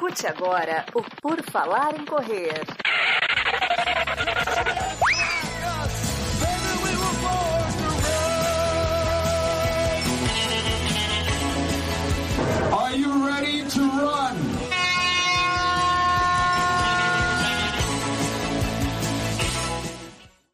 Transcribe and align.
Escute 0.00 0.26
agora 0.26 0.86
o 0.94 1.02
Por 1.20 1.42
Falar 1.42 1.94
em 1.94 2.06
Correr. 2.06 2.54
Are 12.72 12.96
you 12.98 13.26
ready 13.26 13.62
to 13.64 13.80
run? 13.80 14.36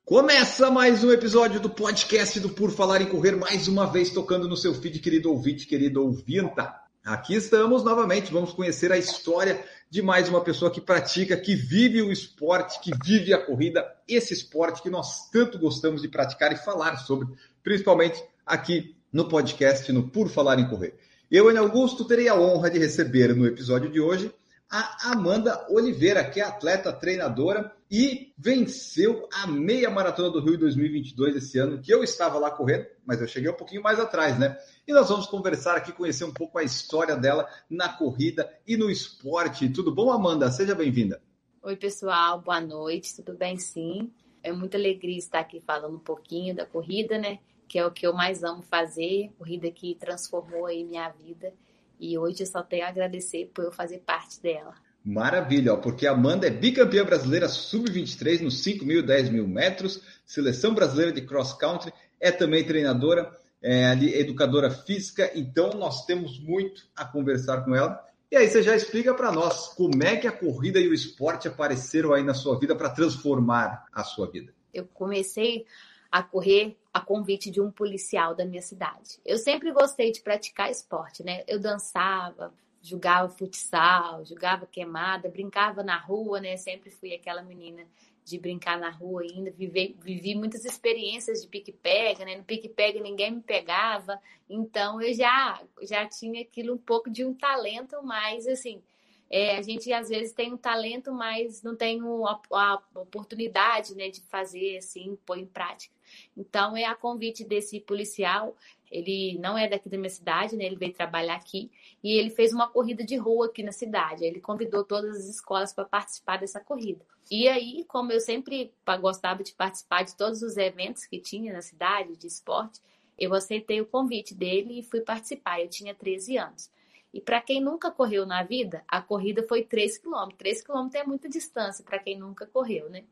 Começa 0.05 0.73
mais 0.73 1.05
um 1.05 1.13
episódio 1.13 1.61
do 1.61 1.71
podcast 1.71 2.41
do 2.41 2.49
Por 2.49 2.73
Falar 2.73 3.01
em 3.01 3.07
Correr, 3.07 3.37
mais 3.37 3.69
uma 3.69 3.87
vez 3.87 4.11
tocando 4.11 4.49
no 4.49 4.57
seu 4.57 4.75
feed, 4.75 4.99
querido 4.99 5.31
ouvinte, 5.31 5.69
querido 5.69 6.03
ouvinta. 6.03 6.86
Aqui 7.07 7.37
estamos 7.37 7.85
novamente, 7.85 8.33
vamos 8.33 8.53
conhecer 8.53 8.91
a 8.91 8.99
história 8.99 9.65
de 9.89 10.03
mais 10.03 10.29
uma 10.29 10.41
pessoa 10.41 10.73
que 10.73 10.81
pratica, 10.81 11.37
que 11.37 11.55
vive 11.55 12.03
o 12.03 12.11
esporte, 12.11 12.81
que 12.81 12.91
vive 13.05 13.33
a 13.33 13.39
corrida, 13.39 13.87
esse 14.09 14.35
esporte 14.35 14.83
que 14.83 14.91
nós 14.91 15.31
tanto 15.31 15.57
gostamos 15.57 16.03
de 16.03 16.09
praticar 16.09 16.53
e 16.53 16.57
falar 16.57 16.97
sobre, 16.97 17.29
principalmente 17.63 18.21
aqui 18.45 18.97
no 19.13 19.29
podcast 19.29 19.93
no 19.93 20.09
Por 20.09 20.29
Falar 20.29 20.59
em 20.59 20.69
Correr. 20.69 20.97
Eu, 21.31 21.49
Ana 21.49 21.61
Augusto, 21.61 22.05
terei 22.05 22.29
a 22.29 22.35
honra 22.35 22.69
de 22.69 22.81
receber 22.81 23.37
no 23.37 23.47
episódio 23.47 23.89
de 23.89 24.01
hoje 24.01 24.35
a 24.69 25.13
Amanda 25.13 25.65
Oliveira, 25.71 26.25
que 26.25 26.41
é 26.41 26.45
atleta 26.45 26.93
treinadora 26.93 27.73
e 27.91 28.33
venceu 28.37 29.29
a 29.33 29.47
meia 29.47 29.89
maratona 29.89 30.31
do 30.31 30.41
Rio 30.41 30.59
2022 30.59 31.37
esse 31.37 31.59
ano, 31.59 31.81
que 31.81 31.93
eu 31.93 32.03
estava 32.03 32.39
lá 32.39 32.51
correndo, 32.51 32.87
mas 33.05 33.21
eu 33.21 33.29
cheguei 33.29 33.51
um 33.51 33.57
pouquinho 33.57 33.83
mais 33.83 34.01
atrás, 34.01 34.39
né? 34.39 34.59
E 34.87 34.93
nós 34.93 35.09
vamos 35.09 35.27
conversar 35.27 35.77
aqui, 35.77 35.93
conhecer 35.93 36.25
um 36.25 36.33
pouco 36.33 36.59
a 36.59 36.65
história 36.65 37.17
dela 37.17 37.49
na 37.71 37.89
corrida 37.89 38.53
e 38.67 38.77
no 38.77 38.91
esporte. 38.91 39.69
Tudo 39.69 39.95
bom, 39.95 40.11
Amanda? 40.11 40.51
Seja 40.51 40.75
bem-vinda. 40.75 41.23
Oi, 41.63 41.77
pessoal, 41.77 42.41
boa 42.41 42.61
noite, 42.61 43.15
tudo 43.17 43.35
bem? 43.35 43.57
Sim. 43.57 44.13
É 44.43 44.53
muita 44.53 44.77
alegria 44.77 45.19
estar 45.19 45.41
aqui 45.41 45.61
falando 45.61 45.97
um 45.97 46.01
pouquinho 46.01 46.55
da 46.55 46.67
corrida, 46.67 47.19
né? 47.19 47.39
Que 47.69 47.79
é 47.79 47.87
o 47.87 47.91
que 47.91 48.07
eu 48.07 48.13
mais 48.13 48.45
amo 48.45 48.63
fazer, 48.63 49.33
corrida 49.39 49.71
que 49.71 49.95
transformou 49.97 50.67
aí 50.67 50.85
minha 50.85 51.09
vida. 51.09 51.53
E 51.99 52.17
hoje 52.19 52.43
eu 52.43 52.47
só 52.47 52.63
tenho 52.63 52.85
a 52.85 52.89
agradecer 52.89 53.51
por 53.53 53.65
eu 53.65 53.73
fazer 53.73 53.99
parte 53.99 54.41
dela. 54.41 54.75
Maravilha, 55.07 55.75
ó, 55.75 55.77
porque 55.77 56.05
a 56.05 56.11
Amanda 56.11 56.49
é 56.49 56.51
bicampeã 56.51 57.05
brasileira 57.05 57.49
sub-23 57.49 58.41
nos 58.41 58.65
5 58.65 58.85
mil 58.85 58.99
e 58.99 59.03
10 59.07 59.29
mil 59.29 59.47
metros, 59.47 60.03
seleção 60.25 60.75
brasileira 60.75 61.13
de 61.13 61.21
cross 61.21 61.53
country, 61.53 61.93
é 62.19 62.33
também 62.33 62.67
treinadora, 62.67 63.31
é, 63.63 63.93
educadora 64.19 64.69
física, 64.69 65.31
então 65.33 65.71
nós 65.75 66.05
temos 66.07 66.41
muito 66.41 66.89
a 66.97 67.05
conversar 67.05 67.65
com 67.65 67.73
ela. 67.73 68.05
E 68.33 68.37
aí 68.37 68.49
você 68.49 68.65
já 68.65 68.75
explica 68.75 69.15
para 69.15 69.31
nós 69.31 69.69
como 69.75 70.03
é 70.03 70.17
que 70.17 70.27
a 70.27 70.33
corrida 70.33 70.81
e 70.81 70.89
o 70.89 70.95
esporte 70.95 71.47
apareceram 71.47 72.13
aí 72.13 72.25
na 72.25 72.35
sua 72.35 72.59
vida 72.59 72.75
para 72.75 72.91
transformar 72.91 73.87
a 73.93 74.03
sua 74.03 74.29
vida. 74.29 74.53
Eu 74.75 74.89
comecei 74.93 75.67
a 76.11 76.21
correr 76.21 76.77
a 76.93 77.01
convite 77.01 77.49
de 77.49 77.61
um 77.61 77.71
policial 77.71 78.35
da 78.35 78.45
minha 78.45 78.63
cidade. 78.63 79.21
Eu 79.25 79.39
sempre 79.39 79.71
gostei 79.71 80.11
de 80.11 80.21
praticar 80.21 80.69
esporte, 80.69 81.23
né? 81.23 81.45
Eu 81.47 81.61
dançava, 81.61 82.53
jogava 82.89 83.29
futsal, 83.29 84.25
jogava 84.25 84.67
queimada, 84.67 85.29
brincava 85.29 85.83
na 85.83 85.99
rua, 85.99 86.41
né? 86.41 86.57
Sempre 86.57 86.91
fui 86.91 87.15
aquela 87.15 87.43
menina 87.43 87.87
de 88.25 88.39
brincar 88.39 88.79
na 88.79 88.91
rua 88.91 89.23
ainda, 89.23 89.53
vivi, 89.53 89.97
vivi 90.01 90.35
muitas 90.35 90.65
experiências 90.65 91.43
de 91.43 91.49
pique-pega, 91.49 92.25
né? 92.25 92.37
No 92.37 92.45
pique-pega 92.45 93.01
ninguém 93.01 93.31
me 93.31 93.41
pegava, 93.41 94.21
então 94.51 95.01
eu 95.01 95.15
já 95.15 95.63
já 95.83 96.07
tinha 96.07 96.43
aquilo 96.43 96.75
um 96.75 96.79
pouco 96.79 97.09
de 97.09 97.25
um 97.25 97.33
talento, 97.33 98.03
mas 98.03 98.47
assim, 98.49 98.83
é, 99.29 99.57
a 99.57 99.63
gente 99.63 99.93
às 99.93 100.09
vezes 100.09 100.33
tem 100.33 100.53
um 100.53 100.57
talento, 100.57 101.13
mas 101.13 101.63
não 101.63 101.77
tem 101.77 102.01
a, 102.01 102.41
a 102.53 102.83
oportunidade, 102.95 103.95
né, 103.95 104.09
de 104.09 104.21
fazer 104.23 104.79
assim, 104.79 105.19
pôr 105.27 105.39
em 105.39 105.47
prática. 105.47 105.95
Então 106.37 106.77
é 106.77 106.85
a 106.85 106.95
convite 106.95 107.45
desse 107.45 107.81
policial 107.81 108.57
ele 108.91 109.39
não 109.39 109.59
é 109.59 109.69
daqui 109.69 109.89
da 109.89 109.97
minha 109.97 110.11
cidade, 110.11 110.57
né? 110.57 110.65
Ele 110.65 110.77
veio 110.77 110.93
trabalhar 110.93 111.35
aqui 111.35 111.71
e 112.03 112.19
ele 112.19 112.31
fez 112.31 112.53
uma 112.53 112.69
corrida 112.69 113.05
de 113.05 113.17
rua 113.17 113.47
aqui 113.47 113.63
na 113.63 113.73
cidade. 113.73 114.25
Ele 114.25 114.41
convidou 114.41 114.85
todas 114.85 115.17
as 115.17 115.27
escolas 115.27 115.73
para 115.73 115.85
participar 115.85 116.39
dessa 116.39 116.61
corrida. 116.61 117.05
E 117.31 117.49
aí, 117.49 117.85
como 117.89 118.13
eu 118.13 118.21
sempre 118.21 118.73
gostava 119.01 119.43
de 119.43 119.53
participar 119.53 120.05
de 120.05 120.17
todos 120.17 120.43
os 120.43 120.57
eventos 120.57 121.05
que 121.05 121.19
tinha 121.19 121.53
na 121.53 121.63
cidade 121.63 122.17
de 122.17 122.27
esporte, 122.27 122.81
eu 123.19 123.35
aceitei 123.35 123.81
o 123.81 123.87
convite 123.87 124.35
dele 124.35 124.79
e 124.79 124.83
fui 124.83 125.01
participar. 125.01 125.61
Eu 125.61 125.69
tinha 125.69 125.95
13 125.95 126.37
anos. 126.37 126.71
E 127.13 127.21
para 127.21 127.41
quem 127.41 127.61
nunca 127.61 127.91
correu 127.91 128.27
na 128.27 128.43
vida, 128.43 128.85
a 128.87 129.01
corrida 129.01 129.43
foi 129.43 129.65
3 129.65 129.99
km. 129.99 130.29
3 130.37 130.63
km 130.63 130.89
é 130.95 131.05
muita 131.05 131.29
distância 131.29 131.85
para 131.85 131.99
quem 131.99 132.19
nunca 132.19 132.47
correu, 132.47 132.89
né? 132.91 133.05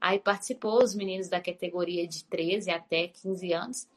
Aí 0.00 0.18
participou 0.18 0.82
os 0.82 0.94
meninos 0.94 1.28
da 1.28 1.40
categoria 1.40 2.08
de 2.08 2.24
13 2.24 2.70
até 2.70 3.06
15 3.08 3.52
anos 3.52 3.88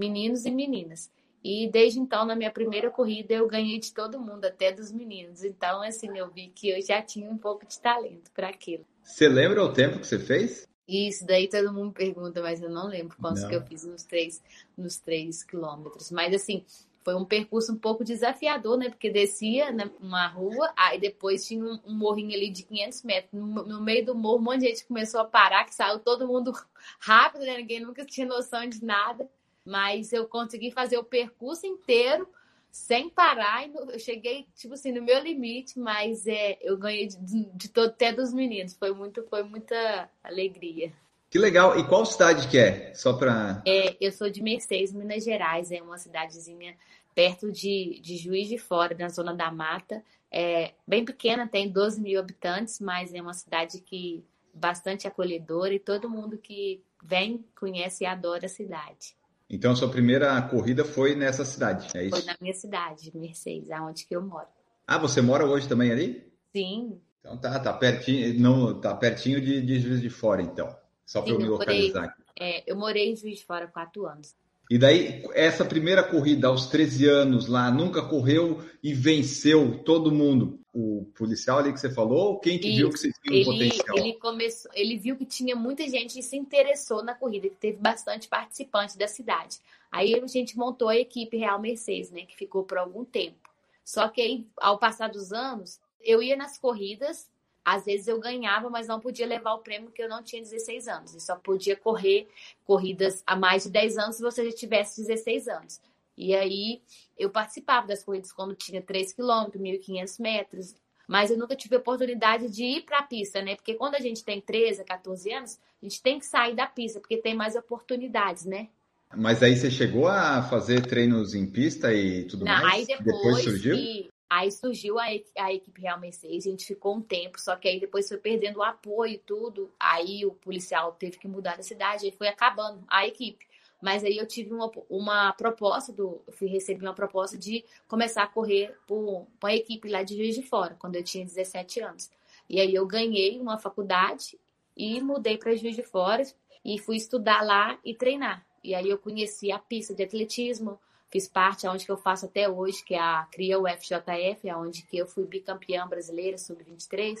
meninos 0.00 0.46
e 0.46 0.50
meninas. 0.50 1.10
E 1.44 1.68
desde 1.70 2.00
então, 2.00 2.24
na 2.24 2.34
minha 2.34 2.50
primeira 2.50 2.90
corrida, 2.90 3.34
eu 3.34 3.46
ganhei 3.46 3.78
de 3.78 3.92
todo 3.92 4.18
mundo, 4.18 4.44
até 4.46 4.72
dos 4.72 4.90
meninos. 4.90 5.44
Então, 5.44 5.82
assim, 5.82 6.16
eu 6.16 6.30
vi 6.30 6.48
que 6.48 6.70
eu 6.70 6.82
já 6.82 7.02
tinha 7.02 7.30
um 7.30 7.38
pouco 7.38 7.66
de 7.66 7.78
talento 7.78 8.30
para 8.32 8.48
aquilo. 8.48 8.84
Você 9.02 9.28
lembra 9.28 9.62
o 9.62 9.72
tempo 9.72 9.98
que 9.98 10.06
você 10.06 10.18
fez? 10.18 10.68
Isso, 10.88 11.24
daí 11.24 11.48
todo 11.48 11.72
mundo 11.72 11.92
pergunta, 11.92 12.42
mas 12.42 12.60
eu 12.60 12.68
não 12.68 12.88
lembro 12.88 13.16
quantos 13.18 13.42
não. 13.42 13.48
que 13.48 13.56
eu 13.56 13.62
fiz 13.62 13.84
nos 13.84 14.02
três, 14.04 14.42
nos 14.76 14.98
três 14.98 15.42
quilômetros. 15.44 16.10
Mas, 16.10 16.34
assim, 16.34 16.64
foi 17.02 17.14
um 17.14 17.24
percurso 17.24 17.72
um 17.72 17.78
pouco 17.78 18.04
desafiador, 18.04 18.76
né? 18.76 18.90
Porque 18.90 19.08
descia 19.08 19.72
numa 19.72 20.26
rua, 20.26 20.70
aí 20.76 21.00
depois 21.00 21.46
tinha 21.46 21.64
um, 21.64 21.78
um 21.86 21.94
morrinho 21.94 22.34
ali 22.34 22.50
de 22.50 22.64
500 22.64 23.02
metros. 23.02 23.32
No, 23.32 23.46
no, 23.46 23.80
meio 23.80 24.04
do 24.04 24.14
morro, 24.14 24.38
um 24.38 24.42
monte 24.42 24.60
de 24.60 24.66
gente 24.66 24.84
começou 24.84 25.20
a 25.20 25.24
parar, 25.24 25.64
que 25.64 25.74
saiu 25.74 26.00
todo 26.00 26.26
mundo 26.26 26.52
rápido, 27.00 27.46
né? 27.46 27.56
Ninguém 27.56 27.80
nunca 27.80 28.04
tinha 28.04 28.26
noção 28.26 28.68
de 28.68 28.84
nada 28.84 29.26
mas 29.64 30.12
eu 30.12 30.26
consegui 30.26 30.70
fazer 30.70 30.98
o 30.98 31.04
percurso 31.04 31.66
inteiro 31.66 32.28
sem 32.70 33.08
parar. 33.08 33.68
Eu 33.68 33.98
cheguei, 33.98 34.46
tipo 34.54 34.74
assim, 34.74 34.92
no 34.92 35.02
meu 35.02 35.20
limite, 35.20 35.78
mas 35.78 36.26
é, 36.26 36.58
eu 36.62 36.76
ganhei 36.76 37.08
de, 37.08 37.44
de 37.52 37.68
todo, 37.68 37.88
até 37.88 38.12
dos 38.12 38.32
meninos. 38.32 38.74
Foi, 38.74 38.92
muito, 38.92 39.22
foi 39.24 39.42
muita 39.42 40.08
alegria. 40.22 40.92
Que 41.28 41.38
legal. 41.38 41.78
E 41.78 41.86
qual 41.86 42.04
cidade 42.04 42.48
que 42.48 42.58
é? 42.58 42.94
Só 42.94 43.12
para. 43.12 43.62
É, 43.66 43.96
eu 44.00 44.10
sou 44.12 44.30
de 44.30 44.42
Mercedes, 44.42 44.92
Minas 44.92 45.24
Gerais. 45.24 45.70
É 45.70 45.80
uma 45.82 45.98
cidadezinha 45.98 46.76
perto 47.14 47.50
de, 47.50 48.00
de 48.02 48.16
Juiz 48.16 48.48
de 48.48 48.58
Fora, 48.58 48.96
na 48.98 49.08
zona 49.08 49.34
da 49.34 49.50
mata. 49.50 50.02
É 50.30 50.74
bem 50.86 51.04
pequena, 51.04 51.46
tem 51.46 51.68
12 51.68 52.00
mil 52.00 52.20
habitantes, 52.20 52.80
mas 52.80 53.12
é 53.12 53.20
uma 53.20 53.34
cidade 53.34 53.80
que 53.80 54.24
bastante 54.54 55.06
acolhedora 55.06 55.74
e 55.74 55.78
todo 55.78 56.10
mundo 56.10 56.38
que 56.38 56.82
vem 57.02 57.44
conhece 57.58 58.04
e 58.04 58.06
adora 58.06 58.46
a 58.46 58.48
cidade. 58.48 59.16
Então, 59.50 59.72
a 59.72 59.76
sua 59.76 59.90
primeira 59.90 60.40
corrida 60.42 60.84
foi 60.84 61.16
nessa 61.16 61.44
cidade, 61.44 61.88
é 61.96 62.04
isso? 62.04 62.16
Foi 62.16 62.24
na 62.24 62.36
minha 62.40 62.54
cidade, 62.54 63.10
Mercedes, 63.12 63.70
aonde 63.72 64.06
que 64.06 64.14
eu 64.14 64.22
moro. 64.22 64.46
Ah, 64.86 64.96
você 64.96 65.20
mora 65.20 65.44
hoje 65.44 65.68
também 65.68 65.90
ali? 65.90 66.32
Sim. 66.54 67.00
Então 67.18 67.36
tá, 67.36 67.58
tá 67.58 67.72
pertinho, 67.72 68.38
não, 68.40 68.80
tá 68.80 68.94
pertinho 68.94 69.40
de, 69.40 69.60
de 69.60 69.80
Juiz 69.80 70.00
de 70.00 70.08
Fora, 70.08 70.40
então. 70.40 70.74
Só 71.04 71.20
para 71.20 71.32
eu 71.32 71.38
me 71.38 71.48
localizar. 71.48 72.00
Morei, 72.02 72.14
é, 72.38 72.62
eu 72.64 72.76
morei 72.76 73.12
em 73.12 73.16
Juiz 73.16 73.38
de 73.38 73.44
Fora 73.44 73.64
há 73.64 73.68
quatro 73.68 74.06
anos. 74.06 74.34
E 74.70 74.78
daí, 74.78 75.24
essa 75.34 75.64
primeira 75.64 76.00
corrida 76.00 76.46
aos 76.46 76.66
13 76.66 77.04
anos 77.08 77.48
lá, 77.48 77.72
nunca 77.72 78.02
correu 78.02 78.62
e 78.80 78.94
venceu 78.94 79.82
todo 79.82 80.12
mundo. 80.12 80.60
O 80.72 81.10
policial 81.16 81.58
ali 81.58 81.72
que 81.72 81.80
você 81.80 81.92
falou, 81.92 82.38
quem 82.38 82.56
que 82.56 82.68
Isso. 82.68 82.76
viu 82.76 82.90
que 82.90 82.98
você 82.98 83.10
tinha 83.10 83.32
um 83.32 83.36
ele, 83.36 83.44
potencial? 83.44 83.98
Ele, 83.98 84.12
começou, 84.12 84.70
ele 84.72 84.96
viu 84.96 85.16
que 85.16 85.24
tinha 85.24 85.56
muita 85.56 85.88
gente 85.88 86.14
que 86.14 86.22
se 86.22 86.36
interessou 86.36 87.02
na 87.02 87.16
corrida, 87.16 87.48
que 87.48 87.56
teve 87.56 87.78
bastante 87.78 88.28
participante 88.28 88.96
da 88.96 89.08
cidade. 89.08 89.58
Aí 89.90 90.14
a 90.14 90.24
gente 90.28 90.56
montou 90.56 90.88
a 90.88 90.96
equipe 90.96 91.36
Real 91.36 91.60
Mercedes, 91.60 92.12
né, 92.12 92.20
que 92.20 92.36
ficou 92.36 92.62
por 92.62 92.78
algum 92.78 93.04
tempo. 93.04 93.50
Só 93.84 94.06
que 94.06 94.20
aí, 94.20 94.46
ao 94.56 94.78
passar 94.78 95.08
dos 95.08 95.32
anos, 95.32 95.80
eu 96.00 96.22
ia 96.22 96.36
nas 96.36 96.56
corridas 96.58 97.26
às 97.64 97.84
vezes 97.84 98.08
eu 98.08 98.18
ganhava, 98.18 98.70
mas 98.70 98.86
não 98.86 99.00
podia 99.00 99.26
levar 99.26 99.54
o 99.54 99.58
prêmio 99.58 99.88
porque 99.88 100.02
eu 100.02 100.08
não 100.08 100.22
tinha 100.22 100.42
16 100.42 100.88
anos. 100.88 101.14
E 101.14 101.20
só 101.20 101.36
podia 101.36 101.76
correr 101.76 102.28
corridas 102.64 103.22
a 103.26 103.36
mais 103.36 103.64
de 103.64 103.70
10 103.70 103.98
anos 103.98 104.16
se 104.16 104.22
você 104.22 104.44
já 104.50 104.56
tivesse 104.56 105.00
16 105.00 105.48
anos. 105.48 105.80
E 106.16 106.34
aí 106.34 106.82
eu 107.18 107.30
participava 107.30 107.86
das 107.86 108.02
corridas 108.02 108.32
quando 108.32 108.54
tinha 108.54 108.82
3 108.82 109.12
km, 109.12 109.50
1.500 109.56 110.20
metros. 110.20 110.74
Mas 111.06 111.30
eu 111.30 111.38
nunca 111.38 111.56
tive 111.56 111.76
oportunidade 111.76 112.48
de 112.48 112.64
ir 112.64 112.82
para 112.82 112.98
a 112.98 113.02
pista, 113.02 113.42
né? 113.42 113.56
Porque 113.56 113.74
quando 113.74 113.96
a 113.96 114.00
gente 114.00 114.24
tem 114.24 114.40
13, 114.40 114.84
14 114.84 115.32
anos, 115.32 115.58
a 115.82 115.84
gente 115.84 116.00
tem 116.00 116.18
que 116.18 116.26
sair 116.26 116.54
da 116.54 116.66
pista, 116.66 117.00
porque 117.00 117.16
tem 117.16 117.34
mais 117.34 117.56
oportunidades, 117.56 118.44
né? 118.44 118.68
Mas 119.16 119.42
aí 119.42 119.56
você 119.56 119.70
chegou 119.70 120.06
a 120.06 120.42
fazer 120.42 120.86
treinos 120.86 121.34
em 121.34 121.46
pista 121.46 121.92
e 121.92 122.24
tudo 122.24 122.44
Não, 122.44 122.52
mais? 122.52 122.74
Aí 122.74 122.86
depois, 122.86 123.16
depois 123.16 123.42
surgiu? 123.42 123.74
Que, 123.74 124.09
Aí 124.30 124.52
surgiu 124.52 124.96
a, 124.96 125.06
a 125.38 125.52
equipe 125.52 125.80
Real 125.80 125.98
Mercedes, 125.98 126.46
a 126.46 126.50
gente 126.50 126.64
ficou 126.64 126.94
um 126.94 127.00
tempo, 127.00 127.40
só 127.40 127.56
que 127.56 127.66
aí 127.68 127.80
depois 127.80 128.06
foi 128.06 128.16
perdendo 128.16 128.60
o 128.60 128.62
apoio 128.62 129.14
e 129.14 129.18
tudo. 129.18 129.72
Aí 129.78 130.24
o 130.24 130.30
policial 130.30 130.92
teve 130.92 131.18
que 131.18 131.26
mudar 131.26 131.56
da 131.56 131.64
cidade, 131.64 132.06
aí 132.06 132.12
foi 132.12 132.28
acabando 132.28 132.84
a 132.86 133.04
equipe. 133.04 133.44
Mas 133.82 134.04
aí 134.04 134.16
eu 134.16 134.26
tive 134.26 134.54
uma, 134.54 134.70
uma 134.88 135.32
proposta 135.32 135.92
do. 135.92 136.22
Eu 136.28 136.32
fui 136.32 136.46
receber 136.46 136.86
uma 136.86 136.94
proposta 136.94 137.36
de 137.36 137.64
começar 137.88 138.22
a 138.22 138.26
correr 138.28 138.78
por 138.86 139.26
uma 139.42 139.52
equipe 139.52 139.88
lá 139.88 140.04
de 140.04 140.16
Juiz 140.16 140.36
de 140.36 140.42
Fora, 140.42 140.76
quando 140.78 140.94
eu 140.94 141.02
tinha 141.02 141.24
17 141.24 141.80
anos. 141.80 142.08
E 142.48 142.60
aí 142.60 142.72
eu 142.72 142.86
ganhei 142.86 143.40
uma 143.40 143.58
faculdade 143.58 144.38
e 144.76 145.00
mudei 145.00 145.38
para 145.38 145.56
Juiz 145.56 145.74
de 145.74 145.82
Fora 145.82 146.22
e 146.64 146.78
fui 146.78 146.96
estudar 146.96 147.42
lá 147.42 147.80
e 147.84 147.94
treinar. 147.94 148.46
E 148.62 148.76
aí 148.76 148.88
eu 148.88 148.98
conheci 148.98 149.50
a 149.50 149.58
pista 149.58 149.92
de 149.92 150.04
atletismo, 150.04 150.78
fiz 151.10 151.28
parte 151.28 151.66
aonde 151.66 151.84
que 151.84 151.90
eu 151.90 151.96
faço 151.96 152.26
até 152.26 152.48
hoje, 152.48 152.84
que 152.84 152.94
é 152.94 153.00
a 153.00 153.26
CRIA 153.30 153.58
UFJF, 153.58 154.48
aonde 154.48 154.82
que 154.82 154.96
eu 154.96 155.06
fui 155.06 155.24
bicampeã 155.26 155.86
brasileira 155.86 156.38
sub-23, 156.38 157.18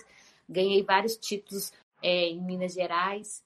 ganhei 0.48 0.82
vários 0.82 1.16
títulos 1.16 1.72
é, 2.02 2.26
em 2.26 2.40
Minas 2.40 2.72
Gerais 2.72 3.42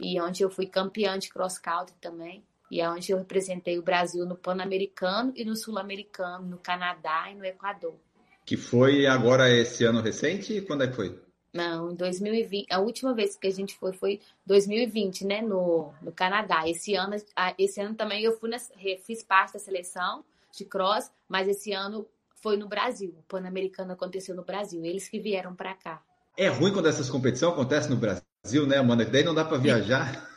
e 0.00 0.20
onde 0.20 0.42
eu 0.42 0.50
fui 0.50 0.66
campeã 0.66 1.18
de 1.18 1.28
cross 1.28 1.58
country 1.58 1.94
também. 2.00 2.42
E 2.70 2.80
é 2.80 2.88
onde 2.88 3.12
eu 3.12 3.18
representei 3.18 3.78
o 3.78 3.82
Brasil 3.82 4.24
no 4.24 4.34
Pan-Americano 4.34 5.32
e 5.36 5.44
no 5.44 5.54
Sul-Americano, 5.54 6.46
no 6.46 6.58
Canadá 6.58 7.30
e 7.30 7.34
no 7.34 7.44
Equador. 7.44 7.94
Que 8.46 8.56
foi 8.56 9.06
agora 9.06 9.50
esse 9.50 9.84
ano 9.84 10.00
recente? 10.00 10.62
Quando 10.62 10.84
é 10.84 10.88
que 10.88 10.96
foi? 10.96 11.20
Não, 11.52 11.90
em 11.92 11.94
2020. 11.94 12.66
A 12.72 12.78
última 12.78 13.12
vez 13.12 13.36
que 13.36 13.46
a 13.46 13.52
gente 13.52 13.76
foi 13.76 13.92
foi 13.92 14.20
2020, 14.46 15.26
né? 15.26 15.42
No, 15.42 15.92
no 16.00 16.10
Canadá. 16.10 16.66
Esse 16.66 16.94
ano, 16.94 17.14
esse 17.58 17.80
ano 17.80 17.94
também 17.94 18.22
eu 18.22 18.38
fui 18.38 18.48
na, 18.48 18.58
fiz 19.04 19.22
parte 19.22 19.52
da 19.54 19.58
seleção 19.58 20.24
de 20.50 20.64
cross, 20.64 21.10
mas 21.28 21.48
esse 21.48 21.72
ano 21.72 22.06
foi 22.36 22.56
no 22.56 22.68
Brasil. 22.68 23.14
O 23.18 23.22
Pan-Americano 23.22 23.92
aconteceu 23.92 24.34
no 24.34 24.42
Brasil. 24.42 24.84
Eles 24.84 25.08
que 25.08 25.20
vieram 25.20 25.54
para 25.54 25.74
cá. 25.74 26.02
É 26.36 26.48
ruim 26.48 26.72
quando 26.72 26.88
essas 26.88 27.10
competições 27.10 27.52
acontecem 27.52 27.90
no 27.90 27.96
Brasil, 27.96 28.66
né, 28.66 28.78
Amanda? 28.78 29.04
Daí 29.04 29.22
não 29.22 29.34
dá 29.34 29.44
para 29.44 29.58
viajar. 29.58 30.28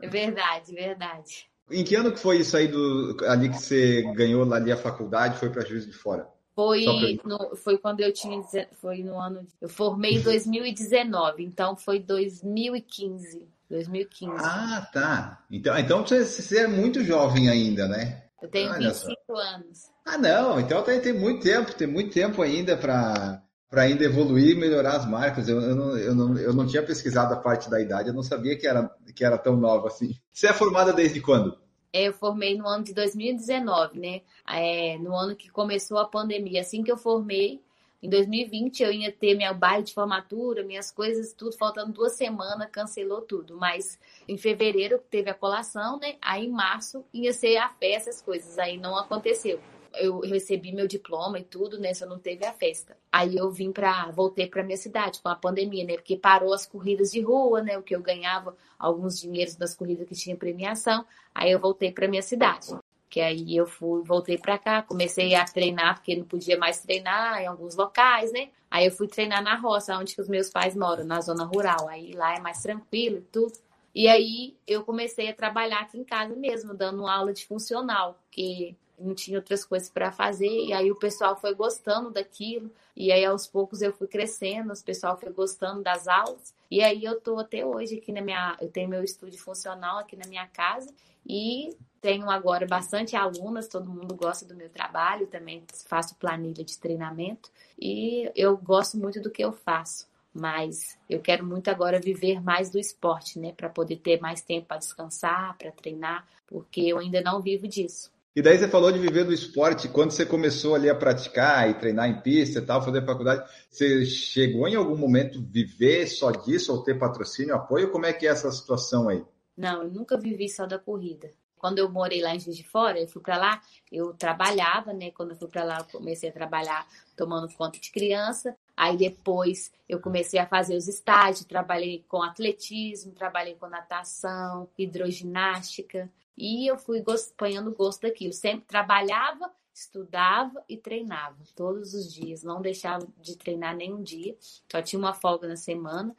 É 0.00 0.08
verdade, 0.08 0.72
verdade. 0.72 1.50
Em 1.70 1.84
que 1.84 1.94
ano 1.94 2.12
que 2.12 2.18
foi 2.18 2.38
isso 2.38 2.56
aí 2.56 2.66
do 2.66 3.16
ali 3.28 3.48
que 3.48 3.58
você 3.58 4.02
ganhou 4.14 4.52
ali 4.52 4.72
a 4.72 4.76
faculdade, 4.76 5.38
foi 5.38 5.50
para 5.50 5.64
Juiz 5.64 5.86
de 5.86 5.92
Fora? 5.92 6.28
Foi, 6.54 7.18
no, 7.24 7.56
foi 7.56 7.78
quando 7.78 8.00
eu 8.00 8.12
tinha. 8.12 8.42
Foi 8.80 9.02
no 9.02 9.18
ano. 9.18 9.46
Eu 9.60 9.68
formei 9.68 10.16
em 10.16 10.20
2019, 10.20 11.44
então 11.44 11.76
foi 11.76 11.98
2015. 11.98 13.48
2015. 13.68 14.34
Ah, 14.38 14.88
tá. 14.92 15.44
Então, 15.50 15.78
então 15.78 16.04
você, 16.04 16.24
você 16.24 16.58
é 16.58 16.66
muito 16.66 17.04
jovem 17.04 17.48
ainda, 17.48 17.86
né? 17.86 18.24
Eu 18.42 18.48
tenho 18.48 18.70
Olha 18.70 18.88
25 18.88 19.16
só. 19.26 19.36
anos. 19.36 19.78
Ah, 20.04 20.18
não. 20.18 20.58
Então 20.58 20.82
tem, 20.82 21.00
tem 21.00 21.12
muito 21.12 21.42
tempo, 21.42 21.72
tem 21.72 21.86
muito 21.86 22.12
tempo 22.12 22.42
ainda 22.42 22.76
para 22.76 23.42
para 23.70 23.82
ainda 23.82 24.04
evoluir 24.04 24.56
e 24.56 24.58
melhorar 24.58 24.96
as 24.96 25.06
marcas. 25.06 25.48
Eu, 25.48 25.60
eu, 25.60 25.76
não, 25.76 25.96
eu, 25.96 26.12
não, 26.12 26.36
eu 26.36 26.52
não 26.52 26.66
tinha 26.66 26.82
pesquisado 26.82 27.32
a 27.32 27.36
parte 27.36 27.70
da 27.70 27.80
idade, 27.80 28.08
eu 28.08 28.14
não 28.14 28.22
sabia 28.22 28.58
que 28.58 28.66
era, 28.66 28.90
que 29.14 29.24
era 29.24 29.38
tão 29.38 29.56
nova 29.56 29.86
assim. 29.86 30.12
Você 30.32 30.48
é 30.48 30.52
formada 30.52 30.92
desde 30.92 31.20
quando? 31.20 31.56
É, 31.92 32.04
eu 32.04 32.12
formei 32.12 32.56
no 32.56 32.66
ano 32.66 32.84
de 32.84 32.94
2019, 32.94 33.98
né? 33.98 34.22
É, 34.48 34.96
no 34.98 35.14
ano 35.14 35.34
que 35.34 35.50
começou 35.50 35.98
a 35.98 36.04
pandemia. 36.04 36.60
Assim 36.60 36.82
que 36.82 36.90
eu 36.90 36.96
formei, 36.96 37.60
em 38.02 38.08
2020 38.08 38.82
eu 38.82 38.92
ia 38.92 39.12
ter 39.12 39.34
meu 39.34 39.52
baile 39.54 39.84
de 39.84 39.92
formatura, 39.92 40.62
minhas 40.62 40.90
coisas, 40.90 41.32
tudo, 41.32 41.56
faltando 41.56 41.92
duas 41.92 42.12
semanas, 42.12 42.70
cancelou 42.70 43.22
tudo. 43.22 43.56
Mas 43.56 43.98
em 44.28 44.38
fevereiro 44.38 44.98
teve 45.10 45.30
a 45.30 45.34
colação, 45.34 45.98
né? 45.98 46.16
Aí 46.22 46.46
em 46.46 46.50
março 46.50 47.04
ia 47.12 47.32
ser 47.32 47.56
a 47.56 47.68
festa, 47.68 48.10
as 48.10 48.22
coisas. 48.22 48.58
Aí 48.58 48.76
não 48.76 48.96
aconteceu 48.96 49.60
eu 49.94 50.20
recebi 50.20 50.72
meu 50.72 50.86
diploma 50.86 51.38
e 51.38 51.44
tudo, 51.44 51.78
né? 51.78 51.92
Só 51.94 52.06
não 52.06 52.18
teve 52.18 52.44
a 52.44 52.52
festa. 52.52 52.96
Aí 53.10 53.36
eu 53.36 53.50
vim 53.50 53.72
para 53.72 54.10
voltei 54.10 54.46
para 54.46 54.62
minha 54.62 54.76
cidade 54.76 55.20
com 55.22 55.28
a 55.28 55.34
pandemia, 55.34 55.84
né? 55.84 55.94
Porque 55.94 56.16
parou 56.16 56.52
as 56.52 56.66
corridas 56.66 57.10
de 57.10 57.20
rua, 57.20 57.62
né? 57.62 57.78
O 57.78 57.82
que 57.82 57.94
eu 57.94 58.00
ganhava 58.00 58.56
alguns 58.78 59.18
dinheiros 59.18 59.56
das 59.56 59.74
corridas 59.74 60.08
que 60.08 60.14
tinha 60.14 60.36
premiação. 60.36 61.04
Aí 61.34 61.50
eu 61.50 61.58
voltei 61.58 61.92
para 61.92 62.08
minha 62.08 62.22
cidade. 62.22 62.68
Que 63.08 63.20
aí 63.20 63.56
eu 63.56 63.66
fui, 63.66 64.02
voltei 64.04 64.38
para 64.38 64.56
cá, 64.56 64.82
comecei 64.82 65.34
a 65.34 65.44
treinar 65.44 65.96
porque 65.96 66.14
não 66.14 66.24
podia 66.24 66.56
mais 66.56 66.80
treinar 66.80 67.42
em 67.42 67.46
alguns 67.46 67.74
locais, 67.74 68.32
né? 68.32 68.50
Aí 68.70 68.86
eu 68.86 68.92
fui 68.92 69.08
treinar 69.08 69.42
na 69.42 69.56
roça, 69.56 69.98
onde 69.98 70.14
que 70.14 70.20
os 70.20 70.28
meus 70.28 70.48
pais 70.48 70.76
moram, 70.76 71.04
na 71.04 71.20
zona 71.20 71.44
rural. 71.44 71.88
Aí 71.88 72.12
lá 72.12 72.36
é 72.36 72.40
mais 72.40 72.62
tranquilo 72.62 73.18
e 73.18 73.22
tudo. 73.22 73.52
E 73.92 74.06
aí 74.06 74.56
eu 74.66 74.84
comecei 74.84 75.28
a 75.28 75.34
trabalhar 75.34 75.80
aqui 75.80 75.98
em 75.98 76.04
casa 76.04 76.36
mesmo, 76.36 76.72
dando 76.74 77.06
aula 77.06 77.32
de 77.32 77.44
funcional, 77.44 78.16
que 78.30 78.76
não 79.00 79.14
tinha 79.14 79.38
outras 79.38 79.64
coisas 79.64 79.88
para 79.88 80.12
fazer, 80.12 80.48
e 80.48 80.72
aí 80.72 80.90
o 80.90 80.96
pessoal 80.96 81.36
foi 81.36 81.54
gostando 81.54 82.10
daquilo, 82.10 82.70
e 82.96 83.10
aí 83.10 83.24
aos 83.24 83.46
poucos 83.46 83.82
eu 83.82 83.92
fui 83.92 84.06
crescendo, 84.06 84.72
o 84.72 84.84
pessoal 84.84 85.16
foi 85.16 85.32
gostando 85.32 85.82
das 85.82 86.06
aulas, 86.06 86.54
e 86.70 86.82
aí 86.82 87.04
eu 87.04 87.20
tô 87.20 87.38
até 87.38 87.64
hoje 87.64 87.98
aqui 87.98 88.12
na 88.12 88.20
minha, 88.20 88.56
eu 88.60 88.68
tenho 88.68 88.88
meu 88.88 89.02
estúdio 89.02 89.40
funcional 89.40 89.98
aqui 89.98 90.16
na 90.16 90.26
minha 90.28 90.46
casa, 90.46 90.92
e 91.26 91.76
tenho 92.00 92.30
agora 92.30 92.66
bastante 92.66 93.16
alunas, 93.16 93.68
todo 93.68 93.90
mundo 93.90 94.14
gosta 94.14 94.44
do 94.44 94.54
meu 94.54 94.68
trabalho, 94.70 95.26
também 95.26 95.64
faço 95.86 96.14
planilha 96.16 96.64
de 96.64 96.78
treinamento, 96.78 97.50
e 97.78 98.30
eu 98.34 98.56
gosto 98.56 98.96
muito 98.96 99.20
do 99.20 99.30
que 99.30 99.44
eu 99.44 99.52
faço 99.52 100.10
mas 100.32 100.96
eu 101.08 101.20
quero 101.20 101.44
muito 101.44 101.68
agora 101.68 102.00
viver 102.00 102.40
mais 102.40 102.70
do 102.70 102.78
esporte, 102.78 103.38
né, 103.38 103.52
para 103.52 103.68
poder 103.68 103.96
ter 103.96 104.20
mais 104.20 104.40
tempo 104.40 104.68
para 104.68 104.78
descansar, 104.78 105.56
para 105.58 105.72
treinar, 105.72 106.26
porque 106.46 106.80
eu 106.82 106.98
ainda 106.98 107.20
não 107.20 107.40
vivo 107.40 107.66
disso. 107.66 108.12
E 108.34 108.40
daí 108.40 108.56
você 108.56 108.68
falou 108.68 108.92
de 108.92 108.98
viver 109.00 109.24
do 109.24 109.32
esporte. 109.32 109.88
Quando 109.88 110.12
você 110.12 110.24
começou 110.24 110.76
ali 110.76 110.88
a 110.88 110.94
praticar 110.94 111.68
e 111.68 111.74
treinar 111.74 112.08
em 112.08 112.20
pista 112.20 112.60
e 112.60 112.62
tal, 112.62 112.80
fazer 112.80 113.04
faculdade, 113.04 113.50
você 113.68 114.06
chegou 114.06 114.68
em 114.68 114.76
algum 114.76 114.96
momento 114.96 115.42
viver 115.42 116.06
só 116.06 116.30
disso 116.30 116.72
ou 116.72 116.84
ter 116.84 116.96
patrocínio, 116.96 117.56
apoio? 117.56 117.90
Como 117.90 118.06
é 118.06 118.12
que 118.12 118.28
é 118.28 118.30
essa 118.30 118.50
situação 118.52 119.08
aí? 119.08 119.24
Não, 119.56 119.82
eu 119.82 119.90
nunca 119.90 120.16
vivi 120.16 120.48
só 120.48 120.64
da 120.64 120.78
corrida. 120.78 121.32
Quando 121.56 121.78
eu 121.78 121.90
morei 121.90 122.22
lá 122.22 122.34
em 122.34 122.40
Juiz 122.40 122.56
de 122.56 122.66
Fora, 122.66 122.98
eu 122.98 123.08
fui 123.08 123.20
para 123.20 123.36
lá, 123.36 123.60
eu 123.90 124.14
trabalhava, 124.14 124.94
né? 124.94 125.10
Quando 125.10 125.32
eu 125.32 125.36
fui 125.36 125.48
para 125.48 125.64
lá, 125.64 125.78
eu 125.80 125.98
comecei 125.98 126.30
a 126.30 126.32
trabalhar 126.32 126.86
tomando 127.16 127.52
conta 127.54 127.78
de 127.78 127.90
criança. 127.90 128.56
Aí 128.80 128.96
depois 128.96 129.70
eu 129.86 130.00
comecei 130.00 130.40
a 130.40 130.46
fazer 130.46 130.74
os 130.74 130.88
estágios, 130.88 131.44
trabalhei 131.44 132.02
com 132.08 132.22
atletismo, 132.22 133.12
trabalhei 133.12 133.54
com 133.54 133.66
natação, 133.66 134.70
hidroginástica. 134.78 136.10
E 136.34 136.66
eu 136.66 136.78
fui 136.78 137.04
apanhando 137.06 137.74
gosto 137.74 138.00
daquilo. 138.00 138.32
Sempre 138.32 138.64
trabalhava, 138.66 139.52
estudava 139.74 140.64
e 140.66 140.78
treinava 140.78 141.36
todos 141.54 141.92
os 141.92 142.10
dias. 142.10 142.42
Não 142.42 142.62
deixava 142.62 143.06
de 143.20 143.36
treinar 143.36 143.76
nenhum 143.76 144.02
dia. 144.02 144.34
Só 144.72 144.80
tinha 144.80 144.98
uma 144.98 145.12
folga 145.12 145.46
na 145.46 145.56
semana. 145.56 146.16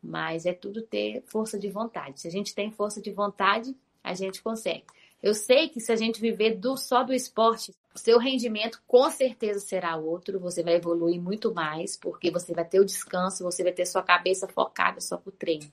Mas 0.00 0.46
é 0.46 0.52
tudo 0.52 0.82
ter 0.82 1.20
força 1.26 1.58
de 1.58 1.68
vontade. 1.68 2.20
Se 2.20 2.28
a 2.28 2.30
gente 2.30 2.54
tem 2.54 2.70
força 2.70 3.02
de 3.02 3.10
vontade, 3.10 3.76
a 4.04 4.14
gente 4.14 4.40
consegue. 4.40 4.84
Eu 5.20 5.34
sei 5.34 5.68
que 5.68 5.80
se 5.80 5.90
a 5.90 5.96
gente 5.96 6.20
viver 6.20 6.54
do, 6.58 6.76
só 6.76 7.02
do 7.02 7.12
esporte, 7.12 7.74
seu 7.94 8.18
rendimento 8.18 8.82
com 8.86 9.08
certeza 9.10 9.60
será 9.60 9.96
outro, 9.96 10.40
você 10.40 10.62
vai 10.62 10.74
evoluir 10.74 11.20
muito 11.20 11.54
mais, 11.54 11.96
porque 11.96 12.30
você 12.30 12.52
vai 12.52 12.64
ter 12.64 12.80
o 12.80 12.84
descanso, 12.84 13.44
você 13.44 13.62
vai 13.62 13.72
ter 13.72 13.86
sua 13.86 14.02
cabeça 14.02 14.48
focada 14.48 15.00
só 15.00 15.16
pro 15.16 15.30
treino. 15.30 15.70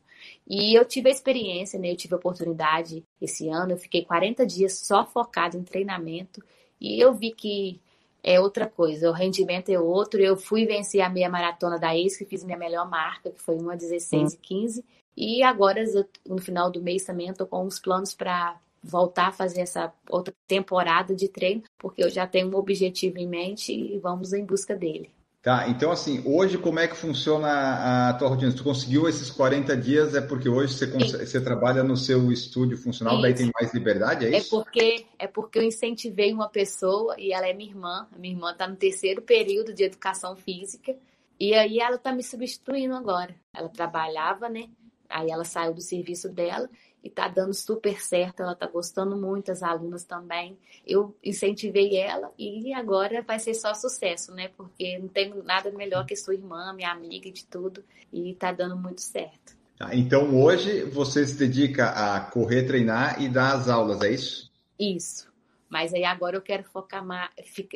E 0.48 0.78
eu 0.78 0.86
tive 0.86 1.10
a 1.10 1.12
experiência, 1.12 1.80
né? 1.80 1.92
Eu 1.92 1.98
tive 1.98 2.14
a 2.14 2.18
oportunidade 2.18 3.04
esse 3.20 3.50
ano, 3.50 3.72
eu 3.72 3.78
fiquei 3.78 4.06
40 4.06 4.46
dias 4.46 4.80
só 4.80 5.06
focado 5.06 5.58
em 5.58 5.64
treinamento 5.64 6.44
e 6.80 7.00
eu 7.00 7.14
vi 7.14 7.32
que 7.32 7.82
é 8.24 8.40
outra 8.40 8.68
coisa, 8.68 9.10
o 9.10 9.14
rendimento 9.14 9.70
é 9.70 9.80
outro. 9.80 10.22
Eu 10.22 10.38
fui 10.38 10.66
vencer 10.66 11.02
a 11.02 11.10
meia 11.10 11.30
maratona 11.30 11.80
da 11.80 11.96
ex, 11.96 12.18
que 12.18 12.26
fiz 12.26 12.44
minha 12.44 12.58
melhor 12.58 12.88
marca, 12.88 13.32
que 13.32 13.42
foi 13.42 13.58
uma 13.58 13.76
16 13.76 14.34
e 14.34 14.38
15. 14.38 14.86
E 15.18 15.44
agora, 15.44 15.84
no 16.26 16.40
final 16.40 16.72
do 16.72 16.82
mês 16.82 17.04
também, 17.04 17.30
eu 17.30 17.34
tô 17.34 17.46
com 17.46 17.66
uns 17.66 17.80
planos 17.80 18.14
para 18.14 18.60
voltar 18.84 19.28
a 19.28 19.32
fazer 19.32 19.62
essa 19.62 19.94
outra 20.10 20.34
temporada 20.48 21.16
de 21.16 21.28
treino, 21.28 21.64
porque 21.78 22.04
eu 22.04 22.10
já 22.10 22.26
tenho 22.26 22.50
um 22.50 22.56
objetivo 22.56 23.18
em 23.18 23.28
mente 23.28 23.74
e 23.74 23.98
vamos 24.00 24.34
em 24.34 24.46
busca 24.46 24.76
dele. 24.76 25.12
Tá, 25.42 25.68
então 25.68 25.92
assim, 25.92 26.22
hoje 26.24 26.56
como 26.56 26.80
é 26.80 26.88
que 26.88 26.96
funciona 26.96 28.10
a 28.10 28.14
tua 28.14 28.30
rotina? 28.30 28.54
tu 28.54 28.64
conseguiu 28.64 29.10
esses 29.10 29.32
40 29.32 29.76
dias, 29.76 30.14
é 30.14 30.22
porque 30.22 30.48
hoje 30.48 30.76
você, 30.76 30.86
você 30.86 31.42
trabalha 31.42 31.84
no 31.84 31.98
seu 31.98 32.32
estúdio 32.32 32.78
funcional, 32.78 33.16
isso. 33.16 33.24
daí 33.24 33.34
tem 33.34 33.52
mais 33.60 33.74
liberdade, 33.74 34.26
é, 34.26 34.36
é 34.36 34.38
isso? 34.38 34.56
É 34.56 34.64
porque, 34.64 35.06
é 35.18 35.26
porque 35.26 35.58
eu 35.58 35.64
incentivei 35.64 36.32
uma 36.32 36.48
pessoa, 36.48 37.16
e 37.18 37.34
ela 37.34 37.48
é 37.48 37.54
minha 37.54 37.72
irmã, 37.72 38.08
a 38.14 38.20
minha 38.20 38.36
irmã 38.36 38.52
está 38.52 38.68
no 38.68 38.76
terceiro 38.76 39.24
período 39.24 39.74
de 39.74 39.84
educação 39.84 40.36
física, 40.36 40.96
e 41.40 41.56
aí 41.56 41.80
ela 41.80 41.96
está 41.96 42.12
me 42.12 42.22
substituindo 42.22 42.94
agora. 42.94 43.34
Ela 43.52 43.68
trabalhava, 43.68 44.48
né? 44.48 44.70
Aí 45.10 45.32
ela 45.32 45.44
saiu 45.44 45.74
do 45.74 45.82
serviço 45.82 46.30
dela 46.30 46.70
e 47.04 47.10
tá 47.10 47.28
dando 47.28 47.54
super 47.54 48.00
certo, 48.00 48.44
ela 48.44 48.56
tá 48.56 48.68
gostando 48.68 49.18
muito, 49.18 49.52
as 49.52 49.64
alunas 49.64 50.04
também. 50.04 50.58
Eu 50.86 51.16
incentivei 51.24 51.98
ela 51.98 52.32
e 52.38 52.74
agora 52.74 53.22
vai 53.22 53.40
ser 53.40 53.54
só 53.56 53.74
sucesso, 53.74 54.34
né? 54.34 54.50
Porque 54.56 55.00
não 55.00 55.08
tenho 55.08 55.44
nada 55.44 55.72
melhor 55.72 56.06
que 56.06 56.16
sua 56.16 56.36
irmã, 56.36 56.74
minha 56.74 56.92
amiga 56.92 57.28
e 57.28 57.32
de 57.32 57.46
tudo, 57.46 57.84
e 58.14 58.36
tá 58.36 58.52
dando 58.52 58.78
muito 58.78 59.02
certo. 59.02 59.56
Tá, 59.78 59.96
então 59.96 60.40
hoje 60.40 60.84
você 60.84 61.26
se 61.26 61.36
dedica 61.38 61.90
a 61.90 62.22
correr, 62.22 62.64
treinar 62.64 63.22
e 63.22 63.28
dar 63.28 63.56
as 63.56 63.68
aulas, 63.68 64.02
é 64.02 64.12
isso? 64.12 64.52
Isso. 64.80 65.32
Mas 65.68 65.94
aí 65.94 66.04
agora 66.04 66.36
eu 66.36 66.42
quero 66.42 66.64
focar 66.64 67.04
mais, 67.04 67.30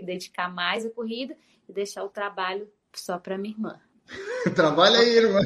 dedicar 0.03 0.53
mais 0.53 0.85
a 0.85 0.89
corrida 0.91 1.35
e 1.67 1.73
deixar 1.73 2.03
o 2.03 2.09
trabalho 2.09 2.69
só 2.93 3.17
para 3.17 3.37
minha 3.37 3.53
irmã. 3.55 3.79
Trabalha 4.55 4.99
aí, 4.99 5.17
irmã. 5.17 5.41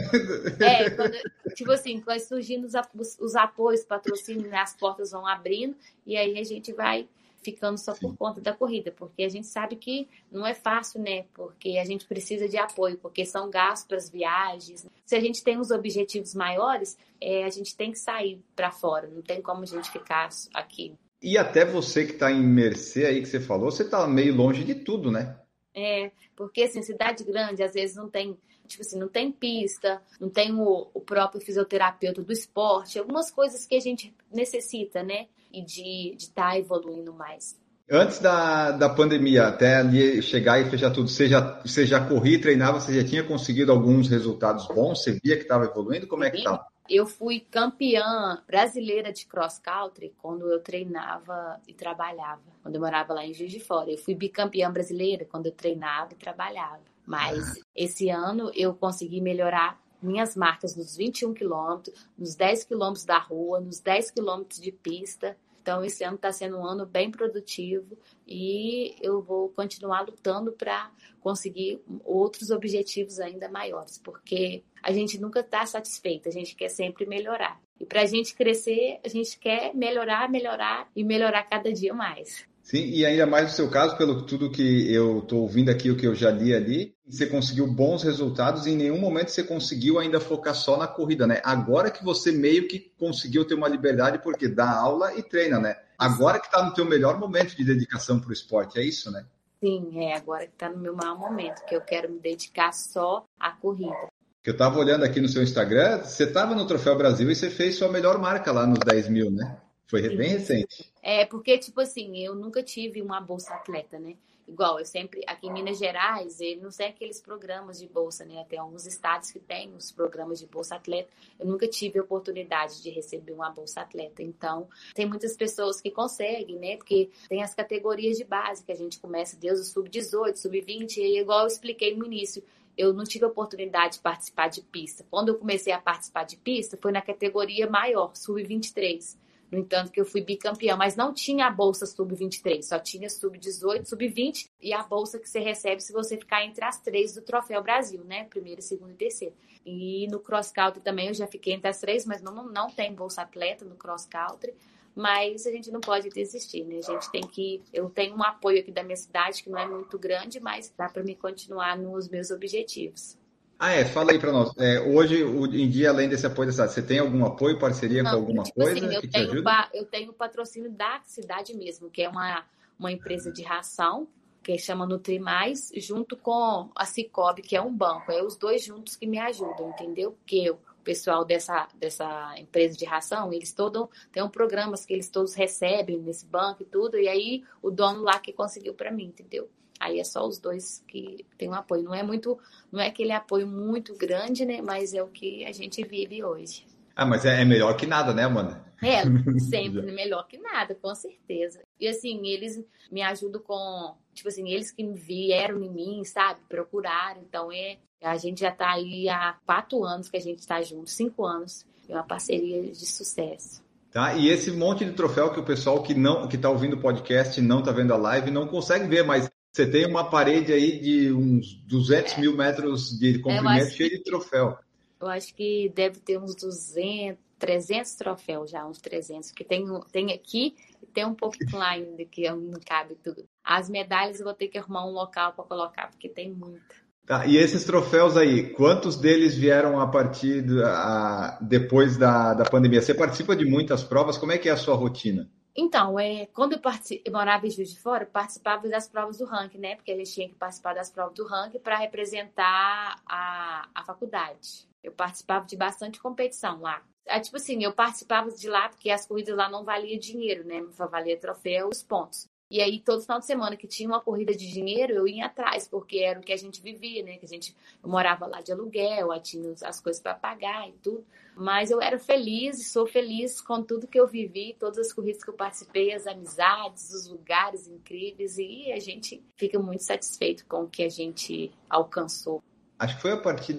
É, 0.59 0.89
quando, 0.89 1.17
tipo 1.55 1.71
assim, 1.71 1.99
vai 1.99 2.19
surgindo 2.19 2.65
os, 2.65 2.73
os, 2.95 3.17
os 3.19 3.35
apoios, 3.35 3.83
patrocínios, 3.83 4.49
né, 4.49 4.57
as 4.57 4.75
portas 4.75 5.11
vão 5.11 5.25
abrindo, 5.25 5.75
e 6.05 6.17
aí 6.17 6.37
a 6.37 6.43
gente 6.43 6.73
vai 6.73 7.07
ficando 7.41 7.77
só 7.77 7.93
por 7.93 8.15
conta 8.17 8.41
da 8.41 8.53
corrida, 8.53 8.91
porque 8.91 9.23
a 9.23 9.29
gente 9.29 9.47
sabe 9.47 9.75
que 9.75 10.07
não 10.31 10.45
é 10.45 10.53
fácil, 10.53 11.01
né? 11.01 11.25
Porque 11.33 11.77
a 11.77 11.85
gente 11.85 12.05
precisa 12.05 12.47
de 12.49 12.57
apoio, 12.57 12.97
porque 12.97 13.25
são 13.25 13.49
gastos 13.49 13.87
para 13.87 13.97
as 13.97 14.09
viagens. 14.09 14.85
Se 15.05 15.15
a 15.15 15.19
gente 15.19 15.43
tem 15.43 15.57
os 15.57 15.71
objetivos 15.71 16.35
maiores, 16.35 16.97
é, 17.21 17.45
a 17.45 17.49
gente 17.49 17.75
tem 17.75 17.91
que 17.91 17.99
sair 17.99 18.41
para 18.55 18.71
fora, 18.71 19.07
não 19.07 19.21
tem 19.21 19.41
como 19.41 19.63
a 19.63 19.65
gente 19.65 19.89
ficar 19.89 20.29
aqui. 20.53 20.93
E 21.21 21.37
até 21.37 21.65
você 21.65 22.05
que 22.05 22.13
está 22.13 22.31
em 22.31 22.41
Mercê 22.41 23.05
aí 23.05 23.21
que 23.21 23.27
você 23.27 23.39
falou, 23.39 23.71
você 23.71 23.83
está 23.83 24.05
meio 24.07 24.35
longe 24.35 24.63
de 24.63 24.75
tudo, 24.75 25.11
né? 25.11 25.37
É, 25.75 26.11
porque 26.35 26.63
assim, 26.63 26.81
cidade 26.81 27.23
grande 27.23 27.61
às 27.61 27.73
vezes 27.73 27.95
não 27.95 28.09
tem, 28.09 28.37
tipo 28.69 28.83
assim, 28.83 28.97
não 28.97 29.09
tem 29.09 29.31
pista, 29.31 30.01
não 30.21 30.29
tem 30.29 30.53
o, 30.53 30.87
o 30.93 31.01
próprio 31.01 31.41
fisioterapeuta 31.41 32.21
do 32.21 32.31
esporte, 32.31 32.97
algumas 32.97 33.29
coisas 33.29 33.65
que 33.65 33.75
a 33.75 33.81
gente 33.81 34.15
necessita, 34.31 35.03
né? 35.03 35.27
e 35.51 35.61
de 35.61 36.15
estar 36.17 36.51
tá 36.51 36.57
evoluindo 36.57 37.13
mais. 37.13 37.57
Antes 37.91 38.19
da, 38.19 38.71
da 38.71 38.87
pandemia, 38.87 39.47
até 39.47 39.77
ali 39.77 40.21
chegar 40.21 40.61
e 40.61 40.69
fechar 40.69 40.91
tudo, 40.91 41.09
você 41.09 41.27
já, 41.27 41.59
você 41.65 41.87
já 41.87 41.99
corria, 41.99 42.39
treinava, 42.39 42.79
você 42.79 43.01
já 43.01 43.07
tinha 43.07 43.23
conseguido 43.23 43.71
alguns 43.71 44.07
resultados 44.07 44.67
bons? 44.67 45.01
Você 45.01 45.19
via 45.23 45.35
que 45.35 45.41
estava 45.41 45.65
evoluindo? 45.65 46.05
Como 46.05 46.23
é 46.23 46.29
que 46.29 46.37
estava? 46.37 46.63
Eu 46.87 47.07
fui 47.07 47.39
campeã 47.39 48.43
brasileira 48.47 49.11
de 49.11 49.25
cross 49.25 49.59
country 49.59 50.13
quando 50.19 50.51
eu 50.51 50.59
treinava 50.59 51.59
e 51.67 51.73
trabalhava, 51.73 52.41
quando 52.61 52.75
eu 52.75 52.81
morava 52.81 53.13
lá 53.13 53.25
em 53.25 53.33
Juiz 53.33 53.51
de 53.51 53.59
Fora. 53.59 53.91
Eu 53.91 53.97
fui 53.97 54.13
bicampeã 54.13 54.71
brasileira 54.71 55.25
quando 55.25 55.47
eu 55.47 55.51
treinava 55.51 56.13
e 56.13 56.15
trabalhava. 56.15 56.81
Mas 57.09 57.57
ah. 57.57 57.61
esse 57.75 58.07
ano 58.07 58.51
eu 58.53 58.71
consegui 58.75 59.19
melhorar 59.19 59.81
minhas 59.99 60.35
marcas 60.35 60.75
nos 60.75 60.95
21 60.95 61.33
quilômetros, 61.33 62.07
nos 62.15 62.35
10 62.35 62.65
quilômetros 62.65 63.03
da 63.03 63.17
rua, 63.17 63.59
nos 63.59 63.79
10 63.79 64.11
quilômetros 64.11 64.61
de 64.61 64.71
pista. 64.71 65.35
Então, 65.59 65.83
esse 65.83 66.03
ano 66.03 66.17
está 66.17 66.31
sendo 66.31 66.57
um 66.57 66.65
ano 66.65 66.85
bem 66.85 67.09
produtivo 67.09 67.97
e 68.27 68.95
eu 69.01 69.23
vou 69.23 69.49
continuar 69.49 70.01
lutando 70.01 70.51
para 70.51 70.91
conseguir 71.19 71.81
outros 72.05 72.51
objetivos 72.51 73.19
ainda 73.19 73.49
maiores, 73.49 73.97
porque 73.97 74.63
a 74.83 74.91
gente 74.91 75.19
nunca 75.19 75.39
está 75.39 75.65
satisfeita, 75.65 76.29
a 76.29 76.31
gente 76.31 76.55
quer 76.55 76.69
sempre 76.69 77.07
melhorar. 77.07 77.59
E 77.79 77.85
para 77.85 78.01
a 78.03 78.05
gente 78.05 78.35
crescer, 78.35 78.99
a 79.03 79.09
gente 79.09 79.37
quer 79.39 79.73
melhorar, 79.75 80.29
melhorar 80.29 80.87
e 80.95 81.03
melhorar 81.03 81.43
cada 81.43 81.73
dia 81.73 81.93
mais. 81.93 82.47
Sim, 82.69 82.85
e 82.85 83.03
ainda 83.03 83.25
mais 83.25 83.45
no 83.45 83.49
seu 83.49 83.67
caso, 83.67 83.97
pelo 83.97 84.21
tudo 84.27 84.51
que 84.51 84.93
eu 84.93 85.21
estou 85.21 85.41
ouvindo 85.41 85.71
aqui, 85.71 85.89
o 85.89 85.97
que 85.97 86.05
eu 86.05 86.13
já 86.13 86.29
li 86.29 86.53
ali, 86.53 86.95
você 87.03 87.25
conseguiu 87.25 87.65
bons 87.65 88.03
resultados 88.03 88.67
e 88.67 88.69
em 88.69 88.75
nenhum 88.75 88.99
momento 88.99 89.31
você 89.31 89.41
conseguiu 89.43 89.97
ainda 89.97 90.19
focar 90.19 90.53
só 90.53 90.77
na 90.77 90.85
corrida, 90.85 91.25
né? 91.25 91.41
Agora 91.43 91.89
que 91.89 92.05
você 92.05 92.31
meio 92.31 92.67
que 92.67 92.93
conseguiu 92.95 93.43
ter 93.43 93.55
uma 93.55 93.67
liberdade, 93.67 94.19
porque 94.19 94.47
dá 94.47 94.69
aula 94.69 95.15
e 95.15 95.23
treina, 95.23 95.59
né? 95.59 95.77
Agora 95.97 96.39
que 96.39 96.45
está 96.45 96.63
no 96.63 96.71
teu 96.71 96.85
melhor 96.85 97.19
momento 97.19 97.57
de 97.57 97.65
dedicação 97.65 98.19
para 98.19 98.29
o 98.29 98.33
esporte, 98.33 98.77
é 98.77 98.83
isso, 98.83 99.09
né? 99.09 99.25
Sim, 99.59 100.03
é 100.03 100.15
agora 100.15 100.45
que 100.45 100.53
está 100.53 100.69
no 100.69 100.77
meu 100.77 100.95
maior 100.95 101.17
momento, 101.17 101.65
que 101.65 101.75
eu 101.75 101.81
quero 101.81 102.11
me 102.11 102.19
dedicar 102.19 102.71
só 102.71 103.25
à 103.39 103.49
corrida. 103.49 104.09
Eu 104.45 104.53
estava 104.53 104.77
olhando 104.77 105.03
aqui 105.03 105.19
no 105.19 105.27
seu 105.27 105.41
Instagram, 105.41 106.03
você 106.03 106.25
estava 106.25 106.53
no 106.53 106.67
Troféu 106.67 106.95
Brasil 106.95 107.31
e 107.31 107.35
você 107.35 107.49
fez 107.49 107.77
sua 107.77 107.89
melhor 107.89 108.19
marca 108.19 108.51
lá 108.51 108.67
nos 108.67 108.77
10 108.77 109.09
mil, 109.09 109.31
né? 109.31 109.57
Foi 109.89 110.07
bem 110.15 110.29
recente. 110.29 110.91
É, 111.01 111.25
porque, 111.25 111.57
tipo 111.57 111.81
assim, 111.81 112.19
eu 112.19 112.35
nunca 112.35 112.61
tive 112.61 113.01
uma 113.01 113.19
bolsa 113.19 113.55
atleta, 113.55 113.97
né? 113.97 114.15
Igual, 114.47 114.79
eu 114.79 114.85
sempre, 114.85 115.23
aqui 115.27 115.47
em 115.47 115.53
Minas 115.53 115.77
Gerais, 115.77 116.39
ele 116.39 116.59
não 116.59 116.71
sei 116.71 116.87
aqueles 116.87 117.21
programas 117.21 117.79
de 117.79 117.87
bolsa, 117.87 118.25
né? 118.25 118.43
Tem 118.49 118.57
alguns 118.57 118.85
estados 118.85 119.31
que 119.31 119.39
têm 119.39 119.73
os 119.75 119.91
programas 119.91 120.39
de 120.39 120.47
bolsa 120.47 120.75
atleta. 120.75 121.09
Eu 121.39 121.45
nunca 121.45 121.67
tive 121.67 121.99
a 121.99 122.03
oportunidade 122.03 122.81
de 122.81 122.89
receber 122.89 123.31
uma 123.31 123.51
bolsa 123.51 123.81
atleta. 123.81 124.23
Então, 124.23 124.67
tem 124.95 125.07
muitas 125.07 125.35
pessoas 125.35 125.79
que 125.79 125.91
conseguem, 125.91 126.57
né? 126.57 126.77
Porque 126.77 127.11
tem 127.27 127.43
as 127.43 127.53
categorias 127.53 128.17
de 128.17 128.23
base 128.23 128.63
que 128.63 128.71
a 128.71 128.75
gente 128.75 128.99
começa, 128.99 129.37
Deus, 129.37 129.59
o 129.59 129.63
sub-18, 129.63 130.35
sub-20, 130.35 130.97
e 130.97 131.19
igual 131.19 131.41
eu 131.41 131.47
expliquei 131.47 131.95
no 131.95 132.05
início, 132.05 132.43
eu 132.75 132.91
não 132.91 133.03
tive 133.03 133.25
a 133.25 133.27
oportunidade 133.27 133.95
de 133.95 134.01
participar 134.01 134.47
de 134.49 134.61
pista. 134.61 135.05
Quando 135.11 135.29
eu 135.29 135.35
comecei 135.35 135.73
a 135.73 135.79
participar 135.79 136.23
de 136.23 136.37
pista, 136.37 136.77
foi 136.81 136.91
na 136.91 137.01
categoria 137.01 137.69
maior, 137.69 138.15
sub-23. 138.15 139.15
No 139.51 139.57
entanto, 139.57 139.91
que 139.91 139.99
eu 139.99 140.05
fui 140.05 140.21
bicampeã, 140.21 140.75
mas 140.75 140.95
não 140.95 141.11
tinha 141.13 141.47
a 141.47 141.49
bolsa 141.49 141.85
sub-23, 141.85 142.61
só 142.61 142.77
tinha 142.77 143.09
sub-18, 143.09 143.85
sub-20 143.85 144.49
e 144.61 144.73
a 144.73 144.83
bolsa 144.83 145.17
que 145.17 145.27
você 145.27 145.39
recebe 145.39 145.81
se 145.81 145.91
você 145.91 146.17
ficar 146.17 146.45
entre 146.45 146.63
as 146.63 146.79
três 146.79 147.15
do 147.15 147.21
Troféu 147.21 147.63
Brasil, 147.63 148.03
né? 148.03 148.25
Primeiro, 148.25 148.61
segundo 148.61 148.91
e 148.91 148.95
terceiro. 148.95 149.33
E 149.65 150.07
no 150.07 150.19
cross 150.19 150.51
country 150.51 150.81
também 150.81 151.07
eu 151.07 151.13
já 151.13 151.27
fiquei 151.27 151.53
entre 151.53 151.67
as 151.67 151.79
três, 151.79 152.05
mas 152.05 152.21
não, 152.21 152.47
não 152.47 152.69
tem 152.69 152.93
bolsa 152.93 153.23
atleta 153.23 153.65
no 153.65 153.75
cross 153.75 154.05
country. 154.05 154.53
Mas 154.95 155.45
a 155.45 155.51
gente 155.51 155.71
não 155.71 155.79
pode 155.79 156.09
desistir, 156.09 156.63
né? 156.65 156.79
A 156.79 156.81
gente 156.81 157.09
tem 157.11 157.21
que. 157.21 157.61
Eu 157.71 157.89
tenho 157.89 158.15
um 158.15 158.23
apoio 158.23 158.59
aqui 158.59 158.71
da 158.71 158.83
minha 158.83 158.97
cidade 158.97 159.43
que 159.43 159.49
não 159.49 159.59
é 159.59 159.67
muito 159.67 159.97
grande, 159.97 160.39
mas 160.39 160.73
dá 160.75 160.89
para 160.89 161.03
me 161.03 161.15
continuar 161.15 161.77
nos 161.77 162.09
meus 162.09 162.31
objetivos. 162.31 163.18
Ah, 163.59 163.71
é, 163.71 163.83
fala 163.83 164.13
aí 164.13 164.19
para 164.19 164.31
nós. 164.31 164.53
É, 164.57 164.79
hoje, 164.79 165.21
em 165.21 165.69
dia, 165.69 165.89
além 165.89 166.07
desse 166.07 166.25
apoio 166.25 166.47
da 166.47 166.53
cidade, 166.53 166.71
você 166.71 166.81
tem 166.81 166.99
algum 166.99 167.25
apoio, 167.25 167.59
parceria 167.59 168.01
Não, 168.01 168.11
com 168.11 168.17
alguma 168.17 168.43
tipo 168.43 168.55
coisa 168.55 168.85
assim, 168.85 168.95
eu 168.95 169.01
que 169.01 169.07
tenho, 169.09 169.25
te 169.25 169.31
ajuda? 169.31 169.69
Eu 169.73 169.85
tenho 169.85 170.13
patrocínio 170.13 170.71
da 170.71 171.01
cidade 171.03 171.53
mesmo, 171.53 171.89
que 171.89 172.01
é 172.01 172.07
uma, 172.07 172.45
uma 172.79 172.89
empresa 172.89 173.29
de 173.33 173.43
ração, 173.43 174.07
que 174.41 174.57
chama 174.57 174.85
Nutrimais, 174.85 175.73
junto 175.75 176.15
com 176.15 176.69
a 176.73 176.85
Cicobi, 176.85 177.41
que 177.41 177.53
é 177.53 177.61
um 177.61 177.75
banco. 177.75 178.13
É 178.13 178.23
os 178.23 178.37
dois 178.37 178.63
juntos 178.63 178.95
que 178.95 179.05
me 179.05 179.19
ajudam, 179.19 179.71
entendeu? 179.71 180.13
Porque 180.13 180.49
o 180.49 180.57
pessoal 180.81 181.25
dessa, 181.25 181.67
dessa 181.75 182.33
empresa 182.39 182.77
de 182.77 182.85
ração, 182.85 183.33
eles 183.33 183.51
todos 183.51 183.89
têm 184.09 184.23
um 184.23 184.29
programas 184.29 184.85
que 184.85 184.93
eles 184.93 185.09
todos 185.09 185.33
recebem 185.33 185.99
nesse 185.99 186.25
banco 186.25 186.63
e 186.63 186.65
tudo, 186.65 186.97
e 186.97 187.09
aí 187.09 187.43
o 187.61 187.69
dono 187.69 188.03
lá 188.03 188.19
que 188.19 188.31
conseguiu 188.31 188.73
para 188.73 188.89
mim, 188.89 189.07
entendeu? 189.07 189.49
Aí 189.79 189.99
é 189.99 190.03
só 190.03 190.27
os 190.27 190.37
dois 190.37 190.83
que 190.87 191.25
tem 191.37 191.49
um 191.49 191.53
apoio. 191.53 191.83
Não 191.83 191.95
é 191.95 192.03
muito, 192.03 192.37
não 192.71 192.79
é 192.79 192.87
aquele 192.87 193.11
apoio 193.11 193.47
muito 193.47 193.95
grande, 193.95 194.45
né? 194.45 194.61
Mas 194.61 194.93
é 194.93 195.01
o 195.01 195.07
que 195.07 195.45
a 195.45 195.51
gente 195.51 195.83
vive 195.83 196.23
hoje. 196.23 196.65
Ah, 196.95 197.05
mas 197.05 197.23
é, 197.23 197.41
é 197.41 197.45
melhor 197.45 197.75
que 197.77 197.87
nada, 197.87 198.13
né, 198.13 198.25
Amanda? 198.25 198.61
É, 198.83 199.03
sempre 199.39 199.91
melhor 199.91 200.27
que 200.27 200.37
nada, 200.37 200.75
com 200.75 200.93
certeza. 200.93 201.61
E 201.79 201.87
assim, 201.87 202.27
eles 202.27 202.61
me 202.91 203.01
ajudam 203.01 203.41
com, 203.41 203.95
tipo 204.13 204.27
assim, 204.27 204.49
eles 204.49 204.71
que 204.71 204.85
vieram 204.85 205.63
em 205.63 205.69
mim, 205.69 206.03
sabe? 206.03 206.41
Procuraram. 206.49 207.21
Então 207.21 207.51
é, 207.51 207.77
a 208.03 208.17
gente 208.17 208.41
já 208.41 208.51
tá 208.51 208.71
aí 208.71 209.07
há 209.07 209.37
quatro 209.45 209.83
anos 209.83 210.09
que 210.09 210.17
a 210.17 210.21
gente 210.21 210.39
está 210.39 210.61
junto, 210.61 210.89
cinco 210.89 211.25
anos. 211.25 211.65
É 211.87 211.93
uma 211.93 212.03
parceria 212.03 212.61
de 212.63 212.85
sucesso. 212.85 213.63
Tá? 213.91 214.13
E 214.13 214.29
esse 214.29 214.51
monte 214.51 214.85
de 214.85 214.91
troféu 214.91 215.31
que 215.31 215.39
o 215.39 215.43
pessoal 215.43 215.81
que 215.81 215.95
não 215.95 216.27
que 216.27 216.35
está 216.35 216.49
ouvindo 216.49 216.75
o 216.75 216.79
podcast 216.79 217.41
não 217.41 217.59
está 217.59 217.71
vendo 217.71 217.93
a 217.93 217.97
live 217.97 218.29
não 218.29 218.45
consegue 218.47 218.87
ver, 218.87 219.03
mas 219.03 219.29
você 219.51 219.69
tem 219.69 219.85
uma 219.85 220.09
parede 220.09 220.53
aí 220.53 220.79
de 220.79 221.11
uns 221.11 221.55
200 221.67 222.17
mil 222.17 222.35
metros 222.35 222.97
de 222.97 223.19
comprimento 223.19 223.71
cheio 223.71 223.89
de 223.89 224.03
troféu. 224.03 224.57
Eu 225.01 225.07
acho 225.07 225.33
que 225.33 225.71
deve 225.73 225.99
ter 225.99 226.19
uns 226.19 226.35
200, 226.35 227.17
300 227.39 227.95
troféus 227.95 228.51
já, 228.51 228.65
uns 228.65 228.79
300. 228.79 229.31
Que 229.31 229.43
tem, 229.43 229.65
tem 229.91 230.13
aqui 230.13 230.55
e 230.83 230.85
tem 230.85 231.05
um 231.05 231.15
pouquinho 231.15 231.57
lá 231.57 231.71
ainda 231.71 232.05
que 232.05 232.29
não 232.29 232.59
cabe 232.65 232.95
tudo. 233.03 233.23
As 233.43 233.69
medalhas 233.69 234.19
eu 234.19 234.25
vou 234.25 234.33
ter 234.33 234.49
que 234.49 234.57
arrumar 234.57 234.85
um 234.85 234.91
local 234.91 235.33
para 235.33 235.45
colocar, 235.45 235.87
porque 235.89 236.09
tem 236.09 236.31
muita. 236.31 236.75
Tá, 237.05 237.25
e 237.25 237.37
esses 237.37 237.63
troféus 237.63 238.15
aí, 238.15 238.51
quantos 238.51 238.95
deles 238.95 239.35
vieram 239.35 239.79
a 239.79 239.87
partir 239.87 240.43
da, 240.43 241.39
depois 241.41 241.97
da, 241.97 242.35
da 242.35 242.43
pandemia? 242.43 242.83
Você 242.83 242.93
participa 242.93 243.35
de 243.35 243.45
muitas 243.45 243.83
provas, 243.83 244.15
como 244.15 244.31
é 244.31 244.37
que 244.37 244.47
é 244.47 244.51
a 244.51 244.57
sua 244.57 244.75
rotina? 244.75 245.27
Então, 245.61 245.99
é, 245.99 246.25
quando 246.27 246.53
eu, 246.53 246.61
eu, 247.03 247.11
morava 247.11 247.45
em 247.45 247.49
Juiz 247.49 247.69
de 247.69 247.77
Fora, 247.77 248.05
eu 248.05 248.07
participava 248.07 248.65
das 248.69 248.87
provas 248.87 249.17
do 249.17 249.25
ranking, 249.25 249.57
né? 249.57 249.75
Porque 249.75 249.91
a 249.91 249.97
gente 249.97 250.13
tinha 250.13 250.29
que 250.29 250.35
participar 250.35 250.73
das 250.73 250.89
provas 250.89 251.13
do 251.15 251.27
ranking 251.27 251.59
para 251.59 251.75
representar 251.75 252.95
a, 253.05 253.67
a 253.75 253.83
faculdade. 253.83 254.65
Eu 254.81 254.93
participava 254.93 255.45
de 255.45 255.57
bastante 255.57 255.99
competição 255.99 256.61
lá. 256.61 256.81
É, 257.05 257.19
tipo 257.19 257.35
assim, 257.35 257.61
eu 257.61 257.73
participava 257.73 258.31
de 258.31 258.47
lá 258.47 258.69
porque 258.69 258.89
as 258.89 259.05
corridas 259.05 259.35
lá 259.35 259.49
não 259.49 259.65
valiam 259.65 259.99
dinheiro, 259.99 260.45
né? 260.45 260.61
Valia 260.89 261.19
troféu, 261.19 261.67
os 261.67 261.83
pontos. 261.83 262.29
E 262.49 262.61
aí, 262.61 262.79
todo 262.79 263.03
final 263.03 263.19
de 263.19 263.27
semana 263.27 263.55
que 263.55 263.67
tinha 263.67 263.87
uma 263.87 264.01
corrida 264.01 264.33
de 264.33 264.51
dinheiro, 264.51 264.93
eu 264.93 265.07
ia 265.07 265.27
atrás, 265.27 265.67
porque 265.67 265.99
era 265.99 266.19
o 266.19 266.23
que 266.23 266.33
a 266.33 266.37
gente 266.37 266.61
vivia, 266.63 267.03
né? 267.03 267.17
Que 267.17 267.25
a 267.25 267.29
gente 267.29 267.55
morava 267.85 268.25
lá 268.25 268.41
de 268.41 268.51
aluguel, 268.51 269.09
tinha 269.21 269.53
as 269.63 269.79
coisas 269.79 270.01
para 270.01 270.15
pagar 270.15 270.67
e 270.67 270.71
tudo. 270.81 271.05
Mas 271.35 271.69
eu 271.69 271.79
era 271.79 271.99
feliz 271.99 272.59
e 272.59 272.63
sou 272.63 272.87
feliz 272.87 273.39
com 273.39 273.61
tudo 273.61 273.87
que 273.87 273.99
eu 273.99 274.07
vivi, 274.07 274.55
todas 274.59 274.79
as 274.79 274.91
corridas 274.91 275.23
que 275.23 275.29
eu 275.29 275.35
participei, 275.35 275.93
as 275.93 276.07
amizades, 276.07 276.91
os 276.91 277.07
lugares 277.07 277.67
incríveis, 277.67 278.39
e 278.39 278.71
a 278.71 278.79
gente 278.79 279.23
fica 279.37 279.59
muito 279.59 279.83
satisfeito 279.83 280.43
com 280.47 280.63
o 280.63 280.67
que 280.67 280.83
a 280.83 280.89
gente 280.89 281.51
alcançou. 281.69 282.41
Acho 282.79 282.95
que 282.95 283.01
foi 283.01 283.11
a 283.11 283.17
partir 283.17 283.53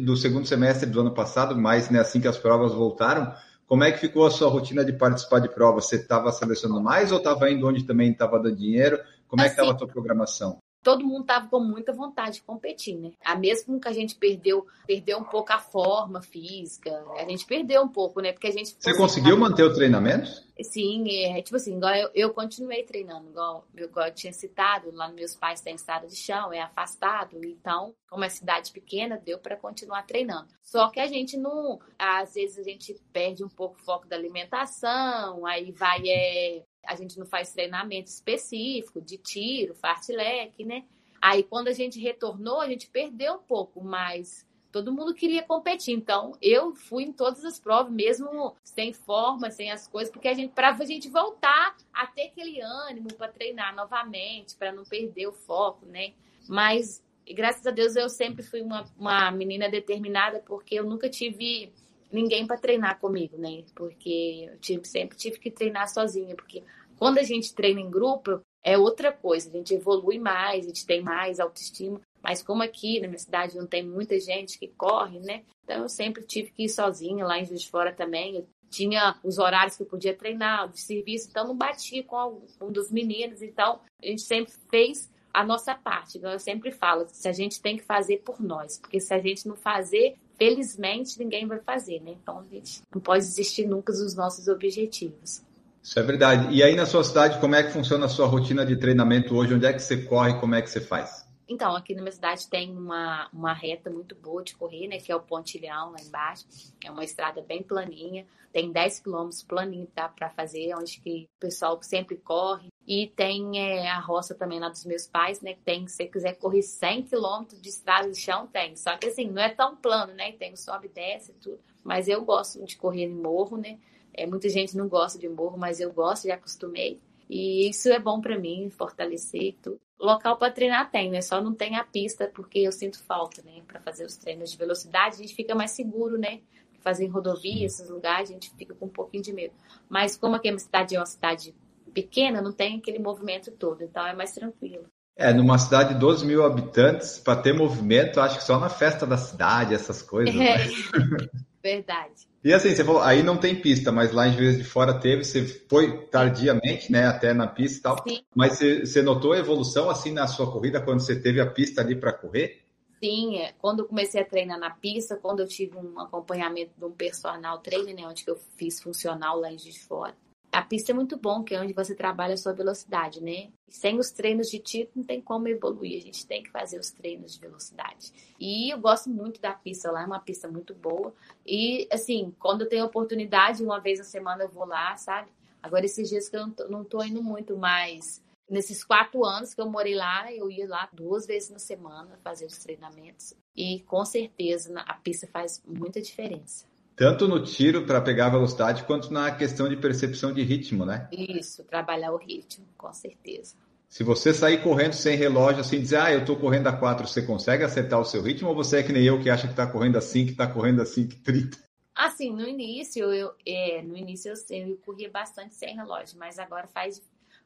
do 0.00 0.16
segundo 0.16 0.46
semestre 0.46 0.88
do 0.88 1.00
ano 1.00 1.12
passado, 1.12 1.56
mas 1.56 1.90
né, 1.90 1.98
assim 1.98 2.20
que 2.20 2.28
as 2.28 2.38
provas 2.38 2.72
voltaram 2.72 3.34
como 3.72 3.84
é 3.84 3.90
que 3.90 4.00
ficou 4.00 4.26
a 4.26 4.30
sua 4.30 4.50
rotina 4.50 4.84
de 4.84 4.92
participar 4.92 5.38
de 5.38 5.48
provas? 5.48 5.86
Você 5.86 5.96
estava 5.96 6.30
selecionando 6.30 6.82
mais 6.82 7.10
ou 7.10 7.16
estava 7.16 7.50
indo 7.50 7.66
onde 7.66 7.86
também 7.86 8.12
estava 8.12 8.38
dando 8.38 8.54
dinheiro? 8.54 8.98
Como 9.26 9.40
assim, 9.40 9.50
é 9.50 9.54
que 9.54 9.60
estava 9.62 9.70
a 9.70 9.74
tua 9.74 9.88
programação? 9.88 10.58
Todo 10.82 11.06
mundo 11.06 11.24
tava 11.24 11.48
com 11.48 11.60
muita 11.60 11.92
vontade 11.92 12.36
de 12.36 12.42
competir, 12.42 12.96
né? 12.96 13.12
A 13.24 13.36
mesmo 13.36 13.80
que 13.80 13.88
a 13.88 13.92
gente 13.92 14.16
perdeu, 14.16 14.66
perdeu 14.86 15.18
um 15.18 15.24
pouco 15.24 15.52
a 15.52 15.58
forma 15.58 16.20
física, 16.20 16.90
a 17.16 17.24
gente 17.24 17.46
perdeu 17.46 17.82
um 17.82 17.88
pouco, 17.88 18.20
né? 18.20 18.32
Porque 18.32 18.48
a 18.48 18.52
gente 18.52 18.76
Você 18.78 18.96
conseguiu 18.96 19.36
manter 19.36 19.62
o 19.62 19.72
treinamento? 19.72 20.28
Sim, 20.60 21.08
é, 21.24 21.40
tipo 21.42 21.56
assim, 21.56 21.76
igual 21.76 21.94
eu, 21.94 22.10
eu 22.14 22.30
continuei 22.34 22.84
treinando, 22.84 23.30
igual, 23.30 23.66
igual 23.76 24.06
eu 24.06 24.14
tinha 24.14 24.32
citado, 24.32 24.92
lá 24.92 25.08
meus 25.08 25.34
pais 25.34 25.60
têm 25.60 25.74
estado 25.74 26.06
de 26.06 26.14
chão, 26.14 26.52
é 26.52 26.60
afastado, 26.60 27.42
então, 27.44 27.94
como 28.08 28.24
é 28.24 28.28
cidade 28.28 28.70
pequena, 28.70 29.20
deu 29.24 29.38
para 29.38 29.56
continuar 29.56 30.02
treinando. 30.02 30.48
Só 30.62 30.88
que 30.90 31.00
a 31.00 31.06
gente 31.06 31.36
não, 31.36 31.80
às 31.98 32.34
vezes 32.34 32.58
a 32.58 32.62
gente 32.62 32.94
perde 33.12 33.42
um 33.42 33.48
pouco 33.48 33.76
o 33.80 33.84
foco 33.84 34.06
da 34.06 34.14
alimentação, 34.14 35.44
aí 35.46 35.72
vai 35.72 36.02
é, 36.06 36.62
a 36.86 36.94
gente 36.94 37.18
não 37.18 37.26
faz 37.26 37.52
treinamento 37.52 38.08
específico 38.08 39.00
de 39.00 39.16
tiro, 39.16 39.74
fartlek, 39.74 40.64
né? 40.64 40.84
Aí 41.20 41.42
quando 41.42 41.68
a 41.68 41.72
gente 41.72 42.00
retornou, 42.00 42.60
a 42.60 42.68
gente 42.68 42.88
perdeu 42.88 43.34
um 43.34 43.42
pouco, 43.42 43.82
mas 43.82 44.46
todo 44.72 44.92
mundo 44.92 45.14
queria 45.14 45.42
competir. 45.42 45.94
Então, 45.94 46.32
eu 46.40 46.74
fui 46.74 47.04
em 47.04 47.12
todas 47.12 47.44
as 47.44 47.60
provas, 47.60 47.92
mesmo 47.92 48.56
sem 48.64 48.92
forma, 48.92 49.50
sem 49.50 49.70
as 49.70 49.86
coisas, 49.86 50.10
porque 50.10 50.26
a 50.26 50.34
gente 50.34 50.52
para 50.52 50.70
a 50.70 50.84
gente 50.84 51.08
voltar 51.08 51.76
a 51.92 52.06
ter 52.06 52.28
aquele 52.28 52.60
ânimo 52.60 53.12
para 53.14 53.30
treinar 53.30 53.76
novamente, 53.76 54.56
para 54.56 54.72
não 54.72 54.84
perder 54.84 55.28
o 55.28 55.32
foco, 55.32 55.86
né? 55.86 56.14
Mas 56.48 57.04
graças 57.30 57.64
a 57.66 57.70
Deus 57.70 57.94
eu 57.94 58.08
sempre 58.08 58.42
fui 58.42 58.62
uma, 58.62 58.84
uma 58.98 59.30
menina 59.30 59.68
determinada, 59.68 60.40
porque 60.40 60.74
eu 60.74 60.84
nunca 60.84 61.08
tive 61.08 61.72
ninguém 62.12 62.46
para 62.46 62.58
treinar 62.58 63.00
comigo, 63.00 63.36
né? 63.36 63.64
Porque 63.74 64.48
eu 64.50 64.58
tive, 64.58 64.86
sempre 64.86 65.16
tive 65.16 65.38
que 65.38 65.50
treinar 65.50 65.88
sozinha, 65.88 66.34
porque 66.36 66.62
quando 66.98 67.18
a 67.18 67.22
gente 67.22 67.54
treina 67.54 67.80
em 67.80 67.90
grupo 67.90 68.40
é 68.64 68.78
outra 68.78 69.12
coisa, 69.12 69.48
a 69.48 69.52
gente 69.52 69.74
evolui 69.74 70.18
mais, 70.18 70.64
a 70.64 70.68
gente 70.68 70.86
tem 70.86 71.02
mais 71.02 71.40
autoestima. 71.40 72.00
Mas 72.22 72.42
como 72.42 72.62
aqui 72.62 73.00
na 73.00 73.08
minha 73.08 73.18
cidade 73.18 73.56
não 73.56 73.66
tem 73.66 73.84
muita 73.84 74.18
gente 74.20 74.58
que 74.58 74.68
corre, 74.68 75.18
né? 75.18 75.42
Então 75.64 75.82
eu 75.82 75.88
sempre 75.88 76.24
tive 76.24 76.52
que 76.52 76.64
ir 76.64 76.68
sozinha 76.68 77.24
lá 77.26 77.38
em 77.38 77.44
Juiz 77.44 77.62
de 77.62 77.70
Fora 77.70 77.92
também. 77.92 78.36
Eu 78.36 78.46
tinha 78.70 79.18
os 79.24 79.38
horários 79.38 79.76
que 79.76 79.82
eu 79.82 79.86
podia 79.86 80.14
treinar, 80.14 80.68
de 80.68 80.80
serviço, 80.80 81.28
então 81.28 81.48
não 81.48 81.56
batia 81.56 82.04
com 82.04 82.42
um 82.60 82.70
dos 82.70 82.92
meninos. 82.92 83.42
Então 83.42 83.80
a 84.00 84.06
gente 84.06 84.22
sempre 84.22 84.52
fez 84.70 85.10
a 85.32 85.44
nossa 85.44 85.74
parte. 85.74 86.18
Então, 86.18 86.30
eu 86.30 86.38
sempre 86.38 86.70
falo, 86.70 87.06
se 87.08 87.26
a 87.28 87.32
gente 87.32 87.60
tem 87.60 87.76
que 87.76 87.82
fazer 87.82 88.18
por 88.18 88.40
nós, 88.40 88.78
porque 88.78 89.00
se 89.00 89.12
a 89.14 89.18
gente 89.18 89.48
não 89.48 89.56
fazer, 89.56 90.14
felizmente 90.42 91.18
ninguém 91.18 91.46
vai 91.46 91.60
fazer, 91.60 92.00
né? 92.00 92.16
Então 92.20 92.40
a 92.40 92.54
gente 92.54 92.82
não 92.92 93.00
pode 93.00 93.24
desistir 93.24 93.64
nunca 93.66 93.92
dos 93.92 94.14
nossos 94.14 94.48
objetivos. 94.48 95.42
Isso 95.80 95.98
é 95.98 96.02
verdade. 96.02 96.52
E 96.52 96.62
aí 96.62 96.74
na 96.74 96.86
sua 96.86 97.04
cidade, 97.04 97.40
como 97.40 97.54
é 97.54 97.62
que 97.62 97.70
funciona 97.70 98.06
a 98.06 98.08
sua 98.08 98.26
rotina 98.26 98.66
de 98.66 98.76
treinamento 98.76 99.36
hoje? 99.36 99.54
Onde 99.54 99.66
é 99.66 99.72
que 99.72 99.80
você 99.80 100.02
corre? 100.02 100.38
Como 100.40 100.54
é 100.54 100.62
que 100.62 100.68
você 100.68 100.80
faz? 100.80 101.22
Então, 101.48 101.76
aqui 101.76 101.94
na 101.94 102.00
minha 102.00 102.12
cidade 102.12 102.48
tem 102.48 102.74
uma, 102.74 103.28
uma 103.32 103.52
reta 103.52 103.90
muito 103.90 104.14
boa 104.14 104.42
de 104.42 104.54
correr, 104.54 104.88
né? 104.88 104.98
Que 104.98 105.12
é 105.12 105.16
o 105.16 105.20
Pontilhão, 105.20 105.90
lá 105.90 105.98
embaixo. 106.00 106.46
É 106.82 106.90
uma 106.90 107.04
estrada 107.04 107.42
bem 107.42 107.62
planinha. 107.62 108.24
Tem 108.52 108.72
10 108.72 109.00
quilômetros 109.00 109.42
planinho 109.42 109.86
tá, 109.94 110.08
para 110.08 110.30
fazer, 110.30 110.74
onde 110.74 111.00
que 111.00 111.28
o 111.36 111.40
pessoal 111.40 111.78
sempre 111.82 112.16
corre. 112.16 112.68
E 112.94 113.06
tem 113.06 113.58
é, 113.58 113.88
a 113.88 113.98
roça 113.98 114.34
também 114.34 114.60
lá 114.60 114.68
dos 114.68 114.84
meus 114.84 115.06
pais, 115.06 115.40
né? 115.40 115.56
Tem, 115.64 115.88
se 115.88 115.96
você 115.96 116.04
quiser 116.04 116.34
correr 116.34 116.60
100 116.60 117.04
quilômetros 117.04 117.58
de 117.58 117.70
estrada 117.70 118.10
de 118.10 118.20
chão, 118.20 118.46
tem. 118.46 118.76
Só 118.76 118.98
que 118.98 119.06
assim, 119.06 119.30
não 119.30 119.40
é 119.40 119.48
tão 119.48 119.74
plano, 119.74 120.12
né? 120.12 120.32
Tem 120.32 120.52
o 120.52 120.58
sobe 120.58 120.88
e 120.88 120.90
desce 120.90 121.30
e 121.30 121.34
tudo. 121.36 121.58
Mas 121.82 122.06
eu 122.06 122.22
gosto 122.22 122.62
de 122.66 122.76
correr 122.76 123.04
em 123.04 123.14
morro, 123.14 123.56
né? 123.56 123.78
É, 124.12 124.26
muita 124.26 124.46
gente 124.50 124.76
não 124.76 124.88
gosta 124.90 125.18
de 125.18 125.26
morro, 125.26 125.56
mas 125.56 125.80
eu 125.80 125.90
gosto, 125.90 126.28
já 126.28 126.34
acostumei. 126.34 127.00
E 127.30 127.66
isso 127.66 127.88
é 127.88 127.98
bom 127.98 128.20
para 128.20 128.38
mim, 128.38 128.68
fortalecer 128.68 129.42
e 129.42 129.52
tudo. 129.54 129.80
Local 129.98 130.36
para 130.36 130.52
treinar 130.52 130.90
tem, 130.90 131.10
né? 131.10 131.22
Só 131.22 131.40
não 131.40 131.54
tem 131.54 131.76
a 131.76 131.84
pista 131.84 132.30
porque 132.34 132.58
eu 132.58 132.72
sinto 132.72 133.02
falta, 133.02 133.40
né? 133.40 133.62
Para 133.66 133.80
fazer 133.80 134.04
os 134.04 134.18
treinos 134.18 134.52
de 134.52 134.58
velocidade, 134.58 135.14
a 135.14 135.18
gente 135.18 135.34
fica 135.34 135.54
mais 135.54 135.70
seguro, 135.70 136.18
né? 136.18 136.42
Fazer 136.80 137.06
em 137.06 137.08
rodovia, 137.08 137.64
esses 137.64 137.88
lugares, 137.88 138.28
a 138.28 138.34
gente 138.34 138.50
fica 138.50 138.74
com 138.74 138.84
um 138.84 138.90
pouquinho 138.90 139.22
de 139.22 139.32
medo. 139.32 139.54
Mas 139.88 140.14
como 140.14 140.34
aqui 140.34 140.48
a 140.48 140.52
minha 140.52 140.58
cidade 140.58 140.94
é 140.94 140.98
uma 140.98 141.06
cidade 141.06 141.54
pequena, 141.92 142.40
não 142.40 142.52
tem 142.52 142.78
aquele 142.78 142.98
movimento 142.98 143.50
todo, 143.52 143.82
então 143.82 144.06
é 144.06 144.14
mais 144.14 144.32
tranquilo. 144.32 144.84
É, 145.14 145.32
numa 145.32 145.58
cidade 145.58 145.94
de 145.94 146.00
12 146.00 146.24
mil 146.24 146.44
habitantes, 146.44 147.18
para 147.18 147.40
ter 147.40 147.52
movimento, 147.52 148.20
acho 148.20 148.38
que 148.38 148.44
só 148.44 148.58
na 148.58 148.70
festa 148.70 149.06
da 149.06 149.18
cidade, 149.18 149.74
essas 149.74 150.00
coisas. 150.00 150.34
É. 150.34 150.58
Né? 150.58 150.70
Verdade. 151.62 152.26
E 152.42 152.52
assim, 152.52 152.74
você 152.74 152.84
falou, 152.84 153.00
aí 153.00 153.22
não 153.22 153.36
tem 153.36 153.54
pista, 153.54 153.92
mas 153.92 154.10
lá 154.12 154.26
em 154.26 154.32
Juiz 154.32 154.58
de 154.58 154.64
Fora 154.64 154.98
teve, 154.98 155.24
você 155.24 155.46
foi 155.46 156.06
tardiamente, 156.06 156.90
né, 156.90 157.06
até 157.06 157.32
na 157.32 157.46
pista 157.46 157.78
e 157.78 157.82
tal. 157.82 158.02
Sim. 158.08 158.24
Mas 158.34 158.58
você, 158.58 158.80
você 158.80 159.00
notou 159.00 159.32
a 159.32 159.38
evolução 159.38 159.88
assim 159.88 160.12
na 160.12 160.26
sua 160.26 160.50
corrida 160.50 160.80
quando 160.80 161.00
você 161.00 161.14
teve 161.14 161.40
a 161.40 161.46
pista 161.48 161.80
ali 161.80 161.94
para 161.94 162.12
correr? 162.12 162.62
Sim, 163.02 163.36
é. 163.36 163.52
quando 163.60 163.80
eu 163.80 163.86
comecei 163.86 164.20
a 164.20 164.24
treinar 164.24 164.58
na 164.58 164.70
pista, 164.70 165.16
quando 165.16 165.40
eu 165.40 165.46
tive 165.46 165.76
um 165.76 166.00
acompanhamento 166.00 166.72
de 166.76 166.84
um 166.84 166.90
personal 166.90 167.58
trainer, 167.58 167.94
né, 167.94 168.06
onde 168.06 168.24
eu 168.26 168.36
fiz 168.56 168.80
funcional 168.80 169.38
lá 169.38 169.52
em 169.52 169.58
Juiz 169.58 169.74
de 169.74 169.80
Fora, 169.80 170.14
a 170.52 170.60
pista 170.60 170.92
é 170.92 170.94
muito 170.94 171.16
bom, 171.16 171.42
que 171.42 171.54
é 171.54 171.60
onde 171.60 171.72
você 171.72 171.94
trabalha 171.94 172.34
a 172.34 172.36
sua 172.36 172.52
velocidade, 172.52 173.22
né? 173.22 173.50
Sem 173.70 173.98
os 173.98 174.10
treinos 174.10 174.50
de 174.50 174.58
tiro 174.58 174.90
não 174.94 175.02
tem 175.02 175.18
como 175.18 175.48
evoluir, 175.48 175.96
a 175.96 176.02
gente 176.02 176.26
tem 176.26 176.42
que 176.42 176.50
fazer 176.50 176.78
os 176.78 176.90
treinos 176.90 177.32
de 177.32 177.40
velocidade. 177.40 178.12
E 178.38 178.70
eu 178.70 178.78
gosto 178.78 179.08
muito 179.08 179.40
da 179.40 179.54
pista 179.54 179.90
lá, 179.90 180.02
é 180.02 180.06
uma 180.06 180.20
pista 180.20 180.46
muito 180.48 180.74
boa. 180.74 181.14
E 181.46 181.88
assim, 181.90 182.34
quando 182.38 182.62
eu 182.62 182.68
tenho 182.68 182.84
oportunidade, 182.84 183.64
uma 183.64 183.80
vez 183.80 183.98
na 183.98 184.04
semana 184.04 184.44
eu 184.44 184.50
vou 184.50 184.66
lá, 184.66 184.94
sabe? 184.96 185.30
Agora 185.62 185.86
esses 185.86 186.10
dias 186.10 186.28
que 186.28 186.36
eu 186.36 186.46
não 186.46 186.50
tô, 186.50 186.68
não 186.68 186.84
tô 186.84 187.02
indo 187.02 187.22
muito 187.22 187.56
mais. 187.56 188.22
Nesses 188.50 188.84
quatro 188.84 189.24
anos 189.24 189.54
que 189.54 189.60
eu 189.60 189.70
morei 189.70 189.94
lá, 189.94 190.30
eu 190.30 190.50
ia 190.50 190.68
lá 190.68 190.86
duas 190.92 191.26
vezes 191.26 191.48
na 191.48 191.58
semana 191.58 192.18
fazer 192.22 192.44
os 192.44 192.58
treinamentos. 192.58 193.32
E 193.56 193.80
com 193.80 194.04
certeza 194.04 194.78
a 194.80 194.94
pista 194.94 195.26
faz 195.26 195.62
muita 195.66 196.02
diferença. 196.02 196.66
Tanto 196.96 197.26
no 197.26 197.42
tiro 197.42 197.86
para 197.86 198.00
pegar 198.00 198.28
velocidade, 198.28 198.84
quanto 198.84 199.12
na 199.12 199.30
questão 199.30 199.68
de 199.68 199.76
percepção 199.76 200.32
de 200.32 200.42
ritmo, 200.42 200.84
né? 200.84 201.08
Isso, 201.10 201.64
trabalhar 201.64 202.12
o 202.12 202.16
ritmo, 202.16 202.66
com 202.76 202.92
certeza. 202.92 203.56
Se 203.88 204.02
você 204.02 204.32
sair 204.32 204.62
correndo 204.62 204.94
sem 204.94 205.16
relógio, 205.16 205.60
assim, 205.60 205.78
dizer, 205.78 205.96
ah, 205.96 206.12
eu 206.12 206.20
estou 206.20 206.34
correndo 206.36 206.66
a 206.66 206.72
4, 206.72 207.06
você 207.06 207.20
consegue 207.20 207.62
acertar 207.62 208.00
o 208.00 208.04
seu 208.04 208.22
ritmo? 208.22 208.48
Ou 208.48 208.54
você 208.54 208.78
é 208.78 208.82
que 208.82 208.90
nem 208.90 209.04
eu 209.04 209.20
que 209.20 209.28
acha 209.28 209.46
que 209.46 209.52
está 209.52 209.66
correndo 209.66 209.98
a 209.98 210.00
5, 210.00 210.26
que 210.26 210.32
está 210.32 210.46
correndo 210.46 210.80
a 210.80 210.86
5, 210.86 211.16
30? 211.22 211.58
Assim, 211.94 212.32
no 212.32 212.48
início, 212.48 213.12
eu, 213.12 213.34
é, 213.46 213.82
no 213.82 213.94
início 213.94 214.32
eu, 214.32 214.56
eu 214.56 214.76
corria 214.78 215.10
bastante 215.10 215.54
sem 215.54 215.76
relógio, 215.76 216.18
mas 216.18 216.38
agora 216.38 216.66
faz, 216.68 217.02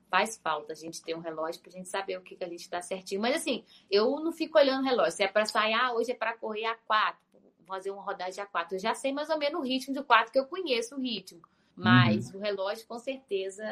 faz 0.09 0.37
falta 0.37 0.73
a 0.73 0.77
gente 0.77 1.03
ter 1.03 1.17
um 1.17 1.21
relógio 1.21 1.61
para 1.61 1.71
a 1.71 1.77
gente 1.77 1.89
saber 1.89 2.17
o 2.17 2.23
que, 2.23 2.37
que 2.37 2.45
a 2.45 2.49
gente 2.49 2.61
está 2.61 2.81
certinho. 2.81 3.21
Mas 3.21 3.35
assim, 3.35 3.65
eu 3.91 4.21
não 4.21 4.31
fico 4.31 4.57
olhando 4.57 4.83
o 4.83 4.89
relógio. 4.89 5.17
Se 5.17 5.25
é 5.25 5.29
para 5.29 5.47
sair, 5.47 5.75
ah, 5.75 5.95
hoje 5.95 6.13
é 6.13 6.15
para 6.15 6.37
correr 6.37 6.67
a 6.67 6.77
4, 6.77 7.19
fazer 7.67 7.91
uma 7.91 8.03
rodagem 8.03 8.43
a 8.43 8.47
4. 8.47 8.77
Eu 8.77 8.81
já 8.81 8.95
sei 8.95 9.13
mais 9.13 9.29
ou 9.29 9.39
menos 9.39 9.61
o 9.61 9.65
ritmo 9.65 9.93
de 9.93 10.03
4, 10.03 10.33
que 10.33 10.39
eu 10.39 10.47
conheço 10.47 10.95
o 10.95 11.01
ritmo. 11.01 11.43
Mas 11.75 12.31
uhum. 12.31 12.39
o 12.39 12.43
relógio, 12.43 12.87
com 12.87 12.99
certeza, 12.99 13.65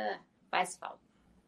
faz 0.51 0.77
falta. 0.77 1.01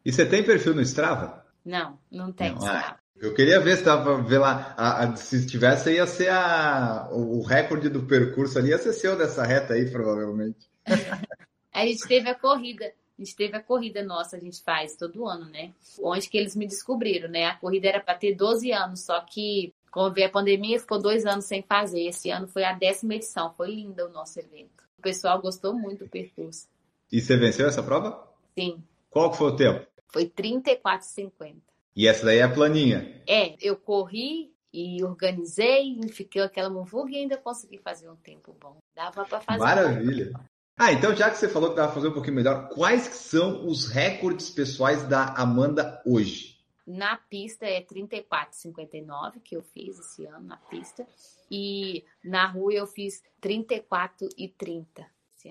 E 0.03 0.11
você 0.11 0.25
tem 0.25 0.43
perfil 0.43 0.73
no 0.73 0.81
Strava? 0.81 1.45
Não, 1.63 1.99
não 2.09 2.31
tem 2.31 2.51
não, 2.51 2.57
Strava. 2.57 2.97
Ah, 2.97 2.99
eu 3.19 3.33
queria 3.33 3.59
ver 3.59 3.77
se 3.77 3.83
dava 3.83 4.21
ver 4.21 4.39
lá. 4.39 4.73
A, 4.77 5.03
a, 5.03 5.15
se 5.15 5.45
tivesse, 5.45 5.93
ia 5.93 6.07
ser 6.07 6.29
a, 6.29 7.09
o, 7.11 7.39
o 7.39 7.41
recorde 7.43 7.89
do 7.89 8.03
percurso 8.03 8.57
ali, 8.57 8.69
ia 8.69 8.77
ser 8.77 8.93
seu 8.93 9.17
dessa 9.17 9.43
reta 9.43 9.73
aí, 9.73 9.89
provavelmente. 9.89 10.69
a 11.73 11.85
gente 11.85 12.07
teve 12.07 12.29
a 12.29 12.35
corrida. 12.35 12.85
A 12.85 13.23
gente 13.23 13.35
teve 13.35 13.57
a 13.57 13.63
corrida 13.63 14.03
nossa, 14.03 14.37
a 14.37 14.39
gente 14.39 14.61
faz 14.61 14.95
todo 14.95 15.27
ano, 15.27 15.49
né? 15.49 15.73
Onde 15.99 16.29
que 16.29 16.37
eles 16.37 16.55
me 16.55 16.67
descobriram, 16.67 17.27
né? 17.27 17.45
A 17.45 17.55
corrida 17.55 17.87
era 17.87 17.99
para 17.99 18.13
ter 18.13 18.35
12 18.35 18.71
anos, 18.71 19.03
só 19.03 19.19
que 19.21 19.73
como 19.97 20.13
veio 20.13 20.27
a 20.27 20.29
pandemia, 20.29 20.79
ficou 20.79 21.01
dois 21.01 21.25
anos 21.25 21.45
sem 21.45 21.63
fazer. 21.63 22.01
Esse 22.01 22.29
ano 22.29 22.47
foi 22.47 22.63
a 22.63 22.71
décima 22.71 23.15
edição. 23.15 23.51
Foi 23.57 23.73
linda 23.73 24.05
o 24.05 24.11
nosso 24.11 24.39
evento. 24.39 24.83
O 24.99 25.01
pessoal 25.01 25.41
gostou 25.41 25.73
muito 25.73 26.03
do 26.03 26.07
percurso. 26.07 26.67
E 27.11 27.19
você 27.19 27.35
venceu 27.35 27.67
essa 27.67 27.81
prova? 27.81 28.23
Sim. 28.53 28.77
Qual 29.09 29.33
foi 29.33 29.47
o 29.47 29.55
tempo? 29.55 29.87
Foi 30.09 30.25
34,50. 30.25 31.55
E 31.95 32.07
essa 32.07 32.27
daí 32.27 32.37
é 32.37 32.43
a 32.43 32.53
planinha? 32.53 33.23
É, 33.27 33.55
eu 33.59 33.75
corri 33.75 34.53
e 34.71 35.03
organizei, 35.03 35.99
fiquei 36.11 36.43
aquela 36.43 36.69
muvuga 36.69 37.09
e 37.13 37.15
ainda 37.17 37.35
consegui 37.35 37.79
fazer 37.79 38.07
um 38.07 38.15
tempo 38.17 38.55
bom. 38.61 38.77
Dava 38.95 39.25
para 39.25 39.39
fazer. 39.39 39.63
Maravilha. 39.63 40.31
Ah, 40.77 40.93
então 40.93 41.15
já 41.15 41.31
que 41.31 41.37
você 41.37 41.49
falou 41.49 41.71
que 41.71 41.75
dava 41.75 41.91
fazer 41.91 42.09
um 42.09 42.13
pouquinho 42.13 42.35
melhor, 42.35 42.69
quais 42.69 43.01
são 43.01 43.65
os 43.65 43.87
recordes 43.87 44.51
pessoais 44.51 45.07
da 45.07 45.33
Amanda 45.33 45.99
hoje? 46.05 46.56
Na 46.87 47.17
pista 47.17 47.65
é 47.65 47.81
34,59 47.81 49.41
que 49.41 49.57
eu 49.57 49.61
fiz 49.61 49.99
esse 49.99 50.25
ano 50.25 50.47
na 50.47 50.55
pista. 50.55 51.05
E 51.51 52.05
na 52.23 52.47
rua 52.47 52.73
eu 52.73 52.87
fiz 52.87 53.21
34,30. 53.41 55.05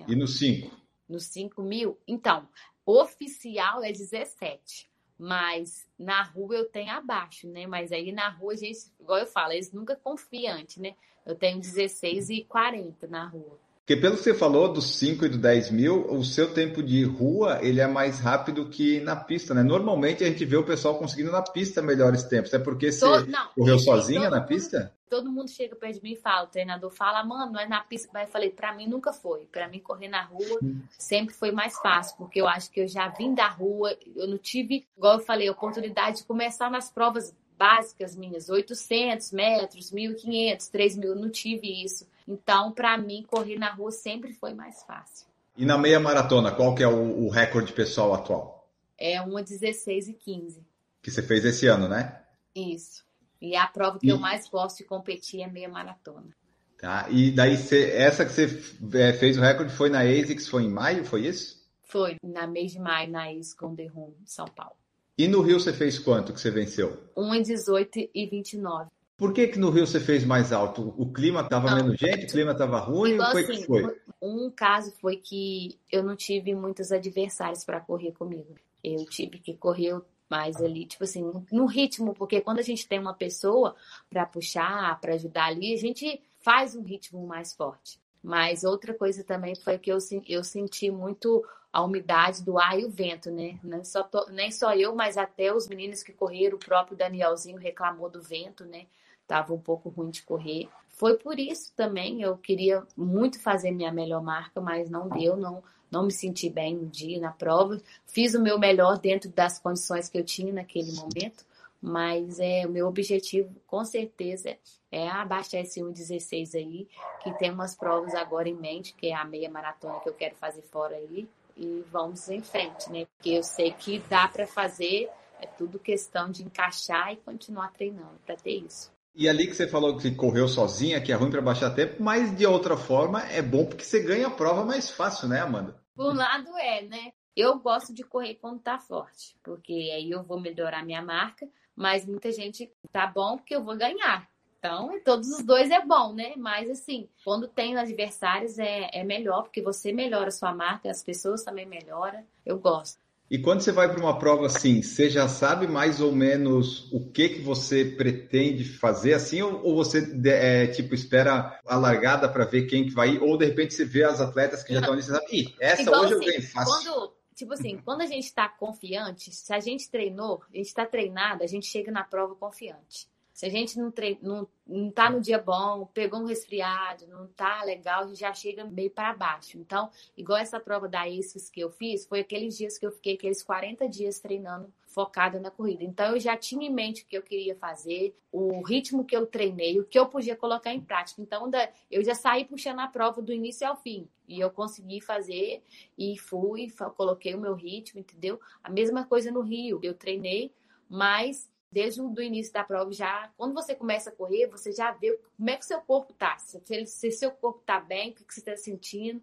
E 0.07 0.15
no 0.15 0.25
5? 0.27 0.75
No 1.07 1.19
5 1.19 1.61
mil? 1.61 1.99
Então, 2.07 2.49
oficial 2.83 3.83
é 3.83 3.91
17. 3.91 4.89
Mas 5.19 5.87
na 5.97 6.23
rua 6.23 6.55
eu 6.55 6.65
tenho 6.65 6.91
abaixo, 6.91 7.47
né? 7.47 7.67
Mas 7.67 7.91
aí 7.91 8.11
na 8.11 8.29
rua, 8.29 8.53
a 8.53 8.55
gente, 8.55 8.91
igual 8.99 9.19
eu 9.19 9.27
falo, 9.27 9.53
eles 9.53 9.71
nunca 9.71 9.95
confiam 9.95 10.57
antes, 10.57 10.77
né? 10.77 10.95
Eu 11.23 11.35
tenho 11.35 11.59
16 11.59 12.31
e 12.31 12.45
40 12.45 13.07
na 13.07 13.27
rua. 13.27 13.59
Porque 13.87 14.01
pelo 14.01 14.17
que 14.17 14.23
você 14.23 14.33
falou 14.33 14.67
dos 14.67 14.97
5 14.97 15.27
e 15.27 15.29
do 15.29 15.37
10 15.37 15.71
mil, 15.71 16.11
o 16.11 16.21
seu 16.21 16.53
tempo 16.53 16.83
de 16.83 17.05
rua 17.05 17.59
ele 17.61 17.79
é 17.79 17.87
mais 17.87 18.19
rápido 18.19 18.67
que 18.67 18.99
na 18.99 19.15
pista, 19.15 19.53
né? 19.53 19.63
Normalmente 19.63 20.25
a 20.25 20.27
gente 20.27 20.43
vê 20.43 20.57
o 20.57 20.65
pessoal 20.65 20.99
conseguindo 20.99 21.31
na 21.31 21.41
pista 21.41 21.81
melhores 21.81 22.23
tempos. 22.23 22.53
É 22.53 22.59
porque 22.59 22.91
você 22.91 22.99
todo, 22.99 23.27
não, 23.27 23.47
correu 23.55 23.79
sozinha 23.79 24.29
na 24.29 24.41
mundo, 24.41 24.47
pista? 24.49 24.93
Todo 25.09 25.31
mundo 25.31 25.49
chega 25.49 25.73
perto 25.73 25.95
de 25.95 26.03
mim 26.03 26.11
e 26.11 26.15
fala, 26.17 26.43
o 26.43 26.47
treinador 26.47 26.91
fala, 26.91 27.23
mano, 27.23 27.53
não 27.53 27.61
é 27.61 27.65
na 27.65 27.79
pista. 27.79 28.09
Mas 28.13 28.23
eu 28.23 28.29
falei, 28.33 28.49
pra 28.49 28.75
mim 28.75 28.89
nunca 28.89 29.13
foi. 29.13 29.47
Pra 29.49 29.69
mim 29.69 29.79
correr 29.79 30.09
na 30.09 30.21
rua 30.21 30.59
hum. 30.61 30.81
sempre 30.99 31.33
foi 31.33 31.53
mais 31.53 31.77
fácil, 31.77 32.17
porque 32.17 32.41
eu 32.41 32.47
acho 32.49 32.69
que 32.69 32.81
eu 32.81 32.89
já 32.89 33.07
vim 33.07 33.33
da 33.33 33.47
rua, 33.47 33.95
eu 34.17 34.27
não 34.27 34.37
tive, 34.37 34.85
igual 34.97 35.13
eu 35.13 35.25
falei, 35.25 35.49
oportunidade 35.49 36.17
de 36.17 36.23
começar 36.25 36.69
nas 36.69 36.91
provas 36.91 37.33
básicas 37.57 38.17
minhas, 38.17 38.49
800 38.49 39.31
metros, 39.31 39.93
1.500, 39.93 40.69
3.000, 40.69 41.15
não 41.15 41.29
tive 41.29 41.81
isso. 41.81 42.05
Então, 42.27 42.71
para 42.71 42.97
mim, 42.97 43.23
correr 43.25 43.57
na 43.57 43.71
rua 43.71 43.91
sempre 43.91 44.33
foi 44.33 44.53
mais 44.53 44.83
fácil. 44.83 45.27
E 45.55 45.65
na 45.65 45.77
meia 45.77 45.99
maratona, 45.99 46.51
qual 46.51 46.75
que 46.75 46.83
é 46.83 46.87
o, 46.87 47.25
o 47.25 47.29
recorde 47.29 47.71
pessoal 47.71 48.13
atual? 48.13 48.69
É 48.97 49.21
uma 49.21 49.41
16 49.41 50.09
e 50.09 50.13
15. 50.13 50.65
Que 51.01 51.09
você 51.09 51.21
fez 51.23 51.45
esse 51.45 51.67
ano, 51.67 51.87
né? 51.87 52.21
Isso. 52.53 53.05
E 53.41 53.55
a 53.55 53.67
prova 53.67 53.99
que 53.99 54.07
e... 54.07 54.09
eu 54.09 54.19
mais 54.19 54.47
gosto 54.49 54.79
de 54.79 54.83
competir 54.83 55.41
é 55.41 55.47
meia 55.47 55.69
maratona. 55.69 56.35
Tá, 56.79 57.07
e 57.09 57.31
daí 57.31 57.55
essa 57.93 58.23
que 58.23 58.31
você 58.31 58.61
é, 58.93 59.13
fez 59.13 59.35
o 59.37 59.41
recorde 59.41 59.73
foi 59.73 59.89
na 59.89 60.01
ASICS, 60.01 60.47
foi 60.47 60.63
em 60.63 60.69
maio, 60.69 61.03
foi 61.03 61.25
isso? 61.25 61.65
Foi, 61.81 62.17
na 62.21 62.45
mês 62.45 62.73
de 62.73 62.79
maio, 62.79 63.09
na 63.09 63.29
ASICS 63.29 63.55
Golden 63.55 63.87
Room, 63.87 64.13
São 64.25 64.45
Paulo. 64.45 64.75
E 65.17 65.27
no 65.27 65.41
Rio 65.41 65.59
você 65.59 65.73
fez 65.73 65.97
quanto 65.97 66.31
que 66.31 66.39
você 66.39 66.51
venceu? 66.51 66.95
1 67.15 67.33
em 67.33 67.41
18 67.41 68.09
e 68.13 68.27
29. 68.27 68.91
Por 69.17 69.33
que, 69.33 69.47
que 69.47 69.57
no 69.57 69.71
Rio 69.71 69.87
você 69.87 69.99
fez 69.99 70.23
mais 70.23 70.53
alto? 70.53 70.93
O 70.95 71.11
clima 71.11 71.41
estava 71.41 71.73
menos 71.73 71.97
gente, 71.97 72.25
o 72.25 72.29
clima 72.29 72.51
estava 72.51 72.77
ruim? 72.77 73.13
Igual 73.13 73.31
foi 73.31 73.43
assim, 73.43 73.55
que 73.57 73.65
foi? 73.65 73.99
Um 74.21 74.51
caso 74.51 74.93
foi 75.01 75.17
que 75.17 75.79
eu 75.91 76.03
não 76.03 76.15
tive 76.15 76.53
muitos 76.53 76.91
adversários 76.91 77.65
para 77.65 77.79
correr 77.79 78.11
comigo. 78.11 78.53
Eu 78.83 79.03
tive 79.05 79.39
que 79.39 79.55
correr 79.55 79.99
mais 80.29 80.57
ali, 80.57 80.85
tipo 80.85 81.03
assim, 81.03 81.23
no 81.51 81.65
ritmo, 81.65 82.13
porque 82.13 82.41
quando 82.41 82.59
a 82.59 82.63
gente 82.63 82.87
tem 82.87 82.99
uma 82.99 83.13
pessoa 83.13 83.75
para 84.07 84.23
puxar, 84.23 84.99
para 85.01 85.15
ajudar 85.15 85.45
ali, 85.45 85.73
a 85.73 85.77
gente 85.77 86.21
faz 86.39 86.75
um 86.75 86.83
ritmo 86.83 87.25
mais 87.25 87.53
forte. 87.53 87.99
Mas 88.21 88.63
outra 88.63 88.93
coisa 88.93 89.23
também 89.23 89.55
foi 89.55 89.79
que 89.79 89.91
eu, 89.91 89.97
eu 90.27 90.43
senti 90.43 90.91
muito 90.91 91.43
a 91.73 91.83
umidade 91.83 92.43
do 92.43 92.59
ar 92.59 92.79
e 92.79 92.85
o 92.85 92.89
vento, 92.89 93.31
né? 93.31 93.59
Nem 93.63 93.83
só, 93.83 94.07
nem 94.29 94.51
só 94.51 94.75
eu, 94.75 94.95
mas 94.95 95.17
até 95.17 95.53
os 95.53 95.67
meninos 95.67 96.03
que 96.03 96.13
correram, 96.13 96.57
o 96.57 96.59
próprio 96.59 96.97
Danielzinho 96.97 97.57
reclamou 97.57 98.09
do 98.09 98.21
vento, 98.21 98.63
né? 98.63 98.85
Tava 99.27 99.53
um 99.53 99.59
pouco 99.59 99.89
ruim 99.89 100.09
de 100.09 100.23
correr. 100.23 100.69
Foi 100.89 101.17
por 101.17 101.37
isso 101.37 101.71
também, 101.75 102.23
eu 102.23 102.35
queria 102.37 102.83
muito 102.95 103.39
fazer 103.39 103.69
minha 103.71 103.91
melhor 103.91 104.23
marca, 104.23 104.59
mas 104.59 104.89
não 104.89 105.07
deu, 105.07 105.37
não, 105.37 105.61
não 105.91 106.05
me 106.05 106.11
senti 106.11 106.49
bem 106.49 106.75
no 106.75 106.87
dia, 106.87 107.19
na 107.19 107.31
prova. 107.31 107.79
Fiz 108.05 108.33
o 108.33 108.41
meu 108.41 108.57
melhor 108.57 108.97
dentro 108.97 109.29
das 109.29 109.59
condições 109.59 110.09
que 110.09 110.17
eu 110.17 110.23
tinha 110.23 110.51
naquele 110.51 110.91
momento, 110.93 111.45
mas 111.79 112.39
é 112.39 112.65
o 112.65 112.69
meu 112.69 112.87
objetivo, 112.87 113.53
com 113.67 113.85
certeza, 113.85 114.57
é 114.91 115.07
abaixar 115.07 115.61
esse 115.61 115.81
1,16 115.81 116.55
aí, 116.55 116.87
que 117.21 117.31
tem 117.37 117.51
umas 117.51 117.75
provas 117.75 118.15
agora 118.15 118.49
em 118.49 118.55
mente, 118.55 118.95
que 118.95 119.07
é 119.07 119.13
a 119.13 119.23
meia 119.25 119.49
maratona 119.49 119.99
que 119.99 120.09
eu 120.09 120.13
quero 120.13 120.35
fazer 120.35 120.63
fora 120.63 120.95
aí, 120.95 121.27
e 121.55 121.83
vamos 121.91 122.27
em 122.29 122.41
frente, 122.41 122.91
né? 122.91 123.05
Porque 123.05 123.31
eu 123.31 123.43
sei 123.43 123.71
que 123.71 123.99
dá 124.09 124.27
para 124.27 124.47
fazer, 124.47 125.09
é 125.39 125.45
tudo 125.45 125.77
questão 125.77 126.31
de 126.31 126.43
encaixar 126.43 127.13
e 127.13 127.17
continuar 127.17 127.71
treinando 127.71 128.19
para 128.25 128.35
ter 128.35 128.57
isso. 128.57 128.96
E 129.17 129.27
ali 129.27 129.47
que 129.47 129.55
você 129.55 129.67
falou 129.67 129.97
que 129.97 130.13
correu 130.13 130.47
sozinha, 130.47 131.01
que 131.01 131.11
é 131.11 131.15
ruim 131.15 131.31
para 131.31 131.41
baixar 131.41 131.71
tempo, 131.71 132.03
mas 132.03 132.37
de 132.37 132.45
outra 132.45 132.77
forma 132.77 133.23
é 133.23 133.41
bom 133.41 133.65
porque 133.65 133.83
você 133.83 133.99
ganha 133.99 134.27
a 134.27 134.31
prova 134.31 134.63
mais 134.63 134.91
fácil, 134.91 135.27
né, 135.27 135.41
Amanda? 135.41 135.75
Por 135.95 136.13
um 136.13 136.15
lado 136.15 136.55
é, 136.55 136.83
né? 136.83 137.11
Eu 137.35 137.57
gosto 137.57 137.91
de 137.91 138.03
correr 138.03 138.35
quando 138.35 138.59
tá 138.59 138.77
forte, 138.77 139.35
porque 139.41 139.73
aí 139.73 140.11
eu 140.11 140.21
vou 140.21 140.39
melhorar 140.39 140.85
minha 140.85 141.01
marca, 141.01 141.49
mas 141.75 142.05
muita 142.05 142.31
gente 142.31 142.71
tá 142.91 143.07
bom 143.07 143.37
porque 143.37 143.55
eu 143.55 143.63
vou 143.63 143.75
ganhar. 143.75 144.29
Então, 144.59 144.99
todos 145.03 145.29
os 145.29 145.43
dois 145.43 145.71
é 145.71 145.83
bom, 145.83 146.13
né? 146.13 146.33
Mas, 146.37 146.69
assim, 146.69 147.09
quando 147.23 147.47
tem 147.47 147.75
adversários 147.75 148.59
é, 148.59 148.89
é 148.93 149.03
melhor, 149.03 149.43
porque 149.43 149.63
você 149.63 149.91
melhora 149.91 150.27
a 150.27 150.31
sua 150.31 150.53
marca, 150.53 150.91
as 150.91 151.03
pessoas 151.03 151.43
também 151.43 151.65
melhoram. 151.65 152.23
Eu 152.45 152.59
gosto. 152.59 152.99
E 153.29 153.37
quando 153.37 153.59
você 153.59 153.73
vai 153.73 153.89
para 153.89 153.99
uma 153.99 154.17
prova 154.17 154.45
assim, 154.45 154.81
você 154.81 155.09
já 155.09 155.27
sabe 155.27 155.67
mais 155.67 155.99
ou 155.99 156.13
menos 156.13 156.89
o 156.93 157.11
que 157.11 157.27
que 157.27 157.41
você 157.41 157.83
pretende 157.83 158.63
fazer 158.63 159.13
assim, 159.13 159.41
ou, 159.41 159.61
ou 159.65 159.75
você 159.75 159.99
é, 160.25 160.67
tipo 160.67 160.95
espera 160.95 161.59
a 161.65 161.75
largada 161.75 162.29
para 162.29 162.45
ver 162.45 162.67
quem 162.67 162.85
que 162.85 162.93
vai 162.93 163.15
ir, 163.15 163.21
ou 163.21 163.37
de 163.37 163.45
repente 163.45 163.73
você 163.73 163.83
vê 163.83 164.03
as 164.03 164.21
atletas 164.21 164.63
que 164.63 164.73
já 164.73 164.79
estão 164.79 164.93
ali, 164.93 165.03
você 165.03 165.11
sabe, 165.11 165.25
Ih, 165.31 165.55
essa 165.59 165.81
Igual 165.81 166.03
hoje 166.03 166.13
assim, 166.13 166.25
eu 166.25 166.31
ganho 166.31 166.47
fácil. 166.47 166.73
Quando, 166.73 167.13
tipo 167.35 167.53
assim, 167.53 167.81
quando 167.83 168.01
a 168.01 168.05
gente 168.05 168.25
está 168.25 168.47
confiante, 168.47 169.31
se 169.31 169.53
a 169.53 169.59
gente 169.59 169.91
treinou, 169.91 170.41
a 170.49 170.55
gente 170.55 170.67
está 170.67 170.85
treinado, 170.85 171.43
a 171.43 171.47
gente 171.47 171.67
chega 171.67 171.91
na 171.91 172.05
prova 172.05 172.33
confiante. 172.33 173.09
Se 173.37 173.45
a 173.45 173.49
gente 173.49 173.77
não, 173.77 173.91
tre... 173.91 174.17
não, 174.19 174.47
não 174.65 174.89
tá 174.89 175.11
no 175.11 175.21
dia 175.21 175.37
bom, 175.37 175.85
pegou 175.93 176.19
um 176.19 176.25
resfriado, 176.25 177.05
não 177.05 177.27
tá 177.27 177.63
legal, 177.63 178.03
a 178.03 178.07
gente 178.07 178.19
já 178.19 178.33
chega 178.33 178.65
meio 178.65 178.89
para 178.89 179.13
baixo. 179.13 179.59
Então, 179.59 179.91
igual 180.17 180.39
essa 180.39 180.59
prova 180.59 180.89
da 180.89 181.07
ISIS 181.07 181.47
que 181.47 181.59
eu 181.59 181.69
fiz, 181.69 182.07
foi 182.07 182.21
aqueles 182.21 182.57
dias 182.57 182.79
que 182.79 182.85
eu 182.87 182.91
fiquei 182.91 183.13
aqueles 183.13 183.43
40 183.43 183.87
dias 183.87 184.19
treinando 184.19 184.73
focada 184.87 185.39
na 185.39 185.51
corrida. 185.51 185.83
Então, 185.83 186.15
eu 186.15 186.19
já 186.19 186.35
tinha 186.35 186.67
em 186.67 186.73
mente 186.73 187.03
o 187.03 187.05
que 187.05 187.15
eu 187.15 187.21
queria 187.21 187.55
fazer, 187.55 188.17
o 188.31 188.63
ritmo 188.63 189.05
que 189.05 189.15
eu 189.15 189.27
treinei, 189.27 189.79
o 189.79 189.85
que 189.85 189.99
eu 189.99 190.07
podia 190.07 190.35
colocar 190.35 190.73
em 190.73 190.81
prática. 190.81 191.21
Então, 191.21 191.47
eu 191.91 192.03
já 192.03 192.15
saí 192.15 192.43
puxando 192.43 192.79
a 192.79 192.87
prova 192.87 193.21
do 193.21 193.31
início 193.31 193.67
ao 193.67 193.75
fim. 193.75 194.09
E 194.27 194.39
eu 194.39 194.49
consegui 194.49 194.99
fazer 194.99 195.61
e 195.95 196.17
fui, 196.17 196.73
coloquei 196.95 197.35
o 197.35 197.39
meu 197.39 197.53
ritmo, 197.53 197.99
entendeu? 197.99 198.39
A 198.63 198.71
mesma 198.71 199.05
coisa 199.05 199.29
no 199.29 199.41
Rio. 199.41 199.79
Eu 199.83 199.93
treinei, 199.93 200.51
mas 200.89 201.47
desde 201.71 202.01
o 202.01 202.21
início 202.21 202.53
da 202.53 202.63
prova 202.63 202.91
já, 202.91 203.31
quando 203.37 203.53
você 203.53 203.75
começa 203.75 204.09
a 204.09 204.13
correr, 204.13 204.47
você 204.47 204.71
já 204.71 204.91
vê 204.91 205.19
como 205.35 205.49
é 205.49 205.55
que 205.55 205.63
o 205.63 205.67
seu 205.67 205.81
corpo 205.81 206.13
tá, 206.13 206.37
se, 206.37 206.61
se 206.85 207.11
seu 207.11 207.31
corpo 207.31 207.61
tá 207.65 207.79
bem, 207.79 208.11
o 208.11 208.13
que, 208.13 208.23
que 208.23 208.33
você 208.33 208.39
está 208.39 208.55
sentindo. 208.55 209.21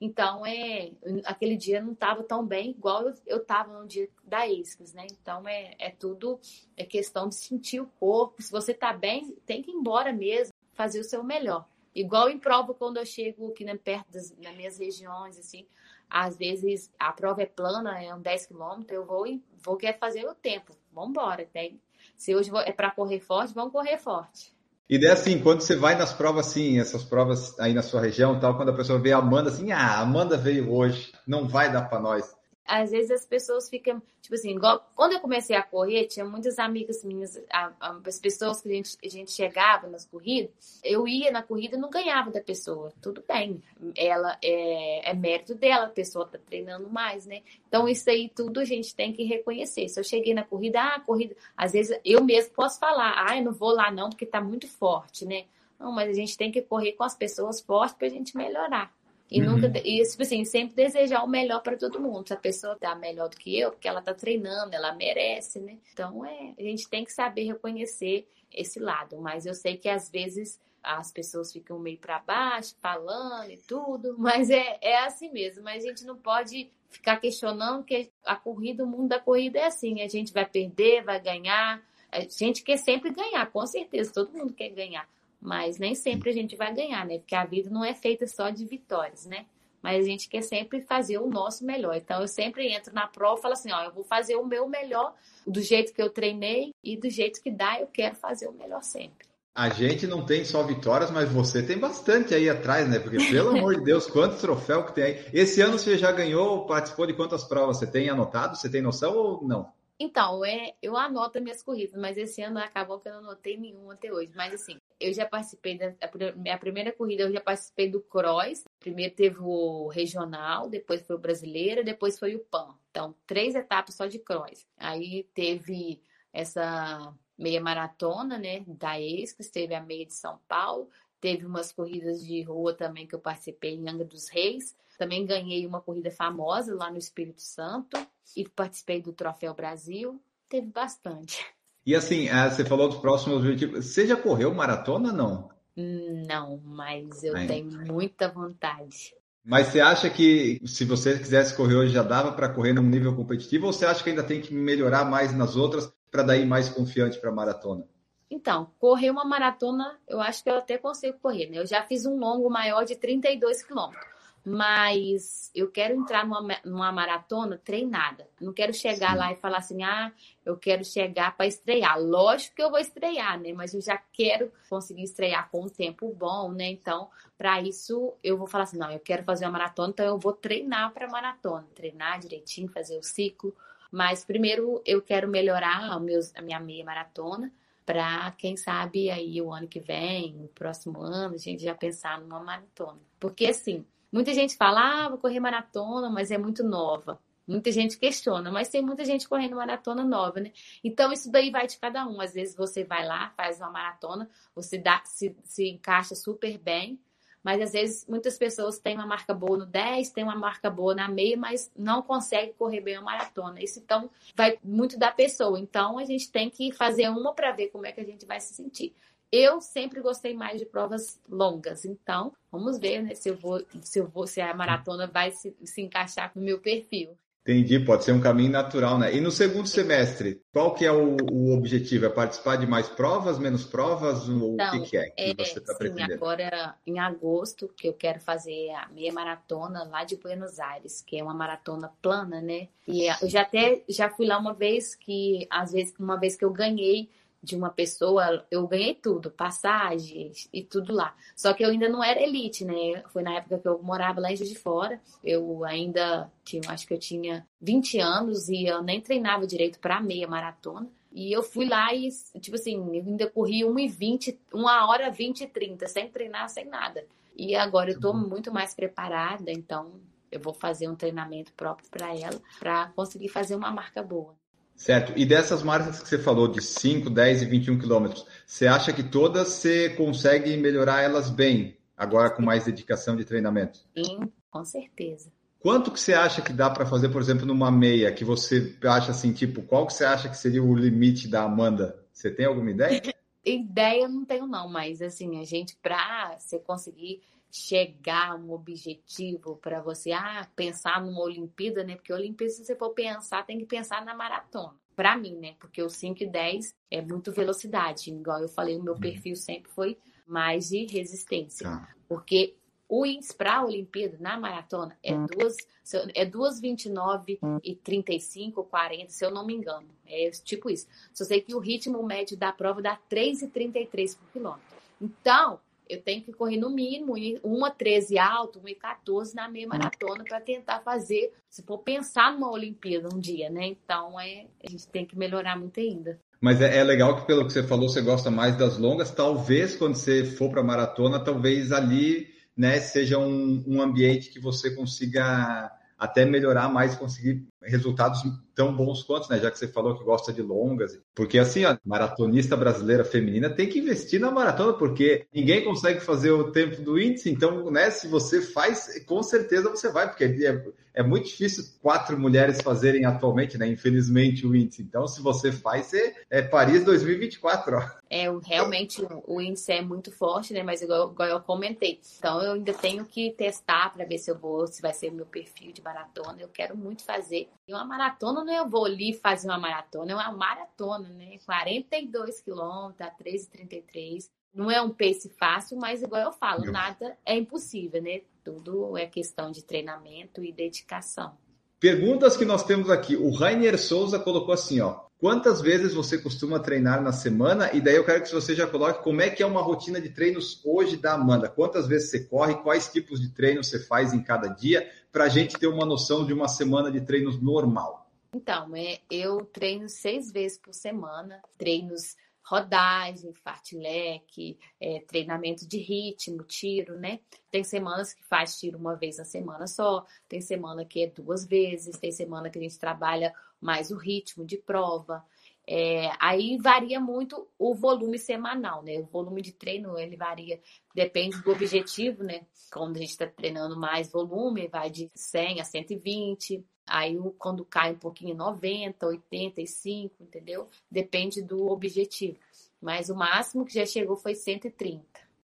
Então, 0.00 0.44
é, 0.44 0.92
aquele 1.24 1.56
dia 1.56 1.80
não 1.80 1.92
estava 1.92 2.22
tão 2.22 2.44
bem 2.44 2.70
igual 2.70 3.08
eu, 3.08 3.14
eu 3.26 3.44
tava 3.44 3.78
no 3.78 3.86
dia 3.86 4.08
da 4.24 4.46
ESCS, 4.46 4.92
né? 4.92 5.06
Então, 5.10 5.46
é, 5.46 5.74
é 5.78 5.90
tudo, 5.90 6.40
é 6.76 6.84
questão 6.84 7.28
de 7.28 7.36
sentir 7.36 7.80
o 7.80 7.86
corpo. 7.86 8.42
Se 8.42 8.50
você 8.50 8.74
tá 8.74 8.92
bem, 8.92 9.36
tem 9.46 9.62
que 9.62 9.70
ir 9.70 9.74
embora 9.74 10.12
mesmo, 10.12 10.52
fazer 10.72 11.00
o 11.00 11.04
seu 11.04 11.22
melhor. 11.22 11.66
Igual 11.94 12.28
em 12.28 12.38
prova, 12.38 12.74
quando 12.74 12.96
eu 12.96 13.06
chego 13.06 13.48
aqui 13.50 13.64
né, 13.64 13.76
perto 13.76 14.10
das, 14.10 14.36
nas 14.36 14.56
minhas 14.56 14.78
regiões, 14.78 15.38
assim, 15.38 15.64
às 16.10 16.36
vezes 16.36 16.92
a 16.98 17.12
prova 17.12 17.42
é 17.42 17.46
plana, 17.46 18.02
é 18.02 18.12
um 18.12 18.20
10 18.20 18.46
quilômetros, 18.46 18.90
eu 18.90 19.06
vou, 19.06 19.24
vou 19.64 19.76
querer 19.76 19.98
fazer 19.98 20.26
o 20.26 20.34
tempo. 20.34 20.76
Vamos 20.94 21.10
embora. 21.10 21.46
Tem, 21.52 21.80
se 22.16 22.34
hoje 22.34 22.50
é 22.64 22.72
para 22.72 22.90
correr 22.90 23.20
forte, 23.20 23.52
vamos 23.54 23.72
correr 23.72 23.98
forte. 23.98 24.54
E 24.88 24.98
daí 24.98 25.10
assim, 25.10 25.40
quando 25.40 25.62
você 25.62 25.74
vai 25.74 25.94
nas 25.96 26.12
provas 26.12 26.48
assim, 26.48 26.78
essas 26.78 27.02
provas 27.02 27.58
aí 27.58 27.72
na 27.72 27.82
sua 27.82 28.02
região 28.02 28.38
tal, 28.38 28.56
quando 28.56 28.68
a 28.68 28.74
pessoa 28.74 28.98
vê 28.98 29.12
a 29.12 29.18
Amanda 29.18 29.50
assim, 29.50 29.72
ah, 29.72 29.78
a 29.78 30.00
Amanda 30.00 30.36
veio 30.36 30.70
hoje, 30.70 31.12
não 31.26 31.48
vai 31.48 31.72
dar 31.72 31.88
para 31.88 32.00
nós 32.00 32.34
às 32.66 32.90
vezes 32.90 33.10
as 33.10 33.26
pessoas 33.26 33.68
ficam, 33.68 34.02
tipo 34.22 34.34
assim, 34.34 34.50
igual, 34.56 34.90
quando 34.94 35.12
eu 35.12 35.20
comecei 35.20 35.54
a 35.54 35.62
correr, 35.62 36.06
tinha 36.06 36.24
muitas 36.24 36.58
amigas 36.58 37.04
minhas, 37.04 37.40
as 37.80 38.18
pessoas 38.18 38.62
que 38.62 38.68
a 38.68 38.72
gente, 38.72 38.96
a 39.04 39.08
gente 39.08 39.32
chegava 39.32 39.86
nas 39.86 40.06
corridas, 40.06 40.50
eu 40.82 41.06
ia 41.06 41.30
na 41.30 41.42
corrida 41.42 41.76
e 41.76 41.80
não 41.80 41.90
ganhava 41.90 42.30
da 42.30 42.40
pessoa. 42.40 42.92
Tudo 43.02 43.22
bem, 43.26 43.62
ela 43.96 44.38
é, 44.42 45.10
é 45.10 45.14
mérito 45.14 45.54
dela, 45.54 45.86
a 45.86 45.90
pessoa 45.90 46.26
tá 46.26 46.38
treinando 46.38 46.88
mais, 46.88 47.26
né? 47.26 47.42
Então 47.68 47.88
isso 47.88 48.08
aí 48.08 48.30
tudo 48.34 48.60
a 48.60 48.64
gente 48.64 48.94
tem 48.94 49.12
que 49.12 49.24
reconhecer. 49.24 49.88
Se 49.88 50.00
eu 50.00 50.04
cheguei 50.04 50.32
na 50.32 50.44
corrida, 50.44 50.80
ah, 50.80 51.00
corrida, 51.00 51.36
às 51.56 51.72
vezes 51.72 51.98
eu 52.04 52.24
mesmo 52.24 52.52
posso 52.54 52.78
falar, 52.78 53.26
ah, 53.28 53.36
eu 53.36 53.44
não 53.44 53.52
vou 53.52 53.74
lá 53.74 53.90
não 53.90 54.08
porque 54.08 54.24
tá 54.26 54.40
muito 54.40 54.66
forte, 54.66 55.26
né? 55.26 55.44
Não, 55.78 55.92
mas 55.92 56.08
a 56.08 56.12
gente 56.12 56.36
tem 56.36 56.50
que 56.50 56.62
correr 56.62 56.92
com 56.92 57.04
as 57.04 57.14
pessoas 57.14 57.60
fortes 57.60 57.96
pra 57.96 58.08
gente 58.08 58.36
melhorar. 58.36 58.92
E 59.30 59.40
uhum. 59.40 59.56
nunca, 59.56 59.78
e 59.78 60.02
tipo 60.02 60.22
assim, 60.22 60.44
sempre 60.44 60.74
desejar 60.74 61.22
o 61.24 61.28
melhor 61.28 61.60
para 61.60 61.76
todo 61.76 62.00
mundo. 62.00 62.28
Se 62.28 62.34
a 62.34 62.36
pessoa 62.36 62.76
tá 62.76 62.94
melhor 62.94 63.28
do 63.28 63.36
que 63.36 63.58
eu, 63.58 63.70
porque 63.70 63.88
ela 63.88 64.02
tá 64.02 64.14
treinando, 64.14 64.74
ela 64.74 64.94
merece, 64.94 65.58
né? 65.60 65.78
Então 65.92 66.24
é, 66.24 66.54
a 66.58 66.62
gente 66.62 66.88
tem 66.88 67.04
que 67.04 67.12
saber 67.12 67.44
reconhecer 67.44 68.28
esse 68.52 68.78
lado. 68.78 69.20
Mas 69.20 69.46
eu 69.46 69.54
sei 69.54 69.76
que 69.76 69.88
às 69.88 70.10
vezes 70.10 70.60
as 70.82 71.10
pessoas 71.10 71.52
ficam 71.52 71.78
meio 71.78 71.98
para 71.98 72.18
baixo, 72.18 72.76
falando 72.80 73.50
e 73.50 73.56
tudo, 73.56 74.14
mas 74.18 74.50
é, 74.50 74.78
é 74.80 74.98
assim 75.04 75.30
mesmo. 75.30 75.64
Mas 75.64 75.84
a 75.84 75.88
gente 75.88 76.04
não 76.04 76.16
pode 76.16 76.70
ficar 76.90 77.16
questionando 77.16 77.82
que 77.82 78.10
a 78.24 78.36
corrida, 78.36 78.84
o 78.84 78.86
mundo 78.86 79.08
da 79.08 79.18
corrida 79.18 79.58
é 79.58 79.66
assim: 79.66 80.02
a 80.02 80.08
gente 80.08 80.32
vai 80.32 80.44
perder, 80.44 81.02
vai 81.02 81.20
ganhar. 81.20 81.82
A 82.12 82.20
gente 82.20 82.62
quer 82.62 82.76
sempre 82.76 83.10
ganhar, 83.10 83.50
com 83.50 83.66
certeza, 83.66 84.12
todo 84.12 84.32
mundo 84.32 84.52
quer 84.52 84.68
ganhar 84.68 85.08
mas 85.44 85.76
nem 85.78 85.94
sempre 85.94 86.30
a 86.30 86.32
gente 86.32 86.56
vai 86.56 86.74
ganhar, 86.74 87.04
né? 87.04 87.18
Porque 87.18 87.34
a 87.34 87.44
vida 87.44 87.68
não 87.68 87.84
é 87.84 87.92
feita 87.92 88.26
só 88.26 88.48
de 88.48 88.64
vitórias, 88.64 89.26
né? 89.26 89.44
Mas 89.82 90.02
a 90.02 90.08
gente 90.08 90.26
quer 90.26 90.40
sempre 90.40 90.80
fazer 90.80 91.18
o 91.18 91.28
nosso 91.28 91.66
melhor. 91.66 91.94
Então 91.94 92.22
eu 92.22 92.26
sempre 92.26 92.72
entro 92.72 92.94
na 92.94 93.06
prova 93.06 93.38
e 93.38 93.42
falo 93.42 93.52
assim, 93.52 93.70
ó, 93.70 93.84
eu 93.84 93.92
vou 93.92 94.04
fazer 94.04 94.36
o 94.36 94.46
meu 94.46 94.66
melhor 94.66 95.14
do 95.46 95.60
jeito 95.60 95.92
que 95.92 96.00
eu 96.00 96.08
treinei 96.08 96.72
e 96.82 96.96
do 96.96 97.10
jeito 97.10 97.42
que 97.42 97.50
dá, 97.50 97.78
eu 97.78 97.86
quero 97.86 98.14
fazer 98.14 98.48
o 98.48 98.52
melhor 98.52 98.82
sempre. 98.82 99.28
A 99.54 99.68
gente 99.68 100.06
não 100.06 100.24
tem 100.24 100.46
só 100.46 100.62
vitórias, 100.62 101.10
mas 101.10 101.30
você 101.30 101.62
tem 101.62 101.78
bastante 101.78 102.34
aí 102.34 102.48
atrás, 102.48 102.88
né? 102.88 102.98
Porque, 102.98 103.18
pelo 103.30 103.50
amor 103.50 103.76
de 103.76 103.84
Deus, 103.84 104.06
quantos 104.06 104.40
troféus 104.40 104.86
que 104.86 104.94
tem 104.94 105.04
aí. 105.04 105.26
Esse 105.32 105.60
ano 105.60 105.78
você 105.78 105.98
já 105.98 106.10
ganhou, 106.10 106.66
participou 106.66 107.06
de 107.06 107.12
quantas 107.12 107.44
provas? 107.44 107.76
Você 107.76 107.86
tem 107.86 108.08
anotado? 108.08 108.56
Você 108.56 108.68
tem 108.68 108.80
noção 108.80 109.14
ou 109.14 109.46
não? 109.46 109.70
Então, 110.00 110.44
é, 110.44 110.72
eu 110.82 110.96
anoto 110.96 111.40
minhas 111.40 111.62
corridas, 111.62 112.00
mas 112.00 112.16
esse 112.16 112.42
ano 112.42 112.58
acabou 112.58 112.98
que 112.98 113.08
eu 113.08 113.12
não 113.12 113.20
anotei 113.20 113.56
nenhuma 113.56 113.92
até 113.92 114.12
hoje. 114.12 114.32
Mas 114.34 114.54
assim, 114.54 114.76
eu 114.98 115.12
já 115.12 115.26
participei 115.26 115.76
da 115.76 115.94
minha 116.36 116.58
primeira 116.58 116.92
corrida, 116.92 117.24
eu 117.24 117.32
já 117.32 117.40
participei 117.40 117.90
do 117.90 118.00
Cross. 118.00 118.64
Primeiro 118.78 119.14
teve 119.14 119.38
o 119.40 119.88
regional, 119.88 120.68
depois 120.68 121.02
foi 121.02 121.16
o 121.16 121.18
brasileiro, 121.18 121.84
depois 121.84 122.18
foi 122.18 122.34
o 122.36 122.40
PAN. 122.40 122.74
Então, 122.90 123.14
três 123.26 123.54
etapas 123.54 123.94
só 123.94 124.06
de 124.06 124.18
Cross. 124.18 124.66
Aí 124.76 125.24
teve 125.34 126.00
essa 126.32 127.14
meia 127.36 127.60
maratona, 127.60 128.38
né, 128.38 128.64
da 128.66 129.00
ESCS, 129.00 129.50
teve 129.50 129.74
a 129.74 129.80
meia 129.80 130.06
de 130.06 130.14
São 130.14 130.38
Paulo, 130.46 130.88
teve 131.20 131.44
umas 131.44 131.72
corridas 131.72 132.24
de 132.24 132.42
rua 132.42 132.74
também 132.74 133.06
que 133.06 133.14
eu 133.14 133.20
participei 133.20 133.74
em 133.74 133.88
Angra 133.88 134.04
dos 134.04 134.28
Reis. 134.28 134.76
Também 134.96 135.26
ganhei 135.26 135.66
uma 135.66 135.80
corrida 135.80 136.10
famosa 136.10 136.74
lá 136.74 136.90
no 136.90 136.98
Espírito 136.98 137.42
Santo 137.42 137.98
e 138.36 138.48
participei 138.48 139.02
do 139.02 139.12
Troféu 139.12 139.52
Brasil. 139.52 140.22
Teve 140.48 140.68
bastante. 140.68 141.44
E 141.86 141.94
assim, 141.94 142.28
é, 142.28 142.48
você 142.48 142.64
falou 142.64 142.88
dos 142.88 142.98
próximos 142.98 143.38
objetivos. 143.38 143.84
Você 143.84 144.06
já 144.06 144.16
correu 144.16 144.54
maratona 144.54 145.12
não? 145.12 145.50
Não, 145.76 146.60
mas 146.64 147.22
eu 147.22 147.36
Ainda. 147.36 147.52
tenho 147.52 147.92
muita 147.92 148.28
vontade. 148.28 149.14
Mas 149.44 149.68
você 149.68 149.80
acha 149.80 150.08
que 150.08 150.60
se 150.64 150.84
você 150.84 151.18
quisesse 151.18 151.54
correr 151.54 151.74
hoje 151.74 151.92
já 151.92 152.02
dava 152.02 152.32
para 152.32 152.48
correr 152.48 152.72
num 152.72 152.82
nível 152.82 153.14
competitivo 153.14 153.66
ou 153.66 153.72
você 153.72 153.84
acha 153.84 154.02
que 154.02 154.08
ainda 154.08 154.22
tem 154.22 154.40
que 154.40 154.54
melhorar 154.54 155.04
mais 155.04 155.34
nas 155.34 155.56
outras 155.56 155.92
para 156.10 156.22
daí 156.22 156.46
mais 156.46 156.68
confiante 156.68 157.18
para 157.18 157.30
a 157.30 157.34
maratona? 157.34 157.84
Então, 158.30 158.70
correr 158.78 159.10
uma 159.10 159.24
maratona, 159.24 159.98
eu 160.08 160.20
acho 160.20 160.42
que 160.42 160.48
eu 160.48 160.56
até 160.56 160.78
consigo 160.78 161.18
correr, 161.18 161.50
né? 161.50 161.58
Eu 161.58 161.66
já 161.66 161.82
fiz 161.82 162.06
um 162.06 162.16
longo 162.16 162.48
maior 162.48 162.84
de 162.84 162.96
32 162.96 163.62
quilômetros 163.62 164.13
mas 164.44 165.50
eu 165.54 165.70
quero 165.70 165.94
entrar 165.94 166.26
numa, 166.26 166.60
numa 166.64 166.92
maratona 166.92 167.56
treinada. 167.56 168.28
Não 168.38 168.52
quero 168.52 168.74
chegar 168.74 169.12
Sim. 169.12 169.18
lá 169.18 169.32
e 169.32 169.36
falar 169.36 169.58
assim, 169.58 169.82
ah, 169.82 170.12
eu 170.44 170.56
quero 170.56 170.84
chegar 170.84 171.34
para 171.34 171.46
estrear. 171.46 171.98
Lógico 171.98 172.56
que 172.56 172.62
eu 172.62 172.70
vou 172.70 172.78
estrear, 172.78 173.40
né? 173.40 173.54
Mas 173.54 173.72
eu 173.72 173.80
já 173.80 173.96
quero 173.96 174.52
conseguir 174.68 175.04
estrear 175.04 175.48
com 175.50 175.64
um 175.64 175.68
tempo 175.68 176.12
bom, 176.12 176.52
né? 176.52 176.66
Então, 176.66 177.08
para 177.38 177.62
isso, 177.62 178.12
eu 178.22 178.36
vou 178.36 178.46
falar 178.46 178.64
assim, 178.64 178.78
não, 178.78 178.90
eu 178.90 179.00
quero 179.00 179.24
fazer 179.24 179.46
uma 179.46 179.52
maratona, 179.52 179.90
então 179.90 180.06
eu 180.06 180.18
vou 180.18 180.34
treinar 180.34 180.92
para 180.92 181.08
maratona, 181.08 181.66
treinar 181.74 182.20
direitinho, 182.20 182.68
fazer 182.68 182.98
o 182.98 183.02
ciclo. 183.02 183.56
Mas 183.90 184.24
primeiro 184.24 184.82
eu 184.84 185.00
quero 185.00 185.26
melhorar 185.26 185.98
meus, 186.00 186.34
a 186.36 186.42
minha 186.42 186.60
meia 186.60 186.84
maratona 186.84 187.50
para 187.86 188.30
quem 188.38 188.56
sabe 188.56 189.10
aí 189.10 189.40
o 189.40 189.52
ano 189.52 189.68
que 189.68 189.78
vem, 189.78 190.42
o 190.42 190.48
próximo 190.48 191.00
ano, 191.00 191.34
a 191.34 191.38
gente 191.38 191.62
já 191.62 191.74
pensar 191.74 192.18
numa 192.18 192.40
maratona. 192.40 192.98
Porque 193.20 193.46
assim, 193.46 193.84
Muita 194.14 194.32
gente 194.32 194.56
fala, 194.56 195.06
ah, 195.06 195.08
vou 195.08 195.18
correr 195.18 195.40
maratona, 195.40 196.08
mas 196.08 196.30
é 196.30 196.38
muito 196.38 196.62
nova. 196.62 197.18
Muita 197.44 197.72
gente 197.72 197.98
questiona, 197.98 198.52
mas 198.52 198.68
tem 198.68 198.80
muita 198.80 199.04
gente 199.04 199.28
correndo 199.28 199.56
maratona 199.56 200.04
nova, 200.04 200.38
né? 200.38 200.52
Então, 200.84 201.12
isso 201.12 201.32
daí 201.32 201.50
vai 201.50 201.66
de 201.66 201.76
cada 201.78 202.06
um. 202.06 202.20
Às 202.20 202.32
vezes 202.32 202.54
você 202.54 202.84
vai 202.84 203.04
lá, 203.04 203.30
faz 203.36 203.58
uma 203.58 203.70
maratona, 203.70 204.30
você 204.54 204.78
dá, 204.78 205.02
se, 205.04 205.36
se 205.42 205.68
encaixa 205.68 206.14
super 206.14 206.56
bem, 206.58 206.96
mas 207.42 207.60
às 207.60 207.72
vezes 207.72 208.06
muitas 208.08 208.38
pessoas 208.38 208.78
têm 208.78 208.94
uma 208.94 209.04
marca 209.04 209.34
boa 209.34 209.58
no 209.58 209.66
10, 209.66 210.10
têm 210.10 210.22
uma 210.22 210.36
marca 210.36 210.70
boa 210.70 210.94
na 210.94 211.08
meia, 211.08 211.36
mas 211.36 211.68
não 211.76 212.00
conseguem 212.00 212.54
correr 212.54 212.82
bem 212.82 212.94
a 212.94 213.02
maratona. 213.02 213.60
Isso 213.60 213.80
então 213.80 214.08
vai 214.36 214.60
muito 214.62 214.96
da 214.96 215.10
pessoa. 215.10 215.58
Então 215.58 215.98
a 215.98 216.04
gente 216.04 216.30
tem 216.30 216.48
que 216.48 216.70
fazer 216.70 217.08
uma 217.08 217.34
para 217.34 217.50
ver 217.50 217.66
como 217.66 217.84
é 217.84 217.90
que 217.90 218.00
a 218.00 218.04
gente 218.04 218.24
vai 218.24 218.40
se 218.40 218.54
sentir. 218.54 218.94
Eu 219.36 219.60
sempre 219.60 220.00
gostei 220.00 220.32
mais 220.32 220.60
de 220.60 220.64
provas 220.64 221.20
longas, 221.28 221.84
então 221.84 222.32
vamos 222.52 222.78
ver 222.78 223.02
né, 223.02 223.16
se 223.16 223.30
eu 223.30 223.36
vou, 223.36 223.60
se 223.82 223.98
eu 223.98 224.06
vou, 224.06 224.28
se 224.28 224.40
a 224.40 224.54
maratona 224.54 225.08
vai 225.08 225.32
se, 225.32 225.56
se 225.64 225.82
encaixar 225.82 226.30
no 226.36 226.40
meu 226.40 226.60
perfil. 226.60 227.18
Entendi, 227.40 227.80
pode 227.80 228.04
ser 228.04 228.12
um 228.12 228.20
caminho 228.20 228.52
natural, 228.52 228.96
né? 228.96 229.12
E 229.12 229.20
no 229.20 229.32
segundo 229.32 229.66
semestre, 229.66 230.40
qual 230.52 230.72
que 230.72 230.86
é 230.86 230.92
o, 230.92 231.16
o 231.32 231.52
objetivo? 231.52 232.06
É 232.06 232.08
participar 232.08 232.56
de 232.56 232.66
mais 232.66 232.88
provas, 232.88 233.36
menos 233.36 233.64
provas? 233.64 234.28
Ou 234.28 234.54
então, 234.54 234.68
o 234.68 234.82
que, 234.82 234.90
que, 234.90 234.96
é 234.96 235.10
que 235.10 235.22
é, 235.22 235.34
você 235.34 235.58
está 235.58 235.74
pretendendo? 235.74 236.14
Agora, 236.14 236.76
em 236.86 237.00
agosto, 237.00 237.68
que 237.76 237.88
eu 237.88 237.92
quero 237.92 238.20
fazer 238.20 238.70
a 238.70 238.88
meia 238.88 239.12
maratona 239.12 239.82
lá 239.82 240.04
de 240.04 240.16
Buenos 240.16 240.60
Aires, 240.60 241.02
que 241.02 241.18
é 241.18 241.22
uma 241.24 241.34
maratona 241.34 241.92
plana, 242.00 242.40
né? 242.40 242.68
E 242.86 243.08
eu 243.20 243.28
já 243.28 243.42
até 243.42 243.82
já 243.88 244.08
fui 244.08 244.26
lá 244.26 244.38
uma 244.38 244.54
vez 244.54 244.94
que, 244.94 245.46
às 245.50 245.72
vezes, 245.72 245.92
uma 245.98 246.16
vez 246.16 246.36
que 246.36 246.44
eu 246.44 246.52
ganhei 246.52 247.10
de 247.44 247.54
uma 247.54 247.70
pessoa, 247.70 248.44
eu 248.50 248.66
ganhei 248.66 248.94
tudo, 248.94 249.30
passagens 249.30 250.48
e 250.52 250.62
tudo 250.62 250.92
lá. 250.92 251.14
Só 251.36 251.52
que 251.52 251.62
eu 251.62 251.68
ainda 251.68 251.88
não 251.88 252.02
era 252.02 252.22
elite, 252.22 252.64
né? 252.64 253.02
Foi 253.12 253.22
na 253.22 253.36
época 253.36 253.58
que 253.58 253.68
eu 253.68 253.80
morava 253.82 254.20
lá 254.20 254.32
em 254.32 254.36
Juiz 254.36 254.48
de 254.48 254.58
Fora. 254.58 255.00
Eu 255.22 255.64
ainda 255.64 256.30
tinha, 256.42 256.62
acho 256.68 256.86
que 256.86 256.94
eu 256.94 256.98
tinha 256.98 257.46
20 257.60 257.98
anos 258.00 258.48
e 258.48 258.66
eu 258.66 258.82
nem 258.82 259.00
treinava 259.00 259.46
direito 259.46 259.78
para 259.78 260.00
meia 260.00 260.26
maratona. 260.26 260.88
E 261.12 261.30
eu 261.30 261.42
fui 261.42 261.68
lá 261.68 261.94
e, 261.94 262.08
tipo 262.40 262.56
assim, 262.56 262.76
eu 262.96 263.04
ainda 263.04 263.30
corri 263.30 263.64
1 263.64 263.78
e 263.78 263.88
20, 263.88 264.40
1 264.52 264.64
hora 264.64 265.10
20 265.10 265.42
e 265.42 265.46
30, 265.46 265.86
sem 265.86 266.08
treinar, 266.08 266.48
sem 266.48 266.64
nada. 266.64 267.06
E 267.36 267.54
agora 267.54 267.90
eu 267.90 268.00
tô 268.00 268.10
uhum. 268.10 268.28
muito 268.28 268.52
mais 268.52 268.74
preparada, 268.74 269.52
então 269.52 269.92
eu 270.30 270.40
vou 270.40 270.52
fazer 270.52 270.88
um 270.88 270.96
treinamento 270.96 271.52
próprio 271.52 271.88
para 271.88 272.16
ela, 272.16 272.40
para 272.58 272.88
conseguir 272.96 273.28
fazer 273.28 273.54
uma 273.54 273.70
marca 273.70 274.02
boa. 274.02 274.34
Certo. 274.76 275.12
E 275.16 275.24
dessas 275.24 275.62
marcas 275.62 276.00
que 276.02 276.08
você 276.08 276.18
falou, 276.18 276.48
de 276.48 276.60
5, 276.60 277.08
10 277.08 277.42
e 277.42 277.46
21 277.46 277.78
quilômetros, 277.78 278.26
você 278.46 278.66
acha 278.66 278.92
que 278.92 279.02
todas 279.02 279.48
você 279.48 279.90
consegue 279.90 280.56
melhorar 280.56 281.02
elas 281.02 281.30
bem, 281.30 281.76
agora 281.96 282.30
com 282.30 282.42
mais 282.42 282.64
dedicação 282.64 283.16
de 283.16 283.24
treinamento? 283.24 283.80
Sim, 283.96 284.30
com 284.50 284.64
certeza. 284.64 285.32
Quanto 285.60 285.90
que 285.90 285.98
você 285.98 286.12
acha 286.12 286.42
que 286.42 286.52
dá 286.52 286.68
para 286.68 286.84
fazer, 286.84 287.08
por 287.08 287.22
exemplo, 287.22 287.46
numa 287.46 287.70
meia, 287.70 288.12
que 288.12 288.24
você 288.24 288.76
acha 288.84 289.12
assim, 289.12 289.32
tipo, 289.32 289.62
qual 289.62 289.86
que 289.86 289.94
você 289.94 290.04
acha 290.04 290.28
que 290.28 290.36
seria 290.36 290.62
o 290.62 290.76
limite 290.76 291.26
da 291.26 291.42
Amanda? 291.42 291.98
Você 292.12 292.30
tem 292.30 292.44
alguma 292.44 292.70
ideia? 292.70 293.00
ideia 293.44 294.08
não 294.08 294.24
tenho 294.24 294.46
não, 294.46 294.68
mas 294.68 295.00
assim, 295.00 295.40
a 295.40 295.44
gente, 295.44 295.76
para 295.82 296.36
você 296.38 296.58
conseguir 296.58 297.22
chegar 297.54 298.32
a 298.32 298.34
um 298.34 298.50
objetivo 298.50 299.54
para 299.62 299.80
você 299.80 300.10
ah, 300.10 300.44
pensar 300.56 301.00
numa 301.00 301.20
Olimpíada, 301.20 301.84
né? 301.84 301.94
Porque 301.94 302.12
Olimpíada, 302.12 302.52
se 302.52 302.64
você 302.64 302.74
for 302.74 302.90
pensar, 302.90 303.46
tem 303.46 303.60
que 303.60 303.64
pensar 303.64 304.04
na 304.04 304.12
maratona. 304.12 304.74
Para 304.96 305.16
mim, 305.16 305.36
né? 305.36 305.54
Porque 305.60 305.80
o 305.80 305.88
5 305.88 306.24
e 306.24 306.26
10 306.26 306.74
é 306.90 307.00
muito 307.00 307.30
velocidade. 307.30 308.10
Igual 308.10 308.40
eu 308.40 308.48
falei, 308.48 308.76
o 308.76 308.82
meu 308.82 308.94
uhum. 308.94 309.00
perfil 309.00 309.36
sempre 309.36 309.70
foi 309.70 309.96
mais 310.26 310.70
de 310.70 310.84
resistência. 310.86 311.68
Ah. 311.68 311.88
Porque 312.08 312.56
o 312.88 313.06
índice 313.06 313.32
para 313.32 313.58
a 313.58 313.64
Olimpíada 313.64 314.16
na 314.18 314.36
maratona 314.36 314.98
é 315.00 315.12
2 315.14 315.28
hum. 315.30 316.10
é 316.12 316.26
2,29 316.26 317.60
e 317.62 317.76
35, 317.76 318.64
40, 318.64 319.10
se 319.10 319.24
eu 319.24 319.30
não 319.30 319.46
me 319.46 319.54
engano. 319.54 319.86
É 320.04 320.28
tipo 320.30 320.68
isso. 320.68 320.88
Só 321.12 321.24
sei 321.24 321.40
que 321.40 321.54
o 321.54 321.60
ritmo 321.60 322.02
médio 322.02 322.36
da 322.36 322.50
prova 322.50 322.82
dá 322.82 322.98
3,33 323.08 324.18
por 324.18 324.28
quilômetro. 324.32 324.76
Então, 325.00 325.60
eu 325.88 326.00
tenho 326.00 326.22
que 326.22 326.32
correr 326.32 326.56
no 326.56 326.70
mínimo 326.70 327.14
uma 327.42 327.70
13 327.70 328.18
alto, 328.18 328.58
uma 328.58 328.74
14 328.74 329.34
na 329.34 329.48
meia 329.48 329.66
maratona 329.66 330.24
para 330.24 330.40
tentar 330.40 330.80
fazer, 330.80 331.32
se 331.48 331.62
for 331.62 331.78
pensar 331.78 332.32
numa 332.32 332.50
Olimpíada 332.50 333.08
um 333.14 333.18
dia, 333.18 333.50
né? 333.50 333.66
Então 333.66 334.18
é, 334.18 334.46
a 334.64 334.70
gente 334.70 334.86
tem 334.88 335.04
que 335.04 335.16
melhorar 335.16 335.58
muito 335.58 335.78
ainda. 335.78 336.18
Mas 336.40 336.60
é, 336.60 336.78
é 336.78 336.84
legal 336.84 337.16
que 337.16 337.26
pelo 337.26 337.46
que 337.46 337.52
você 337.52 337.62
falou, 337.62 337.88
você 337.88 338.02
gosta 338.02 338.30
mais 338.30 338.56
das 338.56 338.76
longas. 338.76 339.10
Talvez 339.10 339.76
quando 339.76 339.94
você 339.94 340.24
for 340.24 340.50
para 340.50 340.62
maratona, 340.62 341.22
talvez 341.22 341.72
ali, 341.72 342.28
né, 342.56 342.78
seja 342.80 343.18
um, 343.18 343.64
um 343.66 343.80
ambiente 343.80 344.30
que 344.30 344.40
você 344.40 344.74
consiga 344.74 345.70
até 345.98 346.24
melhorar 346.24 346.68
mais, 346.68 346.96
conseguir 346.96 347.46
resultados 347.62 348.20
tão 348.54 348.74
bons 348.74 349.02
quanto, 349.02 349.28
né? 349.28 349.38
Já 349.38 349.50
que 349.50 349.58
você 349.58 349.68
falou 349.68 349.96
que 349.96 350.04
gosta 350.04 350.32
de 350.32 350.42
longas. 350.42 350.98
Porque 351.14 351.38
assim, 351.38 351.64
a 351.64 351.78
maratonista 351.84 352.56
brasileira 352.56 353.04
feminina 353.04 353.50
tem 353.50 353.68
que 353.68 353.78
investir 353.78 354.20
na 354.20 354.30
maratona, 354.30 354.72
porque 354.74 355.26
ninguém 355.32 355.64
consegue 355.64 356.00
fazer 356.00 356.30
o 356.30 356.50
tempo 356.50 356.80
do 356.82 356.98
índice. 356.98 357.30
Então, 357.30 357.70
né, 357.70 357.90
se 357.90 358.08
você 358.08 358.40
faz, 358.40 359.02
com 359.06 359.22
certeza 359.22 359.70
você 359.70 359.90
vai, 359.90 360.08
porque 360.08 360.24
é, 360.24 360.64
é 360.94 361.02
muito 361.02 361.26
difícil 361.26 361.64
quatro 361.82 362.18
mulheres 362.18 362.62
fazerem 362.62 363.04
atualmente, 363.04 363.58
né? 363.58 363.66
Infelizmente, 363.66 364.46
o 364.46 364.54
índice. 364.54 364.82
Então, 364.82 365.08
se 365.08 365.20
você 365.20 365.50
faz, 365.50 365.92
é, 365.92 366.14
é 366.30 366.42
Paris 366.42 366.84
2024, 366.84 367.76
ó. 367.76 368.04
É, 368.08 368.26
realmente 368.44 369.04
o 369.26 369.40
índice 369.40 369.72
é 369.72 369.82
muito 369.82 370.12
forte, 370.12 370.52
né? 370.52 370.62
Mas 370.62 370.80
igual, 370.82 371.10
igual 371.10 371.28
eu 371.28 371.40
comentei. 371.40 372.00
Então, 372.18 372.40
eu 372.40 372.52
ainda 372.52 372.72
tenho 372.72 373.04
que 373.04 373.32
testar 373.32 373.92
para 373.92 374.04
ver 374.04 374.18
se 374.18 374.30
eu 374.30 374.38
vou, 374.38 374.68
se 374.68 374.80
vai 374.80 374.94
ser 374.94 375.10
meu 375.10 375.26
perfil 375.26 375.72
de 375.72 375.82
maratona. 375.82 376.40
Eu 376.40 376.48
quero 376.48 376.76
muito 376.76 377.02
fazer. 377.02 377.48
E 377.66 377.72
uma 377.72 377.84
maratona 377.84 378.44
não 378.44 378.52
é 378.52 378.58
eu 378.58 378.68
vou 378.68 378.84
ali 378.84 379.14
fazer 379.14 379.48
uma 379.48 379.58
maratona, 379.58 380.12
é 380.12 380.14
uma 380.14 380.32
maratona, 380.32 381.08
né? 381.08 381.38
42 381.46 382.42
quilômetros 382.42 383.00
a 383.00 383.10
3,33. 383.10 384.28
Não 384.52 384.70
é 384.70 384.80
um 384.80 384.90
pace 384.90 385.30
fácil, 385.30 385.78
mas 385.78 386.02
igual 386.02 386.22
eu 386.22 386.32
falo, 386.32 386.70
nada 386.70 387.16
é 387.24 387.36
impossível, 387.36 388.02
né? 388.02 388.20
Tudo 388.44 388.96
é 388.96 389.06
questão 389.06 389.50
de 389.50 389.64
treinamento 389.64 390.44
e 390.44 390.52
dedicação. 390.52 391.36
Perguntas 391.80 392.36
que 392.36 392.44
nós 392.44 392.62
temos 392.64 392.88
aqui. 392.90 393.16
O 393.16 393.30
Rainer 393.30 393.78
Souza 393.78 394.18
colocou 394.18 394.54
assim, 394.54 394.80
ó. 394.80 395.03
Quantas 395.18 395.60
vezes 395.60 395.94
você 395.94 396.18
costuma 396.18 396.58
treinar 396.60 397.02
na 397.02 397.12
semana? 397.12 397.72
E 397.72 397.80
daí 397.80 397.96
eu 397.96 398.04
quero 398.04 398.22
que 398.22 398.32
você 398.32 398.54
já 398.54 398.66
coloque 398.66 399.02
como 399.02 399.22
é 399.22 399.30
que 399.30 399.42
é 399.42 399.46
uma 399.46 399.62
rotina 399.62 400.00
de 400.00 400.10
treinos 400.10 400.60
hoje 400.64 400.96
da 400.96 401.14
Amanda. 401.14 401.48
Quantas 401.48 401.86
vezes 401.86 402.10
você 402.10 402.24
corre? 402.24 402.56
Quais 402.56 402.92
tipos 402.92 403.20
de 403.20 403.30
treinos 403.32 403.68
você 403.68 403.78
faz 403.78 404.12
em 404.12 404.22
cada 404.22 404.48
dia? 404.48 404.90
Para 405.10 405.24
a 405.24 405.28
gente 405.28 405.58
ter 405.58 405.66
uma 405.66 405.86
noção 405.86 406.26
de 406.26 406.32
uma 406.32 406.48
semana 406.48 406.90
de 406.90 407.00
treinos 407.00 407.40
normal. 407.40 408.10
Então, 408.34 408.74
é, 408.74 408.98
eu 409.08 409.44
treino 409.46 409.88
seis 409.88 410.30
vezes 410.30 410.58
por 410.58 410.74
semana, 410.74 411.40
treinos 411.56 412.16
rodagem, 412.44 413.32
fartlek, 413.32 414.58
é, 414.78 415.00
treinamento 415.06 415.66
de 415.66 415.78
ritmo, 415.78 416.42
tiro, 416.44 416.98
né? 416.98 417.20
Tem 417.50 417.64
semanas 417.64 418.12
que 418.12 418.22
faz 418.22 418.58
tiro 418.58 418.78
uma 418.78 418.94
vez 418.94 419.16
na 419.16 419.24
semana 419.24 419.66
só, 419.66 420.04
tem 420.28 420.42
semana 420.42 420.84
que 420.84 421.04
é 421.04 421.06
duas 421.06 421.46
vezes, 421.46 421.96
tem 421.96 422.12
semana 422.12 422.50
que 422.50 422.58
a 422.58 422.62
gente 422.62 422.78
trabalha 422.78 423.32
mais 423.64 423.90
o 423.90 423.96
ritmo 423.96 424.44
de 424.44 424.58
prova. 424.58 425.24
É, 425.66 426.10
aí 426.20 426.58
varia 426.58 427.00
muito 427.00 427.48
o 427.58 427.74
volume 427.74 428.18
semanal, 428.18 428.82
né? 428.82 428.98
O 428.98 429.06
volume 429.06 429.40
de 429.40 429.52
treino 429.52 429.98
ele 429.98 430.14
varia, 430.14 430.60
depende 430.94 431.40
do 431.42 431.50
objetivo, 431.50 432.22
né? 432.22 432.42
Quando 432.70 432.98
a 432.98 433.00
gente 433.00 433.10
está 433.10 433.26
treinando 433.26 433.74
mais 433.74 434.12
volume, 434.12 434.68
vai 434.68 434.90
de 434.90 435.10
100 435.14 435.62
a 435.62 435.64
120. 435.64 436.62
Aí 436.86 437.16
quando 437.38 437.64
cai 437.64 437.92
um 437.92 437.98
pouquinho 437.98 438.36
90, 438.36 439.06
85, 439.06 440.14
entendeu? 440.20 440.68
Depende 440.90 441.40
do 441.40 441.66
objetivo. 441.68 442.36
Mas 442.78 443.08
o 443.08 443.16
máximo 443.16 443.64
que 443.64 443.72
já 443.72 443.86
chegou 443.86 444.16
foi 444.16 444.34
130. 444.34 445.02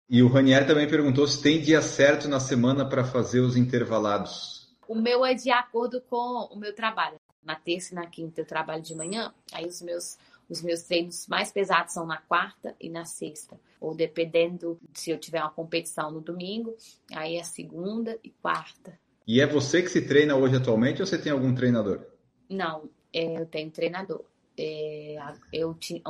E 0.08 0.22
o 0.22 0.28
Ranier 0.28 0.68
também 0.68 0.88
perguntou 0.88 1.26
se 1.26 1.42
tem 1.42 1.60
dia 1.60 1.82
certo 1.82 2.28
na 2.28 2.40
semana 2.40 2.88
para 2.88 3.04
fazer 3.04 3.40
os 3.40 3.58
intervalados. 3.58 4.72
O 4.88 4.94
meu 4.94 5.26
é 5.26 5.34
de 5.34 5.50
acordo 5.50 6.00
com 6.02 6.48
o 6.52 6.56
meu 6.56 6.76
trabalho. 6.76 7.16
Na 7.46 7.56
terça 7.56 7.94
e 7.94 7.96
na 7.96 8.08
quinta 8.08 8.42
eu 8.42 8.46
trabalho 8.46 8.82
de 8.82 8.96
manhã, 8.96 9.34
aí 9.52 9.66
os 9.66 9.82
meus 9.82 10.18
os 10.50 10.62
meus 10.62 10.84
treinos 10.84 11.28
mais 11.28 11.52
pesados 11.52 11.94
são 11.94 12.06
na 12.06 12.18
quarta 12.18 12.76
e 12.80 12.90
na 12.90 13.06
sexta. 13.06 13.60
Ou 13.80 13.96
dependendo 13.96 14.80
se 14.94 15.10
eu 15.10 15.18
tiver 15.18 15.40
uma 15.40 15.50
competição 15.50 16.12
no 16.12 16.22
domingo, 16.22 16.76
aí 17.12 17.38
é 17.38 17.44
segunda 17.44 18.20
e 18.24 18.30
quarta. 18.30 18.98
E 19.26 19.40
é 19.40 19.48
você 19.48 19.82
que 19.82 19.90
se 19.90 20.02
treina 20.06 20.36
hoje 20.36 20.58
atualmente 20.58 21.02
ou 21.02 21.08
você 21.08 21.18
tem 21.18 21.32
algum 21.32 21.56
treinador? 21.56 22.02
Não, 22.50 22.90
é, 23.12 23.40
eu 23.40 23.46
tenho 23.46 23.72
treinador. 23.72 24.24
É, 24.58 25.16
eu, 25.52 25.74
tinha, 25.74 26.02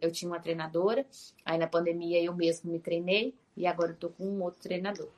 eu 0.00 0.10
tinha 0.10 0.30
uma 0.30 0.40
treinadora, 0.40 1.04
aí 1.44 1.58
na 1.58 1.66
pandemia 1.66 2.22
eu 2.22 2.34
mesmo 2.34 2.72
me 2.72 2.78
treinei 2.78 3.34
e 3.54 3.66
agora 3.66 3.90
eu 3.90 3.96
tô 3.96 4.08
com 4.08 4.24
um 4.24 4.42
outro 4.42 4.60
treinador. 4.60 5.08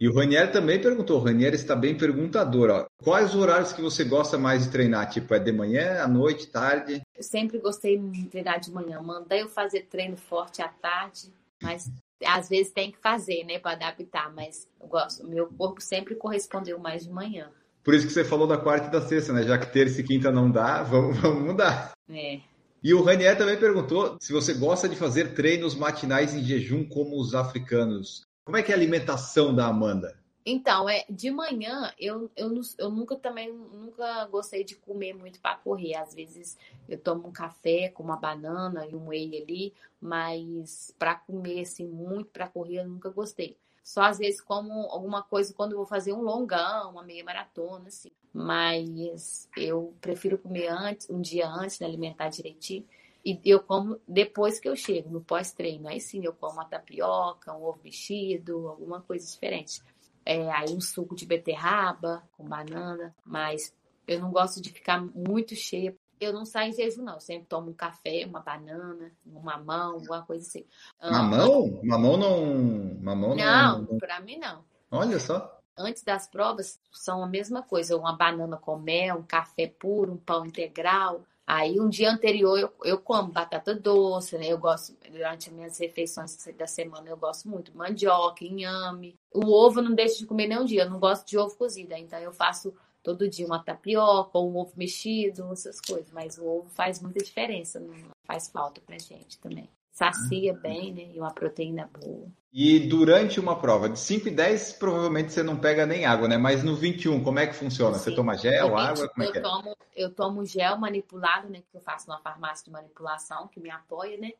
E 0.00 0.08
o 0.08 0.14
Ranier 0.14 0.50
também 0.50 0.80
perguntou, 0.80 1.20
o 1.20 1.22
Ranier 1.22 1.52
está 1.52 1.76
bem 1.76 1.94
perguntador, 1.94 2.70
ó. 2.70 2.86
Quais 3.04 3.34
horários 3.34 3.70
que 3.70 3.82
você 3.82 4.02
gosta 4.02 4.38
mais 4.38 4.64
de 4.64 4.70
treinar? 4.70 5.10
Tipo, 5.10 5.34
é 5.34 5.38
de 5.38 5.52
manhã, 5.52 6.02
à 6.02 6.08
noite, 6.08 6.46
tarde? 6.46 7.02
Eu 7.14 7.22
sempre 7.22 7.58
gostei 7.58 7.98
de 7.98 8.24
treinar 8.28 8.58
de 8.60 8.70
manhã. 8.70 8.98
Mandei 9.02 9.42
eu 9.42 9.48
fazer 9.48 9.82
treino 9.90 10.16
forte 10.16 10.62
à 10.62 10.68
tarde, 10.68 11.30
mas 11.62 11.90
às 12.24 12.48
vezes 12.48 12.72
tem 12.72 12.90
que 12.90 12.98
fazer, 12.98 13.44
né, 13.44 13.58
para 13.58 13.72
adaptar, 13.72 14.32
mas 14.34 14.66
eu 14.80 14.88
gosto, 14.88 15.26
meu 15.26 15.46
corpo 15.48 15.82
sempre 15.82 16.14
correspondeu 16.14 16.78
mais 16.78 17.04
de 17.04 17.10
manhã. 17.10 17.50
Por 17.84 17.94
isso 17.94 18.06
que 18.06 18.12
você 18.12 18.24
falou 18.24 18.46
da 18.46 18.56
quarta 18.56 18.88
e 18.88 18.90
da 18.90 19.00
sexta, 19.02 19.32
né? 19.34 19.42
Já 19.42 19.58
que 19.58 19.72
terça 19.72 20.00
e 20.00 20.04
quinta 20.04 20.30
não 20.30 20.50
dá, 20.50 20.82
vamos, 20.84 21.18
vamos 21.18 21.42
mudar. 21.42 21.92
É. 22.08 22.40
E 22.82 22.94
o 22.94 23.02
Ranier 23.02 23.36
também 23.36 23.58
perguntou 23.58 24.16
se 24.18 24.32
você 24.32 24.54
gosta 24.54 24.88
de 24.88 24.96
fazer 24.96 25.34
treinos 25.34 25.74
matinais 25.74 26.34
em 26.34 26.42
jejum 26.42 26.88
como 26.88 27.20
os 27.20 27.34
africanos. 27.34 28.22
Como 28.44 28.56
é 28.56 28.62
que 28.62 28.72
é 28.72 28.74
a 28.74 28.78
alimentação 28.78 29.54
da 29.54 29.66
Amanda? 29.66 30.18
Então, 30.44 30.88
é, 30.88 31.04
de 31.08 31.30
manhã 31.30 31.92
eu, 31.98 32.30
eu, 32.34 32.60
eu 32.78 32.90
nunca 32.90 33.14
também 33.14 33.52
nunca 33.52 34.24
gostei 34.26 34.64
de 34.64 34.74
comer 34.74 35.12
muito 35.12 35.38
para 35.38 35.56
correr. 35.56 35.94
Às 35.94 36.14
vezes 36.14 36.56
eu 36.88 36.98
tomo 36.98 37.28
um 37.28 37.32
café 37.32 37.90
com 37.90 38.02
uma 38.02 38.16
banana 38.16 38.86
e 38.86 38.94
um 38.94 39.08
whey 39.08 39.42
ali, 39.42 39.74
mas 40.00 40.94
para 40.98 41.14
comer 41.14 41.60
assim 41.60 41.86
muito 41.86 42.30
para 42.30 42.48
correr 42.48 42.78
eu 42.78 42.88
nunca 42.88 43.10
gostei. 43.10 43.56
Só 43.84 44.02
às 44.02 44.18
vezes 44.18 44.40
como 44.40 44.72
alguma 44.90 45.22
coisa 45.22 45.52
quando 45.52 45.72
eu 45.72 45.78
vou 45.78 45.86
fazer 45.86 46.12
um 46.12 46.22
longão, 46.22 46.90
uma 46.90 47.02
meia 47.02 47.22
maratona 47.22 47.88
assim. 47.88 48.10
Mas 48.32 49.48
eu 49.56 49.94
prefiro 50.00 50.38
comer 50.38 50.68
antes, 50.68 51.10
um 51.10 51.20
dia 51.20 51.48
antes, 51.48 51.80
né, 51.80 51.86
alimentar 51.86 52.28
direitinho. 52.28 52.86
E 53.24 53.40
eu 53.44 53.60
como 53.60 54.00
depois 54.06 54.58
que 54.58 54.68
eu 54.68 54.76
chego, 54.76 55.10
no 55.10 55.20
pós-treino. 55.20 55.88
Aí 55.88 56.00
sim 56.00 56.24
eu 56.24 56.32
como 56.32 56.54
uma 56.54 56.64
tapioca, 56.64 57.54
um 57.54 57.62
ovo 57.62 57.80
mexido, 57.82 58.68
alguma 58.68 59.00
coisa 59.00 59.26
diferente 59.26 59.82
é, 60.24 60.50
aí 60.50 60.72
um 60.72 60.80
suco 60.80 61.14
de 61.14 61.26
beterraba 61.26 62.22
com 62.36 62.44
banana, 62.44 63.14
mas 63.24 63.74
eu 64.06 64.20
não 64.20 64.30
gosto 64.30 64.60
de 64.60 64.70
ficar 64.70 65.00
muito 65.00 65.54
cheia. 65.54 65.96
Eu 66.20 66.32
não 66.32 66.44
saio 66.44 66.70
em 66.70 66.74
jejum, 66.74 67.02
não. 67.02 67.14
Eu 67.14 67.20
sempre 67.20 67.46
tomo 67.48 67.70
um 67.70 67.74
café, 67.74 68.26
uma 68.26 68.40
banana, 68.40 69.10
um 69.26 69.40
mamão, 69.40 69.94
alguma 69.94 70.22
coisa 70.22 70.46
assim. 70.46 70.66
Ah, 71.00 71.10
mamão? 71.10 71.80
Mamão 71.82 72.16
não. 72.16 73.00
Mamão 73.00 73.34
não, 73.34 73.82
não... 73.82 73.98
para 73.98 74.20
mim 74.20 74.38
não. 74.38 74.62
Olha 74.90 75.18
só. 75.18 75.58
Antes 75.76 76.02
das 76.02 76.28
provas, 76.28 76.78
são 76.92 77.24
a 77.24 77.26
mesma 77.26 77.62
coisa. 77.62 77.96
Uma 77.96 78.14
banana 78.14 78.58
com 78.58 78.78
mel, 78.78 79.16
um 79.16 79.22
café 79.22 79.66
puro, 79.66 80.12
um 80.12 80.18
pão 80.18 80.44
integral, 80.44 81.24
Aí 81.52 81.80
um 81.80 81.88
dia 81.88 82.12
anterior 82.12 82.56
eu, 82.56 82.72
eu 82.84 82.96
como 82.96 83.32
batata 83.32 83.74
doce, 83.74 84.38
né? 84.38 84.46
Eu 84.46 84.56
gosto, 84.56 84.96
durante 85.10 85.48
as 85.48 85.52
minhas 85.52 85.78
refeições 85.78 86.38
da 86.56 86.64
semana, 86.68 87.10
eu 87.10 87.16
gosto 87.16 87.48
muito. 87.48 87.76
Mandioca, 87.76 88.44
inhame. 88.44 89.16
O 89.34 89.52
ovo 89.52 89.80
eu 89.80 89.82
não 89.82 89.92
deixo 89.92 90.20
de 90.20 90.26
comer 90.26 90.46
nem 90.46 90.60
um 90.60 90.64
dia. 90.64 90.84
Eu 90.84 90.90
não 90.90 91.00
gosto 91.00 91.26
de 91.26 91.36
ovo 91.36 91.56
cozido. 91.56 91.92
Então 91.94 92.20
eu 92.20 92.32
faço 92.32 92.72
todo 93.02 93.28
dia 93.28 93.44
uma 93.44 93.58
tapioca 93.58 94.38
ou 94.38 94.48
um 94.48 94.58
ovo 94.58 94.72
mexido, 94.76 95.52
essas 95.52 95.80
coisas. 95.80 96.12
Mas 96.12 96.38
o 96.38 96.46
ovo 96.46 96.70
faz 96.70 97.02
muita 97.02 97.18
diferença, 97.18 97.82
faz 98.24 98.48
falta 98.48 98.80
pra 98.80 98.96
gente 98.96 99.36
também 99.40 99.68
sacia 99.90 100.54
bem, 100.54 100.92
né? 100.92 101.10
E 101.14 101.18
uma 101.20 101.32
proteína 101.32 101.88
boa. 102.00 102.28
E 102.52 102.80
durante 102.80 103.38
uma 103.38 103.56
prova 103.60 103.88
de 103.88 103.98
5 103.98 104.26
e 104.28 104.30
10, 104.32 104.72
provavelmente 104.72 105.32
você 105.32 105.42
não 105.42 105.56
pega 105.56 105.86
nem 105.86 106.04
água, 106.04 106.26
né? 106.26 106.36
Mas 106.36 106.64
no 106.64 106.74
21, 106.74 107.22
como 107.22 107.38
é 107.38 107.46
que 107.46 107.54
funciona? 107.54 107.96
Sim. 107.96 108.04
Você 108.04 108.14
toma 108.16 108.36
gel, 108.36 108.76
água? 108.76 109.08
Como 109.08 109.22
é 109.22 109.30
que 109.30 109.38
é? 109.38 109.40
Tomo, 109.40 109.76
eu 109.94 110.10
tomo 110.10 110.44
gel 110.44 110.76
manipulado, 110.76 111.48
né? 111.48 111.62
Que 111.70 111.76
eu 111.76 111.80
faço 111.80 112.08
numa 112.08 112.18
farmácia 112.18 112.64
de 112.64 112.70
manipulação, 112.72 113.46
que 113.46 113.60
me 113.60 113.70
apoia, 113.70 114.18
né? 114.18 114.32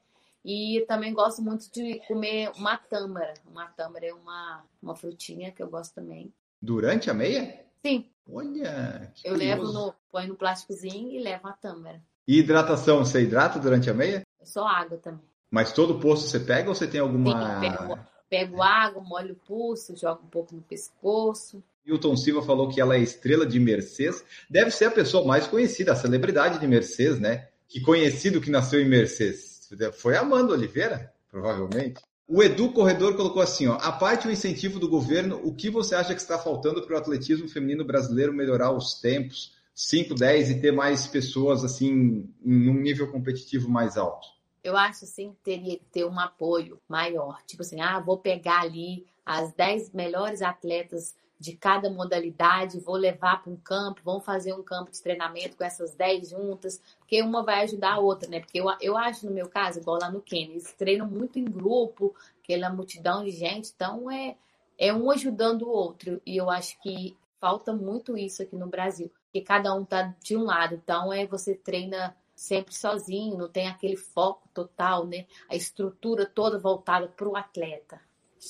E 0.45 0.85
também 0.89 1.13
gosto 1.15 1.41
muito 1.41 1.71
de 1.71 2.01
comer 2.09 2.51
uma 2.57 2.77
tâmara. 2.77 3.35
Uma 3.49 3.67
tâmara 3.67 4.07
é 4.07 4.13
uma, 4.15 4.65
uma 4.83 4.97
frutinha 4.97 5.53
que 5.53 5.63
eu 5.63 5.69
gosto 5.69 5.95
também. 5.95 6.33
Durante 6.61 7.11
a 7.11 7.15
meia? 7.15 7.65
Sim. 7.85 8.11
Olha, 8.29 9.13
Eu 9.25 9.33
curioso. 9.35 9.63
levo 9.63 9.73
no, 9.73 9.95
põe 10.11 10.27
no 10.27 10.35
plásticozinho 10.37 11.11
e 11.13 11.19
levo 11.23 11.47
a 11.49 11.53
tâmara. 11.53 12.03
E 12.27 12.39
hidratação, 12.39 12.99
você 13.05 13.23
hidrata 13.23 13.59
durante 13.59 13.89
a 13.91 13.95
meia? 13.95 14.23
Só 14.43 14.67
água 14.67 14.99
também. 14.99 15.30
Mas 15.51 15.73
todo 15.73 15.99
poço 15.99 16.29
você 16.29 16.39
pega 16.39 16.69
ou 16.69 16.75
você 16.75 16.87
tem 16.87 17.01
alguma. 17.01 17.61
Sim, 17.61 17.71
pego, 17.71 17.99
pego 18.29 18.63
água, 18.63 19.03
molho 19.03 19.33
o 19.33 19.47
pulso, 19.47 19.97
jogo 19.97 20.23
um 20.25 20.29
pouco 20.29 20.55
no 20.55 20.63
pescoço. 20.63 21.63
Hilton 21.85 22.17
Silva 22.17 22.43
falou 22.43 22.69
que 22.69 22.81
ela 22.81 22.95
é 22.95 23.01
estrela 23.01 23.45
de 23.45 23.59
Mercedes. 23.59 24.23
Deve 24.49 24.71
ser 24.71 24.85
a 24.85 24.91
pessoa 24.91 25.27
mais 25.27 25.47
conhecida, 25.47 25.93
a 25.93 25.97
celebridade 25.97 26.59
de 26.59 26.67
Mercedes, 26.67 27.19
né? 27.19 27.49
Que 27.69 27.81
conhecido 27.81 28.41
que 28.41 28.51
nasceu 28.51 28.81
em 28.81 28.89
Mercedes. 28.89 29.69
Foi 29.95 30.17
Amanda 30.17 30.53
Oliveira, 30.53 31.13
provavelmente. 31.31 32.01
O 32.29 32.43
Edu 32.43 32.71
Corredor 32.73 33.17
colocou 33.17 33.43
assim: 33.43 33.67
ó, 33.67 33.75
a 33.75 33.91
parte 33.91 34.29
do 34.29 34.33
incentivo 34.33 34.79
do 34.79 34.89
governo, 34.89 35.41
o 35.43 35.53
que 35.53 35.69
você 35.69 35.97
acha 35.97 36.15
que 36.15 36.21
está 36.21 36.39
faltando 36.39 36.83
para 36.83 36.95
o 36.95 36.99
atletismo 36.99 37.49
feminino 37.49 37.85
brasileiro 37.85 38.33
melhorar 38.33 38.71
os 38.71 39.01
tempos, 39.01 39.53
5, 39.75 40.15
10 40.15 40.51
e 40.51 40.61
ter 40.61 40.73
mais 40.73 41.09
pessoas 41.09 41.65
assim, 41.65 42.29
num 42.41 42.75
nível 42.75 43.11
competitivo 43.11 43.69
mais 43.69 43.97
alto? 43.97 44.29
Eu 44.63 44.77
acho 44.77 45.05
assim 45.05 45.33
que 45.33 45.39
teria 45.43 45.79
que 45.79 45.85
ter 45.87 46.05
um 46.05 46.19
apoio 46.19 46.81
maior. 46.89 47.41
Tipo 47.47 47.63
assim, 47.63 47.81
ah, 47.81 47.99
vou 47.99 48.19
pegar 48.19 48.61
ali 48.61 49.07
as 49.25 49.53
10 49.53 49.93
melhores 49.93 50.43
atletas 50.43 51.15
de 51.41 51.57
cada 51.57 51.89
modalidade, 51.89 52.79
vou 52.81 52.97
levar 52.97 53.43
para 53.43 53.51
um 53.51 53.57
campo, 53.57 54.03
vamos 54.05 54.27
fazer 54.27 54.53
um 54.53 54.63
campo 54.63 54.91
de 54.91 55.03
treinamento 55.03 55.57
com 55.57 55.65
essas 55.65 55.95
10 55.95 56.29
juntas, 56.29 56.83
porque 56.99 57.23
uma 57.23 57.43
vai 57.43 57.63
ajudar 57.63 57.95
a 57.95 57.99
outra, 57.99 58.29
né? 58.29 58.41
Porque 58.41 58.61
eu, 58.61 58.67
eu 58.79 58.95
acho, 58.95 59.25
no 59.25 59.33
meu 59.33 59.49
caso, 59.49 59.81
igual 59.81 59.99
lá 59.99 60.11
no 60.11 60.21
Quênia, 60.21 60.53
eles 60.53 60.71
treinam 60.75 61.07
muito 61.07 61.39
em 61.39 61.45
grupo, 61.47 62.15
aquela 62.45 62.69
multidão 62.69 63.25
de 63.25 63.31
gente, 63.31 63.73
então 63.75 64.11
é, 64.11 64.37
é 64.77 64.93
um 64.93 65.11
ajudando 65.11 65.63
o 65.63 65.71
outro. 65.71 66.21
E 66.27 66.37
eu 66.37 66.51
acho 66.51 66.79
que 66.83 67.17
falta 67.41 67.73
muito 67.73 68.19
isso 68.19 68.43
aqui 68.43 68.55
no 68.55 68.67
Brasil, 68.67 69.11
que 69.33 69.41
cada 69.41 69.73
um 69.75 69.83
tá 69.83 70.15
de 70.23 70.37
um 70.37 70.45
lado, 70.45 70.75
então 70.75 71.11
é 71.11 71.27
você 71.27 71.55
treina 71.55 72.15
sempre 72.41 72.75
sozinho, 72.75 73.37
não 73.37 73.51
tem 73.51 73.69
aquele 73.69 73.97
foco 73.97 74.49
total, 74.55 75.07
né? 75.07 75.27
A 75.47 75.55
estrutura 75.55 76.25
toda 76.25 76.59
voltada 76.59 77.07
para 77.07 77.29
o 77.29 77.37
atleta. 77.37 78.01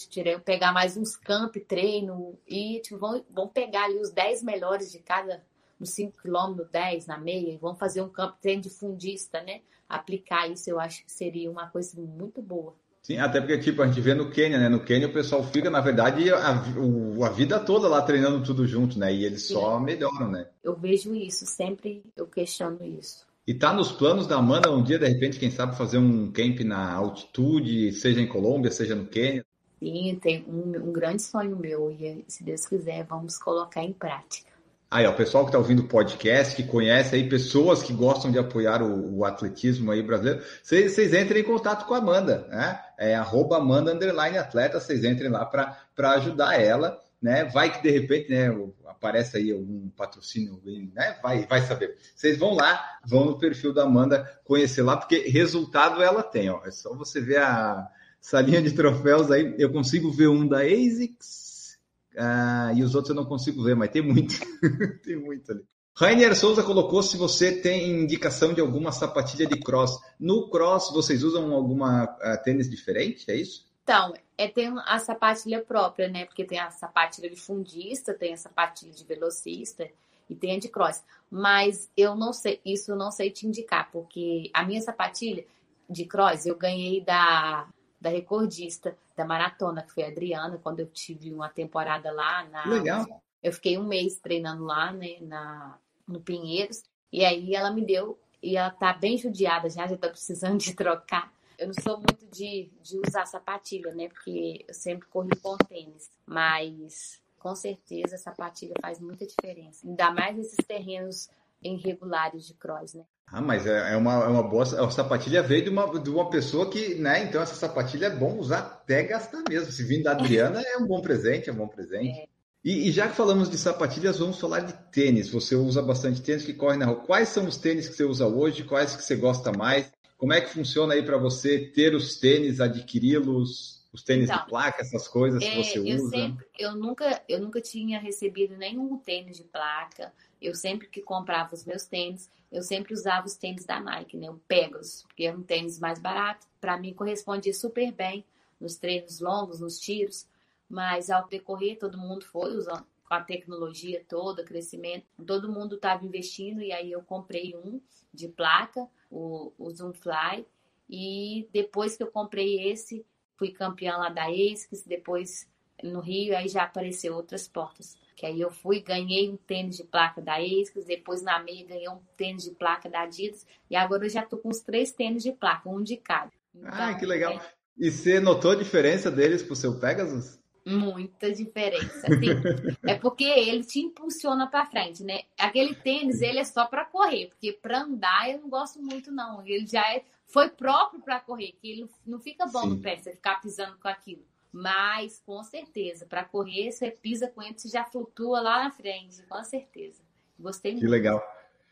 Tirei 0.08 0.38
pegar 0.38 0.72
mais 0.72 0.96
uns 0.96 1.16
camp, 1.16 1.56
treino 1.66 2.38
e 2.46 2.78
tipo, 2.84 2.98
vão, 2.98 3.24
vão 3.28 3.48
pegar 3.48 3.86
ali 3.86 3.98
os 3.98 4.12
10 4.12 4.44
melhores 4.44 4.92
de 4.92 5.00
cada 5.00 5.42
nos 5.78 5.90
5 5.90 6.18
km, 6.22 6.62
10 6.70 7.06
na 7.06 7.18
meia, 7.18 7.52
e 7.52 7.56
vão 7.56 7.74
fazer 7.74 8.00
um 8.00 8.08
campo 8.08 8.36
treino 8.40 8.62
de 8.62 8.70
fundista, 8.70 9.42
né? 9.42 9.60
Aplicar 9.88 10.48
isso 10.48 10.70
eu 10.70 10.78
acho 10.78 11.04
que 11.04 11.10
seria 11.10 11.50
uma 11.50 11.68
coisa 11.68 12.00
muito 12.00 12.40
boa. 12.40 12.76
Sim, 13.02 13.18
até 13.18 13.40
porque, 13.40 13.58
tipo, 13.58 13.82
a 13.82 13.88
gente 13.88 14.00
vê 14.00 14.14
no 14.14 14.30
Quênia, 14.30 14.58
né? 14.58 14.68
No 14.68 14.84
Quênia 14.84 15.08
o 15.08 15.12
pessoal 15.12 15.42
fica, 15.42 15.68
na 15.68 15.80
verdade, 15.80 16.30
a, 16.30 16.36
a, 16.36 17.26
a 17.26 17.30
vida 17.30 17.58
toda 17.58 17.88
lá 17.88 18.02
treinando 18.02 18.44
tudo 18.44 18.64
junto, 18.68 18.96
né? 19.00 19.12
E 19.12 19.24
eles 19.24 19.48
Sim. 19.48 19.54
só 19.54 19.80
melhoram, 19.80 20.30
né? 20.30 20.46
Eu 20.62 20.76
vejo 20.76 21.12
isso, 21.12 21.44
sempre 21.44 22.04
eu 22.16 22.28
questiono 22.28 22.84
isso. 22.84 23.28
E 23.50 23.54
tá 23.54 23.72
nos 23.72 23.90
planos 23.90 24.28
da 24.28 24.36
Amanda 24.36 24.70
um 24.70 24.80
dia, 24.80 24.96
de 24.96 25.08
repente, 25.08 25.36
quem 25.36 25.50
sabe, 25.50 25.76
fazer 25.76 25.98
um 25.98 26.30
camp 26.30 26.60
na 26.60 26.94
altitude, 26.94 27.90
seja 27.90 28.20
em 28.20 28.26
Colômbia, 28.28 28.70
seja 28.70 28.94
no 28.94 29.06
Quênia? 29.06 29.44
Sim, 29.80 30.16
tem 30.22 30.44
um, 30.46 30.88
um 30.88 30.92
grande 30.92 31.20
sonho 31.20 31.56
meu 31.56 31.90
e, 31.90 32.24
se 32.28 32.44
Deus 32.44 32.64
quiser, 32.64 33.02
vamos 33.02 33.38
colocar 33.38 33.82
em 33.82 33.92
prática. 33.92 34.48
Aí, 34.88 35.04
ó, 35.04 35.10
o 35.10 35.16
pessoal 35.16 35.42
que 35.42 35.48
está 35.48 35.58
ouvindo 35.58 35.80
o 35.80 35.88
podcast, 35.88 36.54
que 36.54 36.62
conhece 36.62 37.16
aí, 37.16 37.28
pessoas 37.28 37.82
que 37.82 37.92
gostam 37.92 38.30
de 38.30 38.38
apoiar 38.38 38.84
o, 38.84 39.18
o 39.18 39.24
atletismo 39.24 39.90
aí 39.90 40.00
brasileiro, 40.00 40.44
vocês 40.62 41.12
entrem 41.12 41.42
em 41.42 41.44
contato 41.44 41.86
com 41.86 41.94
a 41.94 41.98
Amanda, 41.98 42.46
né? 42.48 42.80
É 42.96 43.16
arroba 43.16 43.56
Amanda 43.56 43.92
Underline 43.92 44.38
Atleta, 44.38 44.78
vocês 44.78 45.02
entrem 45.02 45.28
lá 45.28 45.44
para 45.44 46.12
ajudar 46.12 46.54
ela, 46.54 47.02
né? 47.20 47.44
Vai 47.44 47.72
que 47.72 47.82
de 47.82 47.90
repente, 47.90 48.30
né, 48.30 48.48
aparece 48.86 49.36
aí 49.36 49.52
algum 49.52 49.88
patrocínio, 49.90 50.60
né? 50.94 51.18
Vai, 51.22 51.46
vai 51.46 51.60
saber. 51.62 51.96
Vocês 52.14 52.38
vão 52.38 52.54
lá, 52.54 52.98
vão 53.04 53.24
no 53.24 53.38
perfil 53.38 53.72
da 53.72 53.84
Amanda 53.84 54.24
conhecer 54.44 54.82
lá, 54.82 54.96
porque 54.96 55.28
resultado 55.28 56.02
ela 56.02 56.22
tem, 56.22 56.50
ó. 56.50 56.64
É 56.64 56.70
só 56.70 56.94
você 56.94 57.20
ver 57.20 57.38
a 57.38 57.88
salinha 58.20 58.62
de 58.62 58.72
troféus 58.72 59.30
aí. 59.30 59.54
Eu 59.58 59.70
consigo 59.70 60.10
ver 60.10 60.28
um 60.28 60.46
da 60.46 60.60
ASICS, 60.60 61.78
ah, 62.16 62.72
e 62.74 62.82
os 62.82 62.94
outros 62.94 63.10
eu 63.10 63.16
não 63.16 63.24
consigo 63.24 63.62
ver, 63.62 63.76
mas 63.76 63.90
tem 63.90 64.02
muito. 64.02 64.34
tem 65.04 65.16
muito 65.16 65.52
ali. 65.52 65.64
Rainer 65.94 66.34
Souza 66.34 66.62
colocou 66.62 67.02
se 67.02 67.16
você 67.16 67.52
tem 67.52 68.02
indicação 68.02 68.54
de 68.54 68.60
alguma 68.60 68.90
sapatilha 68.92 69.46
de 69.46 69.60
cross. 69.60 69.98
No 70.18 70.48
cross, 70.48 70.90
vocês 70.92 71.22
usam 71.22 71.52
alguma 71.52 72.04
uh, 72.04 72.42
tênis 72.42 72.70
diferente? 72.70 73.30
É 73.30 73.36
isso? 73.36 73.69
Então, 73.90 74.14
é, 74.38 74.46
tem 74.46 74.72
a 74.86 75.00
sapatilha 75.00 75.60
própria, 75.64 76.08
né? 76.08 76.24
Porque 76.24 76.44
tem 76.44 76.60
a 76.60 76.70
sapatilha 76.70 77.28
de 77.28 77.34
fundista, 77.34 78.14
tem 78.14 78.32
a 78.32 78.36
sapatilha 78.36 78.92
de 78.92 79.04
velocista 79.04 79.90
e 80.28 80.36
tem 80.36 80.54
a 80.54 80.60
de 80.60 80.68
cross. 80.68 81.02
Mas 81.28 81.90
eu 81.96 82.14
não 82.14 82.32
sei, 82.32 82.60
isso 82.64 82.92
eu 82.92 82.96
não 82.96 83.10
sei 83.10 83.32
te 83.32 83.48
indicar, 83.48 83.90
porque 83.90 84.48
a 84.54 84.62
minha 84.62 84.80
sapatilha 84.80 85.44
de 85.88 86.04
cross 86.04 86.46
eu 86.46 86.56
ganhei 86.56 87.00
da 87.00 87.68
da 88.00 88.08
recordista 88.08 88.96
da 89.16 89.24
maratona, 89.24 89.82
que 89.82 89.92
foi 89.92 90.04
a 90.04 90.08
Adriana, 90.08 90.56
quando 90.62 90.78
eu 90.78 90.86
tive 90.86 91.34
uma 91.34 91.48
temporada 91.48 92.12
lá 92.12 92.44
na. 92.44 92.64
Legal. 92.66 93.22
Eu 93.42 93.52
fiquei 93.52 93.76
um 93.76 93.84
mês 93.84 94.20
treinando 94.20 94.64
lá, 94.64 94.92
né, 94.92 95.16
na, 95.20 95.76
no 96.06 96.20
Pinheiros, 96.20 96.82
e 97.12 97.24
aí 97.24 97.56
ela 97.56 97.72
me 97.72 97.84
deu, 97.84 98.16
e 98.40 98.56
ela 98.56 98.70
tá 98.70 98.92
bem 98.92 99.18
judiada 99.18 99.68
já, 99.68 99.86
já 99.88 99.96
tá 99.96 100.08
precisando 100.08 100.58
de 100.58 100.74
trocar. 100.74 101.32
Eu 101.60 101.66
não 101.66 101.74
sou 101.74 101.98
muito 101.98 102.26
de, 102.32 102.70
de 102.82 102.98
usar 103.06 103.26
sapatilha, 103.26 103.94
né, 103.94 104.08
porque 104.08 104.64
eu 104.66 104.72
sempre 104.72 105.06
corri 105.08 105.28
com 105.42 105.58
tênis, 105.58 106.10
mas 106.24 107.20
com 107.38 107.54
certeza 107.54 108.14
a 108.14 108.18
sapatilha 108.18 108.72
faz 108.80 108.98
muita 108.98 109.26
diferença, 109.26 109.86
ainda 109.86 110.10
mais 110.10 110.38
nesses 110.38 110.64
terrenos 110.66 111.28
irregulares 111.62 112.46
de 112.46 112.54
cross, 112.54 112.94
né? 112.94 113.04
Ah, 113.26 113.42
mas 113.42 113.66
é, 113.66 113.92
é 113.92 113.96
uma, 113.96 114.24
é 114.24 114.26
uma 114.26 114.42
boa. 114.42 114.64
A 114.64 114.90
sapatilha 114.90 115.42
veio 115.42 115.64
de 115.64 115.70
uma, 115.70 116.00
de 116.00 116.10
uma 116.10 116.30
pessoa 116.30 116.68
que, 116.68 116.96
né? 116.96 117.22
Então, 117.22 117.40
essa 117.40 117.54
sapatilha 117.54 118.06
é 118.06 118.10
bom 118.10 118.38
usar 118.38 118.58
até 118.58 119.04
gastar 119.04 119.44
mesmo. 119.48 119.70
Se 119.70 119.84
vindo 119.84 120.04
da 120.04 120.12
Adriana, 120.12 120.60
é 120.60 120.78
um 120.78 120.86
bom 120.86 121.00
presente, 121.00 121.48
é 121.48 121.52
um 121.52 121.56
bom 121.56 121.68
presente. 121.68 122.18
É. 122.18 122.24
E, 122.64 122.88
e, 122.88 122.90
já 122.90 123.08
que 123.08 123.14
falamos 123.14 123.48
de 123.48 123.56
sapatilhas, 123.56 124.18
vamos 124.18 124.40
falar 124.40 124.60
de 124.60 124.72
tênis. 124.90 125.30
Você 125.30 125.54
usa 125.54 125.80
bastante 125.80 126.20
tênis 126.20 126.44
que 126.44 126.54
corre 126.54 126.76
na 126.76 126.86
rua. 126.86 126.96
Quais 126.96 127.28
são 127.28 127.46
os 127.46 127.56
tênis 127.56 127.88
que 127.88 127.94
você 127.94 128.04
usa 128.04 128.26
hoje? 128.26 128.64
Quais 128.64 128.96
que 128.96 129.02
você 129.02 129.14
gosta 129.14 129.52
mais? 129.52 129.92
Como 130.20 130.34
é 130.34 130.40
que 130.42 130.50
funciona 130.50 130.92
aí 130.92 131.02
para 131.02 131.16
você 131.16 131.58
ter 131.58 131.94
os 131.94 132.18
tênis, 132.18 132.60
adquiri-los, 132.60 133.88
os 133.90 134.02
tênis 134.02 134.28
então, 134.28 134.42
de 134.42 134.50
placa, 134.50 134.82
essas 134.82 135.08
coisas 135.08 135.42
é, 135.42 135.48
que 135.48 135.56
você 135.56 135.78
eu 135.78 135.96
usa? 135.96 136.10
Sempre, 136.10 136.46
eu, 136.58 136.74
nunca, 136.74 137.22
eu 137.26 137.40
nunca 137.40 137.58
tinha 137.58 137.98
recebido 137.98 138.54
nenhum 138.54 138.98
tênis 138.98 139.38
de 139.38 139.44
placa. 139.44 140.12
Eu 140.38 140.54
sempre 140.54 140.88
que 140.88 141.00
comprava 141.00 141.54
os 141.54 141.64
meus 141.64 141.86
tênis, 141.86 142.28
eu 142.52 142.62
sempre 142.62 142.92
usava 142.92 143.26
os 143.26 143.34
tênis 143.34 143.64
da 143.64 143.80
Nike, 143.80 144.18
né? 144.18 144.28
O 144.28 144.38
Pegasus, 144.46 145.04
porque 145.04 145.24
é 145.24 145.34
um 145.34 145.42
tênis 145.42 145.78
mais 145.78 145.98
barato. 145.98 146.46
Para 146.60 146.76
mim, 146.76 146.92
correspondia 146.92 147.54
super 147.54 147.90
bem 147.90 148.22
nos 148.60 148.76
treinos 148.76 149.20
longos, 149.20 149.58
nos 149.58 149.78
tiros. 149.78 150.26
Mas 150.68 151.08
ao 151.08 151.26
decorrer, 151.28 151.78
todo 151.78 151.96
mundo 151.96 152.26
foi 152.26 152.54
usando 152.54 152.84
com 153.10 153.14
a 153.14 153.20
tecnologia 153.20 154.04
toda, 154.08 154.44
crescimento. 154.44 155.04
Todo 155.26 155.50
mundo 155.50 155.74
estava 155.74 156.06
investindo 156.06 156.62
e 156.62 156.72
aí 156.72 156.92
eu 156.92 157.02
comprei 157.02 157.56
um 157.56 157.80
de 158.14 158.28
placa, 158.28 158.86
o, 159.10 159.52
o 159.58 159.68
Zoomfly. 159.68 160.46
E 160.88 161.48
depois 161.52 161.96
que 161.96 162.04
eu 162.04 162.06
comprei 162.06 162.70
esse, 162.70 163.04
fui 163.36 163.50
campeã 163.50 163.96
lá 163.96 164.10
da 164.10 164.26
ASICS, 164.26 164.84
depois 164.86 165.50
no 165.82 165.98
Rio, 165.98 166.36
aí 166.36 166.46
já 166.46 166.62
apareceu 166.62 167.16
outras 167.16 167.48
portas. 167.48 167.96
Que 168.14 168.26
aí 168.26 168.40
eu 168.40 168.52
fui, 168.52 168.80
ganhei 168.80 169.28
um 169.28 169.36
tênis 169.36 169.78
de 169.78 169.82
placa 169.82 170.20
da 170.20 170.36
ASICS, 170.36 170.84
depois 170.84 171.20
na 171.20 171.42
meia 171.42 171.66
ganhei 171.66 171.88
um 171.88 171.98
tênis 172.16 172.44
de 172.44 172.52
placa 172.52 172.88
da 172.88 173.00
Adidas, 173.00 173.44
e 173.68 173.74
agora 173.74 174.04
eu 174.04 174.10
já 174.10 174.22
tô 174.22 174.36
com 174.38 174.50
os 174.50 174.60
três 174.60 174.92
tênis 174.92 175.24
de 175.24 175.32
placa, 175.32 175.68
um 175.68 175.82
de 175.82 175.96
cada. 175.96 176.30
Então, 176.54 176.70
ah, 176.70 176.94
que 176.94 177.06
legal. 177.06 177.32
É... 177.32 177.40
E 177.76 177.90
você 177.90 178.20
notou 178.20 178.52
a 178.52 178.56
diferença 178.56 179.10
deles 179.10 179.42
pro 179.42 179.56
seu 179.56 179.80
Pegasus? 179.80 180.39
Muita 180.64 181.32
diferença. 181.32 182.06
Assim, 182.06 182.28
é 182.86 182.94
porque 182.94 183.24
ele 183.24 183.64
te 183.64 183.80
impulsiona 183.80 184.46
para 184.46 184.66
frente, 184.66 185.02
né? 185.02 185.22
Aquele 185.38 185.74
tênis, 185.74 186.20
ele 186.20 186.38
é 186.38 186.44
só 186.44 186.66
para 186.66 186.84
correr, 186.84 187.28
porque 187.28 187.52
para 187.52 187.82
andar 187.82 188.30
eu 188.30 188.40
não 188.40 188.48
gosto 188.48 188.80
muito 188.82 189.10
não. 189.10 189.44
Ele 189.46 189.66
já 189.66 189.82
é, 189.94 190.04
foi 190.26 190.48
próprio 190.48 191.00
para 191.00 191.20
correr, 191.20 191.52
que 191.60 191.70
ele 191.70 191.88
não 192.06 192.18
fica 192.18 192.46
bom 192.46 192.62
Sim. 192.62 192.70
no 192.70 192.78
pé, 192.78 192.96
você 192.96 193.12
ficar 193.12 193.40
pisando 193.40 193.78
com 193.78 193.88
aquilo. 193.88 194.22
Mas, 194.52 195.22
com 195.24 195.42
certeza, 195.44 196.06
para 196.06 196.24
correr, 196.24 196.72
você 196.72 196.90
pisa 196.90 197.28
com 197.28 197.40
ele, 197.40 197.56
você 197.56 197.68
já 197.68 197.84
flutua 197.84 198.40
lá 198.40 198.64
na 198.64 198.70
frente, 198.70 199.22
com 199.22 199.44
certeza. 199.44 200.02
Gostei 200.38 200.72
muito. 200.72 200.84
Que 200.84 200.90
legal. 200.90 201.22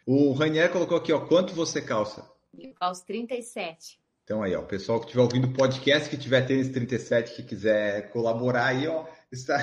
O 0.07 0.33
Ranier 0.33 0.71
colocou 0.73 0.97
aqui, 0.97 1.13
ó, 1.13 1.27
quanto 1.27 1.53
você 1.53 1.83
calça? 1.83 2.31
Eu 2.57 2.73
calço 2.75 3.05
37. 3.05 4.01
Então 4.29 4.43
aí, 4.43 4.55
ó, 4.55 4.61
o 4.61 4.67
pessoal 4.67 5.01
que 5.01 5.07
estiver 5.07 5.23
ouvindo 5.23 5.47
o 5.47 5.55
podcast, 5.55 6.11
que 6.11 6.19
tiver 6.19 6.43
tênis 6.43 6.69
37, 6.69 7.35
que 7.35 7.43
quiser 7.43 8.11
colaborar 8.11 8.67
aí, 8.67 8.87
ó, 8.87 9.07
está 9.33 9.59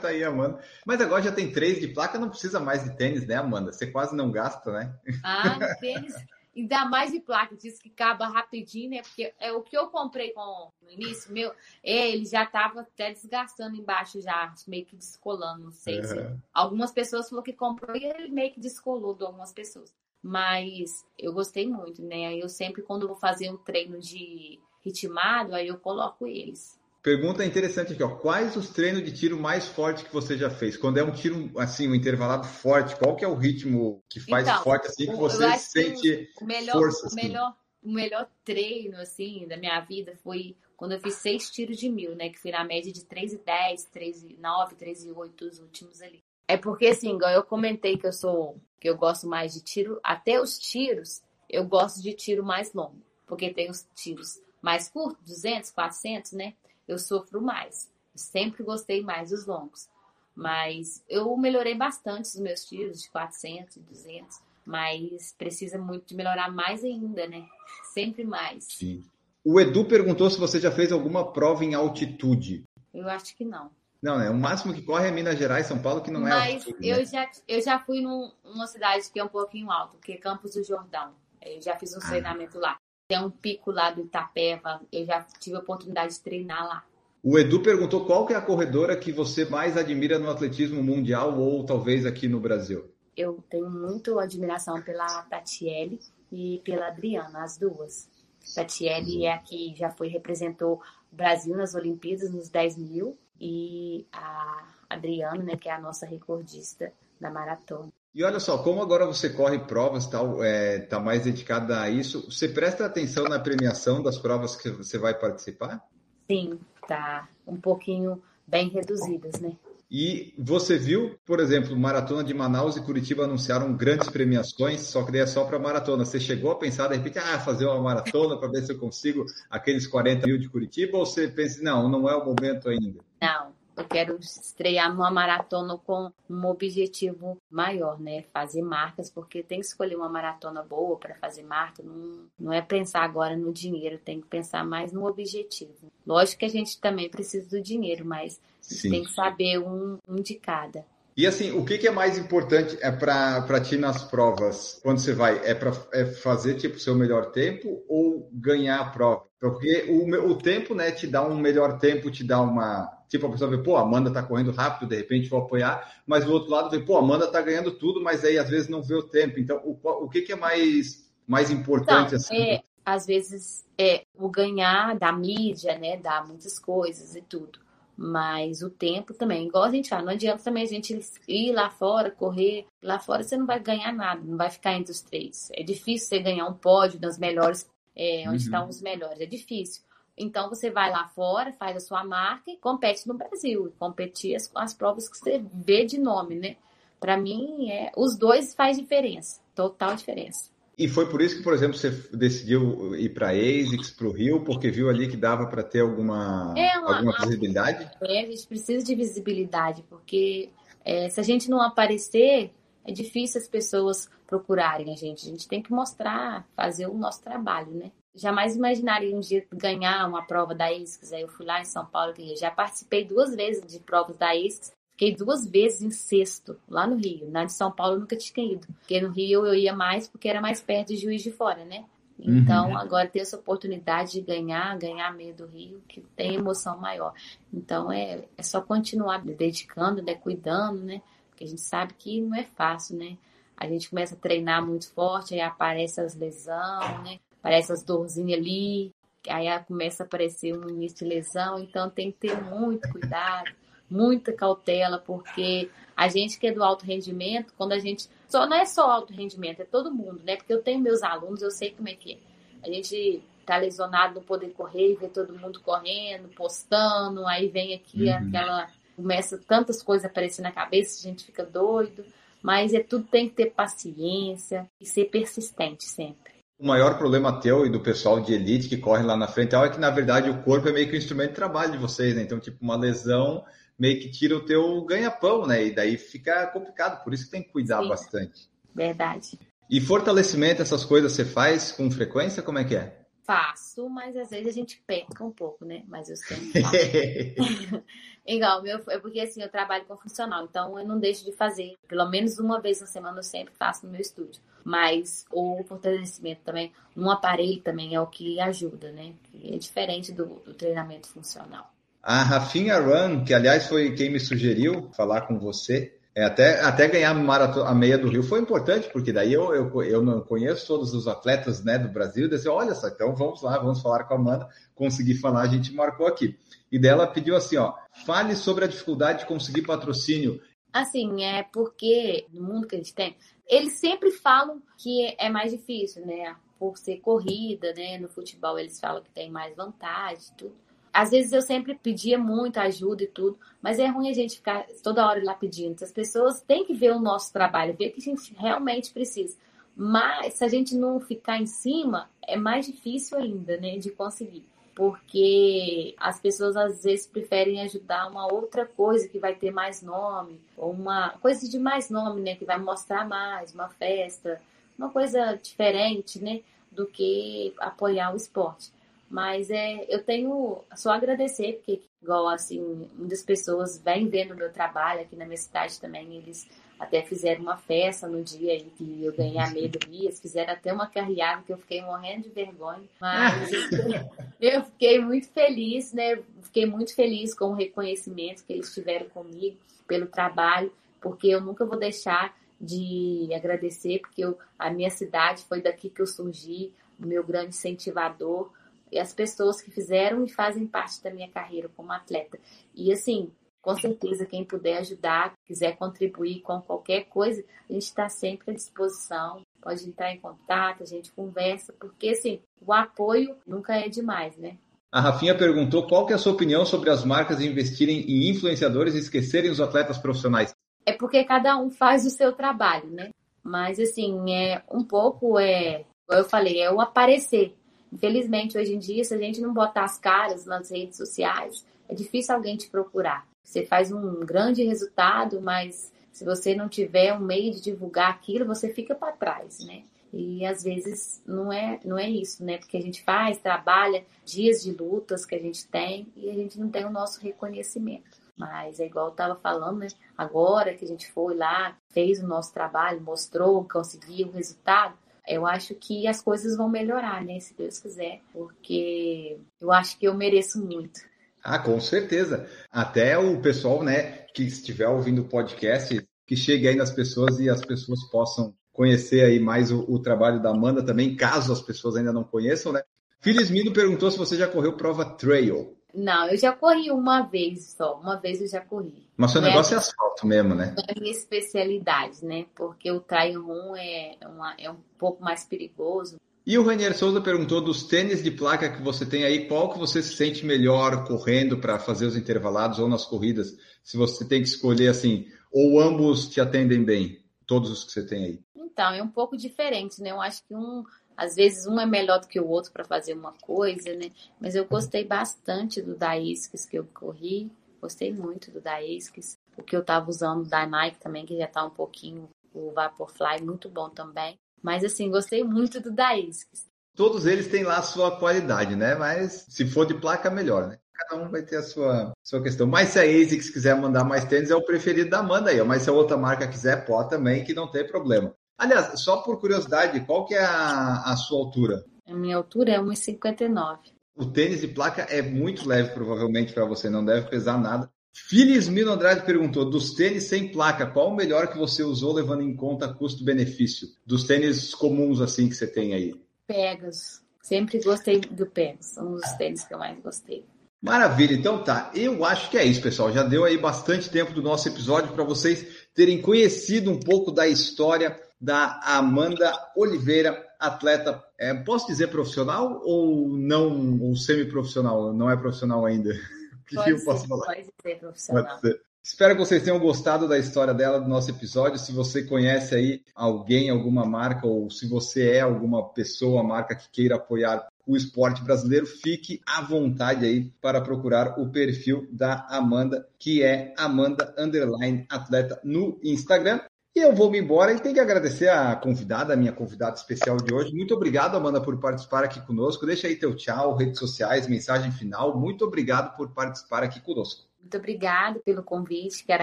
tá 0.00 0.06
aí, 0.06 0.22
Amanda. 0.22 0.62
Mas 0.86 1.00
agora 1.00 1.24
já 1.24 1.32
tem 1.32 1.50
três 1.50 1.80
de 1.80 1.88
placa, 1.88 2.16
não 2.16 2.28
precisa 2.28 2.60
mais 2.60 2.84
de 2.84 2.96
tênis, 2.96 3.26
né, 3.26 3.34
Amanda? 3.34 3.72
Você 3.72 3.88
quase 3.88 4.14
não 4.14 4.30
gasta, 4.30 4.70
né? 4.70 4.94
Ah, 5.24 5.58
tênis, 5.80 6.14
Ainda 6.56 6.84
mais 6.84 7.10
de 7.10 7.18
placa, 7.18 7.56
diz 7.56 7.80
que 7.80 7.88
acaba 7.88 8.28
rapidinho, 8.28 8.90
né? 8.90 9.02
Porque 9.02 9.34
é 9.40 9.52
o 9.52 9.60
que 9.60 9.76
eu 9.76 9.88
comprei 9.88 10.32
com, 10.32 10.70
no 10.80 10.88
início, 10.88 11.32
meu, 11.32 11.52
ele 11.82 12.24
já 12.26 12.46
tava 12.46 12.82
até 12.82 13.12
desgastando 13.12 13.74
embaixo, 13.74 14.20
já 14.20 14.54
meio 14.68 14.86
que 14.86 14.94
descolando, 14.94 15.64
não 15.64 15.72
sei. 15.72 15.98
Uhum. 15.98 16.06
Se, 16.06 16.40
algumas 16.54 16.92
pessoas 16.92 17.28
falaram 17.28 17.44
que 17.44 17.52
comprou 17.52 17.96
e 17.96 18.04
ele 18.04 18.28
meio 18.28 18.52
que 18.52 18.60
descolou 18.60 19.16
de 19.16 19.24
algumas 19.24 19.52
pessoas. 19.52 19.92
Mas 20.26 21.06
eu 21.16 21.32
gostei 21.32 21.68
muito, 21.68 22.02
né? 22.02 22.34
Eu 22.34 22.48
sempre, 22.48 22.82
quando 22.82 23.06
vou 23.06 23.14
fazer 23.14 23.48
um 23.48 23.56
treino 23.56 24.00
de 24.00 24.58
ritmado, 24.84 25.54
aí 25.54 25.68
eu 25.68 25.78
coloco 25.78 26.26
eles. 26.26 26.76
Pergunta 27.00 27.44
interessante 27.44 27.92
aqui, 27.92 28.02
ó. 28.02 28.16
Quais 28.16 28.56
os 28.56 28.70
treinos 28.70 29.04
de 29.04 29.12
tiro 29.12 29.38
mais 29.38 29.68
fortes 29.68 30.02
que 30.02 30.12
você 30.12 30.36
já 30.36 30.50
fez? 30.50 30.76
Quando 30.76 30.98
é 30.98 31.04
um 31.04 31.12
tiro 31.12 31.52
assim, 31.56 31.88
um 31.88 31.94
intervalado 31.94 32.44
forte, 32.44 32.96
qual 32.96 33.14
que 33.14 33.24
é 33.24 33.28
o 33.28 33.36
ritmo 33.36 34.02
que 34.10 34.18
faz 34.18 34.48
então, 34.48 34.64
forte 34.64 34.88
assim 34.88 35.06
que 35.06 35.14
você 35.14 35.58
sente 35.58 36.28
o 36.40 36.44
melhor, 36.44 36.72
força? 36.72 37.06
Assim? 37.06 37.20
O 37.20 37.22
melhor, 37.22 37.56
o 37.84 37.92
melhor 37.92 38.28
treino 38.44 38.96
assim 38.96 39.46
da 39.46 39.56
minha 39.56 39.78
vida 39.78 40.16
foi 40.24 40.56
quando 40.76 40.92
eu 40.92 41.00
fiz 41.00 41.14
seis 41.14 41.48
tiros 41.48 41.78
de 41.78 41.88
mil, 41.88 42.16
né? 42.16 42.30
Que 42.30 42.40
foi 42.40 42.50
na 42.50 42.64
média 42.64 42.92
de 42.92 43.02
3,10, 43.02 43.86
3,9, 43.94 44.74
3,8 44.74 45.42
os 45.42 45.60
últimos 45.60 46.02
ali. 46.02 46.25
É 46.48 46.56
porque 46.56 46.86
assim, 46.86 47.14
igual 47.14 47.30
eu 47.30 47.42
comentei 47.42 47.96
que 47.98 48.06
eu 48.06 48.12
sou, 48.12 48.60
que 48.80 48.88
eu 48.88 48.96
gosto 48.96 49.26
mais 49.26 49.52
de 49.54 49.60
tiro, 49.60 49.98
até 50.02 50.40
os 50.40 50.58
tiros, 50.58 51.22
eu 51.48 51.64
gosto 51.64 52.02
de 52.02 52.12
tiro 52.12 52.44
mais 52.44 52.72
longo, 52.72 53.02
porque 53.26 53.52
tem 53.52 53.70
os 53.70 53.86
tiros 53.94 54.40
mais 54.62 54.88
curtos, 54.88 55.24
200, 55.24 55.70
400, 55.70 56.32
né? 56.32 56.54
eu 56.86 56.98
sofro 56.98 57.40
mais. 57.40 57.90
Eu 58.14 58.18
sempre 58.18 58.62
gostei 58.62 59.02
mais 59.02 59.30
dos 59.30 59.46
longos. 59.46 59.88
Mas 60.34 61.02
eu 61.08 61.34
melhorei 61.36 61.74
bastante 61.74 62.26
os 62.26 62.36
meus 62.36 62.64
tiros 62.64 63.02
de 63.02 63.10
400, 63.10 63.78
200, 63.78 64.38
mas 64.66 65.34
precisa 65.36 65.78
muito 65.78 66.08
de 66.08 66.14
melhorar 66.14 66.52
mais 66.52 66.84
ainda, 66.84 67.26
né? 67.26 67.46
Sempre 67.94 68.24
mais. 68.24 68.64
Sim. 68.64 69.02
O 69.42 69.58
Edu 69.58 69.86
perguntou 69.86 70.28
se 70.28 70.38
você 70.38 70.60
já 70.60 70.70
fez 70.70 70.92
alguma 70.92 71.32
prova 71.32 71.64
em 71.64 71.74
altitude. 71.74 72.64
Eu 72.92 73.08
acho 73.08 73.34
que 73.34 73.44
não. 73.44 73.70
Não, 74.02 74.18
né? 74.18 74.30
O 74.30 74.34
máximo 74.34 74.74
que 74.74 74.82
corre 74.82 75.08
é 75.08 75.10
Minas 75.10 75.38
Gerais, 75.38 75.66
São 75.66 75.78
Paulo, 75.78 76.00
que 76.00 76.10
não 76.10 76.26
é 76.26 76.30
Mas 76.30 76.66
eu, 76.80 76.96
né? 76.96 77.04
já, 77.04 77.30
eu 77.48 77.60
já 77.60 77.78
fui 77.78 78.00
num, 78.00 78.30
numa 78.44 78.66
cidade 78.66 79.10
que 79.10 79.18
é 79.18 79.24
um 79.24 79.28
pouquinho 79.28 79.70
alto, 79.70 79.98
que 79.98 80.12
é 80.12 80.16
Campos 80.16 80.54
do 80.54 80.62
Jordão. 80.62 81.12
Eu 81.42 81.60
já 81.62 81.76
fiz 81.76 81.94
um 81.94 81.98
ah. 82.02 82.08
treinamento 82.08 82.58
lá. 82.58 82.76
Tem 83.08 83.18
um 83.18 83.30
pico 83.30 83.70
lá 83.70 83.90
do 83.90 84.02
Itapeva, 84.02 84.80
eu 84.92 85.04
já 85.04 85.22
tive 85.38 85.56
a 85.56 85.60
oportunidade 85.60 86.14
de 86.14 86.20
treinar 86.20 86.66
lá. 86.66 86.84
O 87.22 87.38
Edu 87.38 87.60
perguntou 87.62 88.04
qual 88.04 88.26
que 88.26 88.32
é 88.32 88.36
a 88.36 88.40
corredora 88.40 88.96
que 88.96 89.12
você 89.12 89.44
mais 89.44 89.76
admira 89.76 90.18
no 90.18 90.30
atletismo 90.30 90.82
mundial 90.82 91.38
ou 91.38 91.64
talvez 91.64 92.04
aqui 92.04 92.28
no 92.28 92.40
Brasil. 92.40 92.92
Eu 93.16 93.42
tenho 93.48 93.70
muito 93.70 94.18
admiração 94.18 94.80
pela 94.82 95.22
Tatiele 95.22 95.98
e 96.30 96.60
pela 96.64 96.88
Adriana, 96.88 97.42
as 97.42 97.56
duas. 97.56 98.08
Tatiele 98.54 99.24
é 99.24 99.32
a 99.32 99.38
que 99.38 99.74
já 99.74 99.90
foi 99.90 100.08
representou 100.08 100.80
o 101.12 101.16
Brasil 101.16 101.56
nas 101.56 101.74
Olimpíadas 101.74 102.30
nos 102.30 102.48
10 102.48 102.76
mil 102.78 103.18
e 103.40 104.06
a 104.12 104.64
Adriana, 104.88 105.42
né, 105.42 105.56
que 105.56 105.68
é 105.68 105.72
a 105.72 105.80
nossa 105.80 106.06
recordista 106.06 106.92
da 107.20 107.30
maratona. 107.30 107.92
E 108.14 108.24
olha 108.24 108.40
só, 108.40 108.56
como 108.58 108.80
agora 108.80 109.04
você 109.04 109.28
corre 109.28 109.58
provas, 109.58 110.06
tal, 110.06 110.42
é, 110.42 110.78
tá 110.78 110.98
mais 110.98 111.24
dedicada 111.24 111.80
a 111.80 111.90
isso, 111.90 112.30
você 112.30 112.48
presta 112.48 112.86
atenção 112.86 113.24
na 113.24 113.38
premiação 113.38 114.02
das 114.02 114.16
provas 114.16 114.56
que 114.56 114.70
você 114.70 114.96
vai 114.96 115.12
participar? 115.12 115.86
Sim, 116.26 116.58
tá 116.88 117.28
um 117.46 117.60
pouquinho 117.60 118.22
bem 118.46 118.68
reduzidas, 118.68 119.38
né? 119.40 119.52
E 119.90 120.34
você 120.36 120.76
viu, 120.76 121.16
por 121.24 121.38
exemplo, 121.38 121.76
Maratona 121.76 122.24
de 122.24 122.34
Manaus 122.34 122.76
e 122.76 122.82
Curitiba 122.82 123.24
anunciaram 123.24 123.72
grandes 123.72 124.10
premiações, 124.10 124.80
só 124.80 125.04
que 125.04 125.12
daí 125.12 125.20
é 125.20 125.26
só 125.26 125.44
para 125.44 125.60
maratona. 125.60 126.04
Você 126.04 126.18
chegou 126.18 126.50
a 126.50 126.58
pensar, 126.58 126.88
de 126.88 126.96
repente, 126.96 127.18
ah, 127.18 127.38
fazer 127.38 127.66
uma 127.66 127.80
maratona 127.80 128.36
para 128.36 128.48
ver 128.48 128.62
se 128.62 128.72
eu 128.72 128.78
consigo 128.78 129.24
aqueles 129.48 129.86
40 129.86 130.26
mil 130.26 130.38
de 130.38 130.48
Curitiba? 130.48 130.98
Ou 130.98 131.06
você 131.06 131.28
pensa, 131.28 131.62
não, 131.62 131.88
não 131.88 132.08
é 132.10 132.16
o 132.16 132.24
momento 132.24 132.68
ainda? 132.68 132.98
Não, 133.26 133.52
eu 133.76 133.84
quero 133.84 134.16
estrear 134.20 134.88
numa 134.88 135.10
maratona 135.10 135.76
com 135.76 136.12
um 136.30 136.46
objetivo 136.46 137.36
maior, 137.50 137.98
né? 137.98 138.22
Fazer 138.32 138.62
marcas, 138.62 139.10
porque 139.10 139.42
tem 139.42 139.58
que 139.58 139.66
escolher 139.66 139.96
uma 139.96 140.08
maratona 140.08 140.62
boa 140.62 140.96
para 140.96 141.16
fazer 141.16 141.42
marca. 141.42 141.82
Não, 141.82 142.26
não 142.38 142.52
é 142.52 142.62
pensar 142.62 143.02
agora 143.02 143.36
no 143.36 143.52
dinheiro, 143.52 143.98
tem 143.98 144.20
que 144.20 144.28
pensar 144.28 144.64
mais 144.64 144.92
no 144.92 145.04
objetivo. 145.04 145.90
Lógico 146.06 146.38
que 146.38 146.44
a 146.44 146.50
gente 146.50 146.80
também 146.80 147.10
precisa 147.10 147.48
do 147.48 147.60
dinheiro, 147.60 148.04
mas 148.04 148.40
tem 148.82 149.02
que 149.02 149.12
saber 149.12 149.58
um, 149.58 149.98
um 150.08 150.16
de 150.16 150.36
cada. 150.36 150.84
E 151.16 151.26
assim, 151.26 151.50
o 151.52 151.64
que, 151.64 151.78
que 151.78 151.88
é 151.88 151.90
mais 151.90 152.18
importante 152.18 152.76
é 152.82 152.92
para 152.92 153.60
ti 153.60 153.78
nas 153.78 154.04
provas, 154.04 154.78
quando 154.82 154.98
você 154.98 155.14
vai? 155.14 155.40
É 155.44 155.54
para 155.54 155.72
é 155.94 156.04
fazer 156.04 156.56
tipo 156.56 156.78
seu 156.78 156.94
melhor 156.94 157.30
tempo 157.32 157.82
ou 157.88 158.28
ganhar 158.30 158.80
a 158.80 158.90
prova? 158.90 159.24
Porque 159.40 159.86
o, 159.88 160.30
o 160.30 160.34
tempo, 160.36 160.74
né, 160.74 160.90
te 160.90 161.06
dá 161.06 161.26
um 161.26 161.38
melhor 161.38 161.78
tempo, 161.78 162.10
te 162.10 162.22
dá 162.22 162.40
uma. 162.40 162.86
Tipo, 163.08 163.26
a 163.26 163.30
pessoa 163.30 163.50
vê, 163.50 163.58
pô, 163.58 163.76
a 163.76 163.82
Amanda 163.82 164.12
tá 164.12 164.22
correndo 164.22 164.50
rápido, 164.50 164.88
de 164.88 164.96
repente 164.96 165.28
vou 165.28 165.40
apoiar, 165.40 166.02
mas 166.06 166.24
do 166.24 166.32
outro 166.32 166.50
lado 166.50 166.70
vê, 166.70 166.80
pô, 166.80 166.96
a 166.96 167.00
Amanda 167.00 167.26
tá 167.26 167.40
ganhando 167.40 167.70
tudo, 167.72 168.02
mas 168.02 168.24
aí 168.24 168.38
às 168.38 168.48
vezes 168.50 168.68
não 168.68 168.82
vê 168.82 168.94
o 168.94 169.02
tempo. 169.02 169.38
Então, 169.38 169.60
o, 169.64 169.78
o 169.82 170.08
que, 170.08 170.22
que 170.22 170.32
é 170.32 170.36
mais, 170.36 171.08
mais 171.26 171.50
importante 171.50 172.08
então, 172.14 172.18
assim? 172.18 172.36
É, 172.36 172.62
às 172.84 173.06
vezes 173.06 173.64
é 173.78 174.04
o 174.14 174.28
ganhar 174.28 174.96
da 174.98 175.12
mídia, 175.12 175.78
né, 175.78 175.96
dá 175.96 176.24
muitas 176.24 176.58
coisas 176.58 177.14
e 177.14 177.22
tudo. 177.22 177.66
Mas 177.96 178.60
o 178.60 178.68
tempo 178.68 179.14
também, 179.14 179.46
igual 179.46 179.64
a 179.64 179.70
gente 179.70 179.88
fala, 179.88 180.02
não 180.02 180.12
adianta 180.12 180.44
também 180.44 180.64
a 180.64 180.68
gente 180.68 181.00
ir 181.26 181.52
lá 181.52 181.70
fora, 181.70 182.10
correr. 182.10 182.66
Lá 182.82 182.98
fora 182.98 183.22
você 183.22 183.38
não 183.38 183.46
vai 183.46 183.58
ganhar 183.58 183.90
nada, 183.90 184.20
não 184.22 184.36
vai 184.36 184.50
ficar 184.50 184.74
entre 184.74 184.92
os 184.92 185.00
três. 185.00 185.48
É 185.54 185.62
difícil 185.62 186.08
você 186.08 186.18
ganhar 186.18 186.46
um 186.46 186.52
pódio 186.52 187.00
das 187.00 187.18
melhores, 187.18 187.66
é, 187.96 188.24
onde 188.26 188.28
uhum. 188.28 188.36
estão 188.36 188.68
os 188.68 188.82
melhores, 188.82 189.18
é 189.18 189.26
difícil. 189.26 189.82
Então 190.16 190.48
você 190.48 190.70
vai 190.70 190.90
lá 190.90 191.08
fora, 191.08 191.52
faz 191.52 191.76
a 191.76 191.80
sua 191.80 192.04
marca 192.04 192.50
e 192.50 192.56
compete 192.56 193.06
no 193.06 193.14
Brasil. 193.14 193.72
Competir 193.78 194.34
as, 194.34 194.50
as 194.54 194.74
provas 194.74 195.08
que 195.08 195.18
você 195.18 195.42
vê 195.52 195.84
de 195.84 195.98
nome, 195.98 196.36
né? 196.36 196.56
Para 196.98 197.16
mim, 197.16 197.70
é, 197.70 197.92
os 197.96 198.16
dois 198.16 198.54
faz 198.54 198.78
diferença, 198.78 199.40
total 199.54 199.94
diferença. 199.94 200.50
E 200.78 200.88
foi 200.88 201.08
por 201.08 201.22
isso 201.22 201.38
que, 201.38 201.42
por 201.42 201.54
exemplo, 201.54 201.76
você 201.76 201.90
decidiu 202.12 202.94
ir 202.96 203.10
para 203.10 203.28
a 203.28 203.32
ASICS, 203.32 203.90
para 203.90 204.06
o 204.06 204.12
Rio, 204.12 204.44
porque 204.44 204.70
viu 204.70 204.90
ali 204.90 205.08
que 205.08 205.16
dava 205.16 205.46
para 205.46 205.62
ter 205.62 205.80
alguma, 205.80 206.54
é 206.56 206.78
uma, 206.78 206.96
alguma 206.96 207.18
visibilidade? 207.18 207.90
É, 208.02 208.20
a 208.20 208.26
gente 208.26 208.46
precisa 208.46 208.84
de 208.84 208.94
visibilidade, 208.94 209.82
porque 209.88 210.50
é, 210.84 211.08
se 211.08 211.18
a 211.18 211.22
gente 211.22 211.48
não 211.48 211.62
aparecer, 211.62 212.52
é 212.84 212.92
difícil 212.92 213.40
as 213.40 213.48
pessoas 213.48 214.08
procurarem 214.26 214.92
a 214.92 214.96
gente. 214.96 215.26
A 215.26 215.30
gente 215.30 215.48
tem 215.48 215.62
que 215.62 215.72
mostrar, 215.72 216.46
fazer 216.54 216.86
o 216.86 216.94
nosso 216.94 217.22
trabalho, 217.22 217.72
né? 217.72 217.90
Jamais 218.16 218.56
imaginaria 218.56 219.14
um 219.14 219.20
dia 219.20 219.46
ganhar 219.52 220.08
uma 220.08 220.26
prova 220.26 220.54
da 220.54 220.66
ASICS. 220.66 221.12
Aí 221.12 221.22
eu 221.22 221.28
fui 221.28 221.46
lá 221.46 221.60
em 221.60 221.64
São 221.64 221.84
Paulo, 221.86 222.14
já 222.36 222.50
participei 222.50 223.04
duas 223.04 223.34
vezes 223.36 223.64
de 223.70 223.78
provas 223.78 224.16
da 224.16 224.30
ASICS 224.30 224.72
Fiquei 224.96 225.14
duas 225.14 225.46
vezes 225.46 225.82
em 225.82 225.90
sexto, 225.90 226.58
lá 226.66 226.86
no 226.86 226.96
Rio. 226.96 227.30
Na 227.30 227.44
de 227.44 227.52
São 227.52 227.70
Paulo 227.70 227.96
eu 227.96 228.00
nunca 228.00 228.16
tinha 228.16 228.54
ido. 228.54 228.66
Porque 228.78 228.98
no 228.98 229.10
Rio 229.10 229.44
eu 229.44 229.54
ia 229.54 229.74
mais 229.74 230.08
porque 230.08 230.26
era 230.26 230.40
mais 230.40 230.62
perto 230.62 230.88
de 230.88 230.96
Juiz 230.96 231.22
de 231.22 231.30
Fora, 231.30 231.66
né? 231.66 231.84
Então, 232.18 232.70
uhum. 232.70 232.78
agora 232.78 233.06
ter 233.06 233.18
essa 233.18 233.36
oportunidade 233.36 234.12
de 234.12 234.22
ganhar, 234.22 234.78
ganhar 234.78 235.14
meio 235.14 235.34
do 235.34 235.44
Rio, 235.44 235.82
que 235.86 236.00
tem 236.16 236.36
emoção 236.36 236.78
maior. 236.78 237.12
Então, 237.52 237.92
é, 237.92 238.24
é 238.38 238.42
só 238.42 238.62
continuar 238.62 239.18
dedicando, 239.18 240.00
né, 240.00 240.14
cuidando, 240.14 240.82
né? 240.82 241.02
Porque 241.28 241.44
a 241.44 241.46
gente 241.46 241.60
sabe 241.60 241.92
que 241.92 242.22
não 242.22 242.34
é 242.34 242.44
fácil, 242.44 242.96
né? 242.96 243.18
A 243.54 243.68
gente 243.68 243.90
começa 243.90 244.14
a 244.14 244.18
treinar 244.18 244.64
muito 244.64 244.90
forte, 244.92 245.34
aí 245.34 245.42
aparece 245.42 246.00
as 246.00 246.14
lesões, 246.14 247.04
né? 247.04 247.20
Aparece 247.46 247.72
as 247.72 247.82
dorzinhas 247.82 248.40
ali, 248.40 248.92
aí 249.28 249.46
começa 249.64 250.02
a 250.02 250.06
aparecer 250.06 250.56
um 250.56 250.68
início 250.68 250.98
de 250.98 251.04
lesão, 251.04 251.58
então 251.58 251.88
tem 251.88 252.10
que 252.10 252.18
ter 252.18 252.42
muito 252.42 252.88
cuidado 252.90 253.50
muita 253.88 254.32
cautela, 254.32 254.98
porque 254.98 255.70
a 255.96 256.08
gente 256.08 256.38
que 256.38 256.48
é 256.48 256.52
do 256.52 256.62
alto 256.62 256.84
rendimento, 256.84 257.54
quando 257.56 257.72
a 257.72 257.78
gente. 257.78 258.08
Só 258.28 258.46
não 258.46 258.56
é 258.56 258.64
só 258.64 258.90
alto 258.90 259.12
rendimento, 259.12 259.60
é 259.60 259.64
todo 259.64 259.94
mundo, 259.94 260.20
né? 260.24 260.36
Porque 260.36 260.52
eu 260.52 260.62
tenho 260.62 260.80
meus 260.80 261.02
alunos, 261.02 261.42
eu 261.42 261.50
sei 261.50 261.70
como 261.70 261.88
é 261.88 261.94
que 261.94 262.14
é. 262.14 262.18
A 262.62 262.72
gente 262.72 263.22
tá 263.44 263.56
lesionado, 263.56 264.16
não 264.16 264.22
poder 264.22 264.50
correr, 264.50 264.96
ver 264.96 265.10
todo 265.10 265.38
mundo 265.38 265.60
correndo, 265.60 266.28
postando, 266.34 267.26
aí 267.26 267.48
vem 267.48 267.74
aqui 267.74 268.04
uhum. 268.04 268.28
aquela. 268.28 268.68
Começa 268.96 269.38
tantas 269.38 269.82
coisas 269.82 270.06
aparecendo 270.06 270.44
na 270.44 270.52
cabeça, 270.52 270.98
a 270.98 271.10
gente 271.10 271.24
fica 271.24 271.44
doido. 271.44 272.04
Mas 272.42 272.72
é 272.72 272.82
tudo 272.82 273.04
tem 273.04 273.28
que 273.28 273.34
ter 273.34 273.50
paciência 273.50 274.68
e 274.80 274.86
ser 274.86 275.06
persistente 275.06 275.84
sempre. 275.84 276.35
O 276.58 276.66
maior 276.66 276.96
problema 276.96 277.40
teu 277.40 277.66
e 277.66 277.70
do 277.70 277.80
pessoal 277.80 278.18
de 278.18 278.32
elite 278.32 278.68
que 278.68 278.78
corre 278.78 279.02
lá 279.02 279.16
na 279.16 279.28
frente 279.28 279.54
é 279.54 279.68
que, 279.68 279.78
na 279.78 279.90
verdade, 279.90 280.30
o 280.30 280.42
corpo 280.42 280.68
é 280.68 280.72
meio 280.72 280.88
que 280.88 280.94
um 280.94 280.98
instrumento 280.98 281.30
de 281.30 281.36
trabalho 281.36 281.72
de 281.72 281.78
vocês, 281.78 282.14
né? 282.16 282.22
Então, 282.22 282.40
tipo, 282.40 282.56
uma 282.62 282.76
lesão 282.76 283.44
meio 283.78 284.00
que 284.00 284.10
tira 284.10 284.34
o 284.34 284.44
teu 284.44 284.82
ganha-pão, 284.86 285.46
né? 285.46 285.66
E 285.66 285.74
daí 285.74 285.98
fica 285.98 286.46
complicado, 286.46 287.04
por 287.04 287.12
isso 287.12 287.26
que 287.26 287.30
tem 287.30 287.42
que 287.42 287.50
cuidar 287.52 287.82
Sim, 287.82 287.88
bastante. 287.88 288.48
Verdade. 288.74 289.38
E 289.70 289.80
fortalecimento, 289.80 290.62
essas 290.62 290.84
coisas 290.84 291.12
você 291.12 291.24
faz 291.24 291.72
com 291.72 291.90
frequência? 291.90 292.42
Como 292.42 292.58
é 292.58 292.64
que 292.64 292.76
é? 292.76 293.05
Faço, 293.26 293.88
mas 293.88 294.16
às 294.16 294.30
vezes 294.30 294.46
a 294.46 294.52
gente 294.52 294.80
peca 294.86 295.24
um 295.24 295.32
pouco, 295.32 295.64
né? 295.64 295.82
Mas 295.88 296.08
eu 296.08 296.16
sempre 296.16 296.62
faço. 296.62 297.84
Igual, 298.24 298.62
meu, 298.62 298.80
é 298.88 298.98
porque 298.98 299.20
assim, 299.20 299.42
eu 299.42 299.48
trabalho 299.48 299.84
com 299.84 299.96
funcional, 299.96 300.44
então 300.44 300.78
eu 300.78 300.86
não 300.86 300.98
deixo 300.98 301.24
de 301.24 301.32
fazer. 301.32 301.76
Pelo 301.88 302.08
menos 302.08 302.38
uma 302.38 302.60
vez 302.60 302.80
na 302.80 302.86
semana 302.86 303.18
eu 303.18 303.24
sempre 303.24 303.52
faço 303.58 303.84
no 303.84 303.90
meu 303.90 304.00
estúdio. 304.00 304.40
Mas 304.64 305.24
o 305.32 305.62
fortalecimento 305.64 306.42
também, 306.44 306.72
um 306.96 307.10
aparelho 307.10 307.60
também 307.60 307.94
é 307.94 308.00
o 308.00 308.06
que 308.06 308.38
ajuda, 308.38 308.92
né? 308.92 309.12
É 309.44 309.56
diferente 309.56 310.12
do, 310.12 310.26
do 310.44 310.54
treinamento 310.54 311.08
funcional. 311.08 311.72
A 312.02 312.22
Rafinha 312.22 312.78
Run, 312.78 313.24
que 313.24 313.34
aliás 313.34 313.66
foi 313.66 313.92
quem 313.96 314.10
me 314.10 314.20
sugeriu 314.20 314.88
falar 314.92 315.22
com 315.22 315.40
você, 315.40 315.98
é, 316.16 316.24
até, 316.24 316.62
até 316.62 316.88
ganhar 316.88 317.10
a, 317.10 317.74
meia 317.74 317.98
do 317.98 318.08
Rio 318.08 318.22
foi 318.22 318.40
importante, 318.40 318.88
porque 318.90 319.12
daí 319.12 319.34
eu, 319.34 319.54
eu, 319.54 319.82
eu 319.82 320.02
não 320.02 320.22
conheço 320.22 320.66
todos 320.66 320.94
os 320.94 321.06
atletas 321.06 321.62
né, 321.62 321.78
do 321.78 321.90
Brasil. 321.90 322.26
Disse, 322.26 322.48
olha 322.48 322.74
só, 322.74 322.88
então 322.88 323.14
vamos 323.14 323.42
lá, 323.42 323.58
vamos 323.58 323.82
falar 323.82 324.04
com 324.04 324.14
a 324.14 324.16
Amanda. 324.16 324.48
Consegui 324.74 325.12
falar, 325.12 325.42
a 325.42 325.46
gente 325.46 325.74
marcou 325.74 326.06
aqui. 326.06 326.34
E 326.72 326.78
dela 326.78 327.06
pediu 327.06 327.36
assim: 327.36 327.58
ó, 327.58 327.74
fale 328.06 328.34
sobre 328.34 328.64
a 328.64 328.66
dificuldade 328.66 329.20
de 329.20 329.26
conseguir 329.26 329.60
patrocínio. 329.60 330.40
Assim, 330.72 331.22
é 331.22 331.42
porque 331.42 332.26
no 332.32 332.42
mundo 332.42 332.66
que 332.66 332.76
a 332.76 332.78
gente 332.78 332.94
tem, 332.94 333.14
eles 333.46 333.78
sempre 333.78 334.10
falam 334.10 334.62
que 334.78 335.14
é 335.18 335.28
mais 335.28 335.52
difícil, 335.52 336.06
né? 336.06 336.34
Por 336.58 336.78
ser 336.78 336.96
corrida, 337.00 337.74
né? 337.74 337.98
No 337.98 338.08
futebol 338.08 338.58
eles 338.58 338.80
falam 338.80 339.02
que 339.02 339.10
tem 339.10 339.30
mais 339.30 339.54
vantagem, 339.54 340.32
tudo 340.34 340.54
às 340.96 341.10
vezes 341.10 341.30
eu 341.30 341.42
sempre 341.42 341.74
pedia 341.74 342.16
muita 342.16 342.62
ajuda 342.62 343.02
e 343.02 343.06
tudo, 343.06 343.38
mas 343.60 343.78
é 343.78 343.86
ruim 343.86 344.08
a 344.08 344.14
gente 344.14 344.36
ficar 344.36 344.66
toda 344.82 345.06
hora 345.06 345.22
lá 345.22 345.34
pedindo. 345.34 345.82
As 345.82 345.92
pessoas 345.92 346.40
têm 346.40 346.64
que 346.64 346.72
ver 346.72 346.92
o 346.92 346.98
nosso 346.98 347.30
trabalho, 347.30 347.76
ver 347.76 347.90
que 347.90 348.00
a 348.00 348.02
gente 348.02 348.32
realmente 348.34 348.90
precisa. 348.90 349.36
Mas 349.76 350.34
se 350.34 350.44
a 350.44 350.48
gente 350.48 350.74
não 350.74 350.98
ficar 350.98 351.36
em 351.38 351.44
cima, 351.44 352.08
é 352.26 352.34
mais 352.34 352.64
difícil 352.64 353.18
ainda, 353.18 353.58
né, 353.58 353.76
de 353.76 353.90
conseguir. 353.90 354.42
Porque 354.74 355.94
as 355.98 356.18
pessoas 356.18 356.56
às 356.56 356.82
vezes 356.82 357.06
preferem 357.06 357.60
ajudar 357.60 358.10
uma 358.10 358.32
outra 358.32 358.64
coisa 358.64 359.06
que 359.06 359.18
vai 359.18 359.34
ter 359.34 359.50
mais 359.50 359.82
nome, 359.82 360.40
ou 360.56 360.72
uma 360.72 361.10
coisa 361.20 361.46
de 361.46 361.58
mais 361.58 361.90
nome, 361.90 362.22
né, 362.22 362.36
que 362.36 362.46
vai 362.46 362.58
mostrar 362.58 363.06
mais, 363.06 363.52
uma 363.52 363.68
festa, 363.68 364.40
uma 364.78 364.88
coisa 364.88 365.34
diferente, 365.34 366.22
né, 366.22 366.40
do 366.72 366.86
que 366.86 367.52
apoiar 367.58 368.14
o 368.14 368.16
esporte. 368.16 368.72
Mas 369.08 369.50
é, 369.50 369.86
eu 369.88 370.02
tenho 370.02 370.64
só 370.74 370.90
agradecer, 370.90 371.54
porque, 371.54 371.82
igual 372.02 372.28
assim, 372.28 372.60
muitas 372.94 373.22
pessoas 373.22 373.78
vêm 373.78 374.08
vendo 374.08 374.32
o 374.32 374.36
meu 374.36 374.52
trabalho 374.52 375.02
aqui 375.02 375.14
na 375.14 375.24
minha 375.24 375.36
cidade 375.36 375.80
também. 375.80 376.16
Eles 376.16 376.48
até 376.78 377.02
fizeram 377.02 377.42
uma 377.42 377.56
festa 377.56 378.06
no 378.06 378.22
dia 378.22 378.54
em 378.54 378.68
que 378.70 379.04
eu 379.04 379.14
ganhei 379.14 379.38
a 379.38 379.50
meia 379.50 379.68
do 379.68 379.78
Rias, 379.88 380.20
fizeram 380.20 380.52
até 380.52 380.72
uma 380.72 380.86
carreada 380.86 381.42
que 381.42 381.52
eu 381.52 381.56
fiquei 381.56 381.82
morrendo 381.82 382.24
de 382.24 382.30
vergonha. 382.30 382.82
Mas 383.00 383.50
eu 384.40 384.64
fiquei 384.64 384.98
muito 384.98 385.28
feliz, 385.28 385.92
né? 385.92 386.18
Fiquei 386.42 386.66
muito 386.66 386.94
feliz 386.94 387.32
com 387.32 387.46
o 387.46 387.54
reconhecimento 387.54 388.44
que 388.44 388.52
eles 388.52 388.74
tiveram 388.74 389.08
comigo 389.08 389.56
pelo 389.86 390.06
trabalho, 390.06 390.72
porque 391.00 391.28
eu 391.28 391.40
nunca 391.40 391.64
vou 391.64 391.78
deixar 391.78 392.36
de 392.60 393.28
agradecer, 393.34 394.00
porque 394.00 394.24
eu, 394.24 394.38
a 394.58 394.70
minha 394.70 394.90
cidade 394.90 395.44
foi 395.44 395.60
daqui 395.60 395.88
que 395.88 396.00
eu 396.00 396.06
surgi, 396.06 396.72
o 396.98 397.06
meu 397.06 397.22
grande 397.22 397.48
incentivador 397.48 398.50
e 398.90 398.98
as 398.98 399.12
pessoas 399.12 399.60
que 399.60 399.70
fizeram 399.70 400.24
e 400.24 400.28
fazem 400.28 400.66
parte 400.66 401.02
da 401.02 401.10
minha 401.10 401.28
carreira 401.28 401.68
como 401.76 401.92
atleta. 401.92 402.38
E 402.74 402.92
assim, 402.92 403.30
com 403.60 403.76
certeza, 403.76 404.24
quem 404.24 404.44
puder 404.44 404.78
ajudar, 404.78 405.32
quiser 405.44 405.76
contribuir 405.76 406.40
com 406.40 406.60
qualquer 406.60 407.06
coisa, 407.06 407.44
a 407.68 407.72
gente 407.72 407.82
está 407.82 408.08
sempre 408.08 408.52
à 408.52 408.54
disposição. 408.54 409.42
Pode 409.60 409.88
entrar 409.88 410.12
em 410.12 410.20
contato, 410.20 410.84
a 410.84 410.86
gente 410.86 411.10
conversa, 411.12 411.72
porque 411.72 412.10
assim, 412.10 412.40
o 412.60 412.72
apoio 412.72 413.36
nunca 413.44 413.74
é 413.74 413.88
demais, 413.88 414.36
né? 414.36 414.56
A 414.92 415.00
Rafinha 415.00 415.36
perguntou 415.36 415.86
qual 415.86 416.06
que 416.06 416.12
é 416.12 416.16
a 416.16 416.18
sua 416.18 416.32
opinião 416.32 416.64
sobre 416.64 416.90
as 416.90 417.04
marcas 417.04 417.40
investirem 417.40 418.02
em 418.02 418.30
influenciadores 418.30 418.94
e 418.94 419.00
esquecerem 419.00 419.50
os 419.50 419.60
atletas 419.60 419.98
profissionais. 419.98 420.54
É 420.86 420.92
porque 420.92 421.24
cada 421.24 421.58
um 421.58 421.68
faz 421.68 422.06
o 422.06 422.10
seu 422.10 422.32
trabalho, 422.32 422.88
né? 422.90 423.10
Mas 423.42 423.80
assim, 423.80 424.32
é 424.32 424.62
um 424.70 424.84
pouco 424.84 425.38
é, 425.40 425.84
como 426.06 426.20
eu 426.20 426.24
falei, 426.24 426.60
é 426.60 426.70
o 426.70 426.80
aparecer. 426.80 427.56
Infelizmente, 427.92 428.58
hoje 428.58 428.74
em 428.74 428.78
dia, 428.78 429.04
se 429.04 429.14
a 429.14 429.18
gente 429.18 429.40
não 429.40 429.52
botar 429.52 429.84
as 429.84 429.98
caras 429.98 430.44
nas 430.44 430.70
redes 430.70 430.96
sociais, 430.96 431.64
é 431.88 431.94
difícil 431.94 432.34
alguém 432.34 432.56
te 432.56 432.68
procurar. 432.68 433.26
Você 433.42 433.64
faz 433.64 433.92
um 433.92 434.20
grande 434.20 434.64
resultado, 434.64 435.40
mas 435.40 435.92
se 436.12 436.24
você 436.24 436.54
não 436.54 436.68
tiver 436.68 437.12
um 437.12 437.20
meio 437.20 437.52
de 437.52 437.60
divulgar 437.60 438.10
aquilo, 438.10 438.46
você 438.46 438.72
fica 438.72 438.94
para 438.94 439.12
trás, 439.12 439.64
né? 439.64 439.84
E 440.12 440.46
às 440.46 440.62
vezes 440.62 441.22
não 441.26 441.52
é, 441.52 441.78
não 441.84 441.98
é 441.98 442.08
isso, 442.08 442.44
né? 442.44 442.58
Porque 442.58 442.76
a 442.76 442.80
gente 442.80 443.02
faz, 443.02 443.38
trabalha 443.38 444.04
dias 444.24 444.62
de 444.62 444.72
lutas 444.72 445.26
que 445.26 445.34
a 445.34 445.38
gente 445.38 445.66
tem 445.68 446.10
e 446.16 446.30
a 446.30 446.34
gente 446.34 446.58
não 446.58 446.70
tem 446.70 446.84
o 446.84 446.90
nosso 446.90 447.20
reconhecimento. 447.20 448.18
Mas 448.36 448.80
é 448.80 448.86
igual 448.86 449.06
eu 449.06 449.12
estava 449.12 449.34
falando, 449.36 449.78
né? 449.78 449.88
Agora 450.16 450.74
que 450.74 450.84
a 450.84 450.88
gente 450.88 451.10
foi 451.10 451.34
lá, 451.34 451.76
fez 451.88 452.22
o 452.22 452.26
nosso 452.26 452.52
trabalho, 452.52 453.00
mostrou, 453.00 453.66
conseguiu 453.68 454.28
o 454.28 454.32
resultado, 454.32 454.96
eu 455.26 455.46
acho 455.46 455.74
que 455.74 456.06
as 456.06 456.22
coisas 456.22 456.56
vão 456.56 456.68
melhorar, 456.68 457.24
né? 457.24 457.40
Se 457.40 457.54
Deus 457.54 457.78
quiser, 457.78 458.20
porque 458.32 459.38
eu 459.60 459.72
acho 459.72 459.98
que 459.98 460.06
eu 460.06 460.14
mereço 460.14 460.64
muito. 460.64 461.00
Ah, 461.42 461.58
com 461.58 461.80
certeza. 461.80 462.48
Até 462.70 463.16
o 463.16 463.40
pessoal, 463.40 463.82
né, 463.82 464.26
que 464.34 464.42
estiver 464.42 464.88
ouvindo 464.88 465.22
o 465.22 465.28
podcast, 465.28 466.04
que 466.26 466.36
chegue 466.36 466.68
aí 466.68 466.74
nas 466.74 466.90
pessoas 466.90 467.38
e 467.38 467.48
as 467.48 467.64
pessoas 467.64 468.02
possam 468.10 468.54
conhecer 468.72 469.24
aí 469.24 469.38
mais 469.38 469.70
o, 469.70 469.80
o 469.88 469.98
trabalho 469.98 470.42
da 470.42 470.50
Amanda 470.50 470.84
também, 470.84 471.16
caso 471.16 471.52
as 471.52 471.62
pessoas 471.62 471.96
ainda 471.96 472.12
não 472.12 472.24
conheçam, 472.24 472.72
né? 472.72 472.82
Filismino 473.20 473.72
perguntou 473.72 474.10
se 474.10 474.18
você 474.18 474.36
já 474.36 474.46
correu 474.46 474.76
prova 474.76 475.04
trail. 475.04 475.75
Não, 475.96 476.28
eu 476.28 476.36
já 476.36 476.52
corri 476.52 476.90
uma 476.90 477.22
vez 477.22 477.74
só. 477.76 477.98
Uma 477.98 478.16
vez 478.16 478.42
eu 478.42 478.48
já 478.48 478.60
corri. 478.60 479.08
Mas 479.16 479.32
seu 479.32 479.40
negócio 479.40 479.72
é, 479.72 479.76
é 479.76 479.78
asfalto 479.78 480.26
mesmo, 480.26 480.54
né? 480.54 480.74
É 480.86 480.92
a 480.92 481.00
minha 481.00 481.10
especialidade, 481.10 482.22
né? 482.22 482.44
Porque 482.54 482.90
o 482.92 483.00
trail 483.00 483.42
run 483.42 483.74
é, 483.76 484.18
uma, 484.26 484.54
é 484.58 484.70
um 484.70 484.76
pouco 484.98 485.22
mais 485.22 485.44
perigoso. 485.44 486.16
E 486.46 486.58
o 486.58 486.62
Ranier 486.62 486.96
Souza 486.96 487.20
perguntou 487.20 487.60
dos 487.60 487.84
tênis 487.84 488.22
de 488.22 488.30
placa 488.30 488.70
que 488.70 488.82
você 488.82 489.06
tem 489.06 489.24
aí, 489.24 489.48
qual 489.48 489.72
que 489.72 489.78
você 489.78 490.02
se 490.02 490.14
sente 490.14 490.44
melhor 490.44 491.04
correndo 491.04 491.58
para 491.58 491.78
fazer 491.78 492.06
os 492.06 492.16
intervalados 492.16 492.78
ou 492.78 492.88
nas 492.88 493.04
corridas? 493.04 493.56
Se 493.82 493.96
você 493.96 494.24
tem 494.24 494.42
que 494.42 494.48
escolher 494.48 494.88
assim, 494.88 495.26
ou 495.50 495.80
ambos 495.80 496.28
te 496.28 496.40
atendem 496.40 496.84
bem, 496.84 497.18
todos 497.46 497.70
os 497.70 497.84
que 497.84 497.92
você 497.92 498.06
tem 498.06 498.24
aí? 498.24 498.40
Então, 498.54 498.92
é 498.92 499.02
um 499.02 499.08
pouco 499.08 499.36
diferente, 499.36 500.00
né? 500.02 500.10
Eu 500.10 500.20
acho 500.20 500.46
que 500.46 500.54
um, 500.54 500.84
às 501.16 501.34
vezes 501.34 501.66
um 501.66 501.80
é 501.80 501.86
melhor 501.86 502.20
do 502.20 502.28
que 502.28 502.38
o 502.38 502.46
outro 502.46 502.72
para 502.72 502.84
fazer 502.84 503.14
uma 503.14 503.32
coisa, 503.40 503.94
né? 503.94 504.10
Mas 504.40 504.54
eu 504.54 504.64
gostei 504.66 505.04
bastante 505.04 505.80
do 505.80 505.96
Daisques 505.96 506.66
que 506.66 506.78
eu 506.78 506.84
corri, 506.92 507.50
gostei 507.80 508.12
muito 508.12 508.50
do 508.50 508.60
Daisques. 508.60 509.38
O 509.56 509.62
que 509.62 509.74
eu 509.74 509.84
tava 509.84 510.10
usando 510.10 510.48
da 510.48 510.66
Nike 510.66 510.98
também, 510.98 511.24
que 511.24 511.38
já 511.38 511.46
tá 511.46 511.64
um 511.64 511.70
pouquinho, 511.70 512.28
o 512.52 512.70
Vaporfly, 512.72 513.42
muito 513.42 513.68
bom 513.68 513.88
também. 513.88 514.38
Mas 514.62 514.84
assim, 514.84 515.10
gostei 515.10 515.44
muito 515.44 515.80
do 515.80 515.90
da 515.90 516.10
ASICS. 516.10 516.66
Todos 516.94 517.26
eles 517.26 517.48
têm 517.48 517.62
lá 517.62 517.78
a 517.78 517.82
sua 517.82 518.18
qualidade, 518.18 518.74
né? 518.74 518.94
Mas 518.94 519.46
se 519.48 519.66
for 519.66 519.86
de 519.86 519.94
placa, 519.94 520.30
melhor, 520.30 520.66
né? 520.66 520.78
Cada 520.94 521.22
um 521.22 521.28
vai 521.28 521.42
ter 521.42 521.56
a 521.56 521.62
sua, 521.62 522.12
sua 522.22 522.42
questão. 522.42 522.66
Mas 522.66 522.88
se 522.88 522.98
a 522.98 523.02
ASICS 523.02 523.50
quiser 523.50 523.76
mandar 523.76 524.02
mais 524.02 524.24
tênis, 524.24 524.50
é 524.50 524.56
o 524.56 524.64
preferido 524.64 525.10
da 525.10 525.18
Amanda 525.18 525.50
aí. 525.50 525.62
Mas 525.62 525.82
se 525.82 525.90
a 525.90 525.92
outra 525.92 526.16
marca 526.16 526.48
quiser, 526.48 526.86
pode 526.86 527.10
também, 527.10 527.44
que 527.44 527.52
não 527.52 527.70
tem 527.70 527.86
problema. 527.86 528.34
Aliás, 528.58 529.00
só 529.00 529.18
por 529.18 529.38
curiosidade, 529.40 530.00
qual 530.00 530.24
que 530.24 530.34
é 530.34 530.42
a, 530.42 531.02
a 531.04 531.16
sua 531.16 531.38
altura? 531.38 531.84
A 532.06 532.14
minha 532.14 532.36
altura 532.36 532.72
é 532.72 532.78
1,59. 532.78 533.78
O 534.16 534.24
tênis 534.24 534.62
de 534.62 534.68
placa 534.68 535.02
é 535.02 535.20
muito 535.20 535.68
leve, 535.68 535.90
provavelmente, 535.90 536.52
para 536.52 536.64
você. 536.64 536.88
Não 536.88 537.04
deve 537.04 537.28
pesar 537.28 537.58
nada. 537.60 537.90
Filismino 538.14 538.92
Andrade 538.92 539.26
perguntou: 539.26 539.68
dos 539.68 539.92
tênis 539.92 540.24
sem 540.24 540.50
placa, 540.50 540.86
qual 540.86 541.10
o 541.10 541.16
melhor 541.16 541.48
que 541.48 541.58
você 541.58 541.82
usou 541.84 542.14
levando 542.14 542.42
em 542.42 542.56
conta 542.56 542.92
custo-benefício? 542.92 543.88
Dos 544.06 544.24
tênis 544.24 544.74
comuns 544.74 545.20
assim 545.20 545.48
que 545.48 545.54
você 545.54 545.66
tem 545.66 545.92
aí? 545.92 546.14
Pegas. 546.46 547.22
Sempre 547.42 547.78
gostei 547.80 548.20
do 548.20 548.46
Pegas. 548.46 548.86
São 548.86 549.12
os 549.12 549.32
tênis 549.32 549.64
que 549.64 549.74
eu 549.74 549.78
mais 549.78 550.00
gostei. 550.00 550.44
Maravilha, 550.80 551.34
então 551.34 551.62
tá. 551.62 551.90
Eu 551.94 552.24
acho 552.24 552.50
que 552.50 552.56
é 552.56 552.64
isso, 552.64 552.80
pessoal. 552.80 553.12
Já 553.12 553.22
deu 553.22 553.44
aí 553.44 553.58
bastante 553.58 554.08
tempo 554.08 554.32
do 554.32 554.42
nosso 554.42 554.68
episódio 554.68 555.12
para 555.12 555.24
vocês 555.24 555.86
terem 555.94 556.20
conhecido 556.20 556.90
um 556.90 556.98
pouco 556.98 557.30
da 557.30 557.46
história 557.46 558.18
da 558.40 558.80
Amanda 558.84 559.52
Oliveira, 559.76 560.46
atleta, 560.58 561.22
é, 561.38 561.54
posso 561.54 561.86
dizer 561.86 562.08
profissional 562.08 562.80
ou 562.84 563.28
não, 563.28 564.00
ou 564.00 564.14
semi-profissional? 564.16 565.12
Não 565.12 565.30
é 565.30 565.36
profissional 565.36 565.84
ainda. 565.84 566.12
que 566.68 566.74
pode 566.74 566.90
eu 566.90 567.04
posso 567.04 567.22
ser, 567.22 567.28
falar? 567.28 567.46
Pode 567.46 567.64
ser 567.82 567.98
profissional. 567.98 568.44
Pode 568.44 568.60
ser. 568.60 568.86
Espero 569.02 569.34
que 569.34 569.40
vocês 569.40 569.62
tenham 569.62 569.78
gostado 569.78 570.26
da 570.26 570.36
história 570.36 570.74
dela, 570.74 570.98
do 570.98 571.08
nosso 571.08 571.30
episódio. 571.30 571.78
Se 571.78 571.92
você 571.92 572.24
conhece 572.24 572.74
aí 572.74 573.02
alguém, 573.14 573.70
alguma 573.70 574.04
marca, 574.04 574.48
ou 574.48 574.68
se 574.68 574.88
você 574.88 575.30
é 575.30 575.40
alguma 575.42 575.90
pessoa, 575.90 576.42
marca 576.42 576.74
que 576.74 576.90
queira 576.90 577.14
apoiar 577.14 577.68
o 577.86 577.96
esporte 577.96 578.42
brasileiro, 578.42 578.84
fique 578.84 579.40
à 579.46 579.60
vontade 579.60 580.26
aí 580.26 580.50
para 580.60 580.80
procurar 580.80 581.38
o 581.38 581.48
perfil 581.52 582.08
da 582.10 582.48
Amanda, 582.50 583.08
que 583.16 583.44
é 583.44 583.72
Amanda 583.78 584.34
Underline 584.36 585.06
Atleta 585.08 585.60
no 585.62 586.00
Instagram. 586.02 586.60
E 586.96 587.00
eu 587.00 587.14
vou 587.14 587.30
me 587.30 587.38
embora 587.38 587.74
e 587.74 587.78
tenho 587.78 587.94
que 587.94 588.00
agradecer 588.00 588.48
a 588.48 588.74
convidada, 588.74 589.34
a 589.34 589.36
minha 589.36 589.52
convidada 589.52 589.96
especial 589.96 590.38
de 590.38 590.54
hoje. 590.54 590.74
Muito 590.74 590.94
obrigado, 590.94 591.36
Amanda, 591.36 591.60
por 591.60 591.78
participar 591.78 592.24
aqui 592.24 592.40
conosco. 592.40 592.86
Deixa 592.86 593.06
aí 593.06 593.14
teu 593.14 593.36
tchau, 593.36 593.76
redes 593.76 593.98
sociais, 593.98 594.48
mensagem 594.48 594.90
final. 594.90 595.38
Muito 595.38 595.66
obrigado 595.66 596.16
por 596.16 596.30
participar 596.30 596.82
aqui 596.82 596.98
conosco. 597.00 597.44
Muito 597.60 597.76
obrigada 597.76 598.40
pelo 598.42 598.62
convite. 598.62 599.26
Quero 599.26 599.42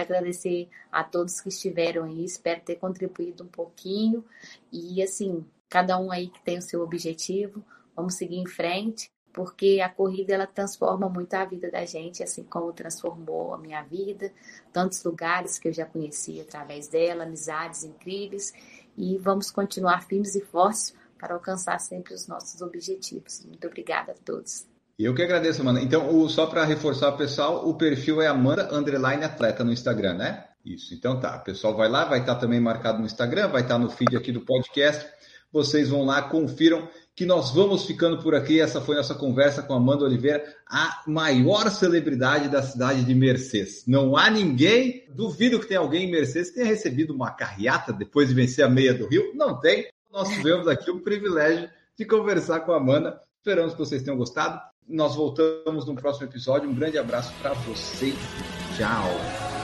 agradecer 0.00 0.68
a 0.90 1.04
todos 1.04 1.40
que 1.40 1.48
estiveram 1.48 2.02
aí. 2.02 2.24
Espero 2.24 2.60
ter 2.60 2.74
contribuído 2.74 3.44
um 3.44 3.48
pouquinho. 3.48 4.24
E 4.72 5.00
assim, 5.00 5.46
cada 5.68 5.96
um 5.96 6.10
aí 6.10 6.30
que 6.30 6.42
tem 6.42 6.58
o 6.58 6.62
seu 6.62 6.82
objetivo, 6.82 7.64
vamos 7.94 8.14
seguir 8.14 8.38
em 8.38 8.48
frente 8.48 9.13
porque 9.34 9.80
a 9.84 9.88
corrida 9.88 10.32
ela 10.32 10.46
transforma 10.46 11.08
muito 11.08 11.34
a 11.34 11.44
vida 11.44 11.68
da 11.68 11.84
gente, 11.84 12.22
assim 12.22 12.44
como 12.44 12.72
transformou 12.72 13.52
a 13.52 13.58
minha 13.58 13.82
vida, 13.82 14.32
tantos 14.72 15.02
lugares 15.02 15.58
que 15.58 15.68
eu 15.68 15.72
já 15.72 15.84
conheci 15.84 16.40
através 16.40 16.86
dela, 16.86 17.24
amizades 17.24 17.82
incríveis, 17.82 18.54
e 18.96 19.18
vamos 19.18 19.50
continuar 19.50 20.04
firmes 20.04 20.36
e 20.36 20.40
fortes 20.40 20.94
para 21.18 21.34
alcançar 21.34 21.80
sempre 21.80 22.14
os 22.14 22.28
nossos 22.28 22.62
objetivos. 22.62 23.44
Muito 23.44 23.66
obrigada 23.66 24.12
a 24.12 24.14
todos. 24.14 24.66
Eu 24.96 25.12
que 25.12 25.22
agradeço, 25.22 25.60
Amanda. 25.62 25.80
Então, 25.80 26.16
o, 26.16 26.28
só 26.28 26.46
para 26.46 26.64
reforçar 26.64 27.08
o 27.08 27.16
pessoal, 27.16 27.68
o 27.68 27.74
perfil 27.74 28.22
é 28.22 28.28
Amanda 28.28 28.72
Underline 28.72 29.24
Atleta 29.24 29.64
no 29.64 29.72
Instagram, 29.72 30.14
né? 30.14 30.44
Isso, 30.64 30.94
então 30.94 31.18
tá. 31.18 31.36
O 31.38 31.44
pessoal 31.44 31.76
vai 31.76 31.88
lá, 31.88 32.04
vai 32.04 32.20
estar 32.20 32.36
também 32.36 32.60
marcado 32.60 33.00
no 33.00 33.06
Instagram, 33.06 33.48
vai 33.48 33.62
estar 33.62 33.78
no 33.78 33.90
feed 33.90 34.16
aqui 34.16 34.30
do 34.30 34.42
podcast. 34.42 35.04
Vocês 35.52 35.88
vão 35.88 36.04
lá, 36.04 36.22
confiram 36.22 36.88
que 37.16 37.24
nós 37.24 37.50
vamos 37.52 37.86
ficando 37.86 38.18
por 38.22 38.34
aqui. 38.34 38.60
Essa 38.60 38.80
foi 38.80 38.96
nossa 38.96 39.14
conversa 39.14 39.62
com 39.62 39.74
Amanda 39.74 40.04
Oliveira, 40.04 40.44
a 40.66 41.02
maior 41.06 41.70
celebridade 41.70 42.48
da 42.48 42.62
cidade 42.62 43.04
de 43.04 43.14
Mercedes. 43.14 43.84
Não 43.86 44.16
há 44.16 44.30
ninguém, 44.30 45.04
duvido 45.14 45.60
que 45.60 45.66
tenha 45.66 45.80
alguém 45.80 46.08
em 46.08 46.10
Mercedes 46.10 46.50
que 46.50 46.56
tenha 46.56 46.66
recebido 46.66 47.14
uma 47.14 47.30
carreata 47.30 47.92
depois 47.92 48.28
de 48.28 48.34
vencer 48.34 48.64
a 48.64 48.68
meia 48.68 48.92
do 48.92 49.06
Rio. 49.06 49.32
Não 49.34 49.60
tem. 49.60 49.86
Nós 50.12 50.28
tivemos 50.28 50.68
aqui 50.68 50.90
o 50.90 51.00
privilégio 51.00 51.68
de 51.96 52.04
conversar 52.04 52.60
com 52.60 52.72
a 52.72 52.76
Amanda. 52.76 53.20
Esperamos 53.38 53.72
que 53.72 53.78
vocês 53.78 54.02
tenham 54.02 54.16
gostado. 54.16 54.60
Nós 54.88 55.14
voltamos 55.14 55.86
no 55.86 55.94
próximo 55.94 56.26
episódio. 56.26 56.68
Um 56.68 56.74
grande 56.74 56.98
abraço 56.98 57.32
para 57.40 57.54
vocês. 57.54 58.14
Tchau. 58.76 59.63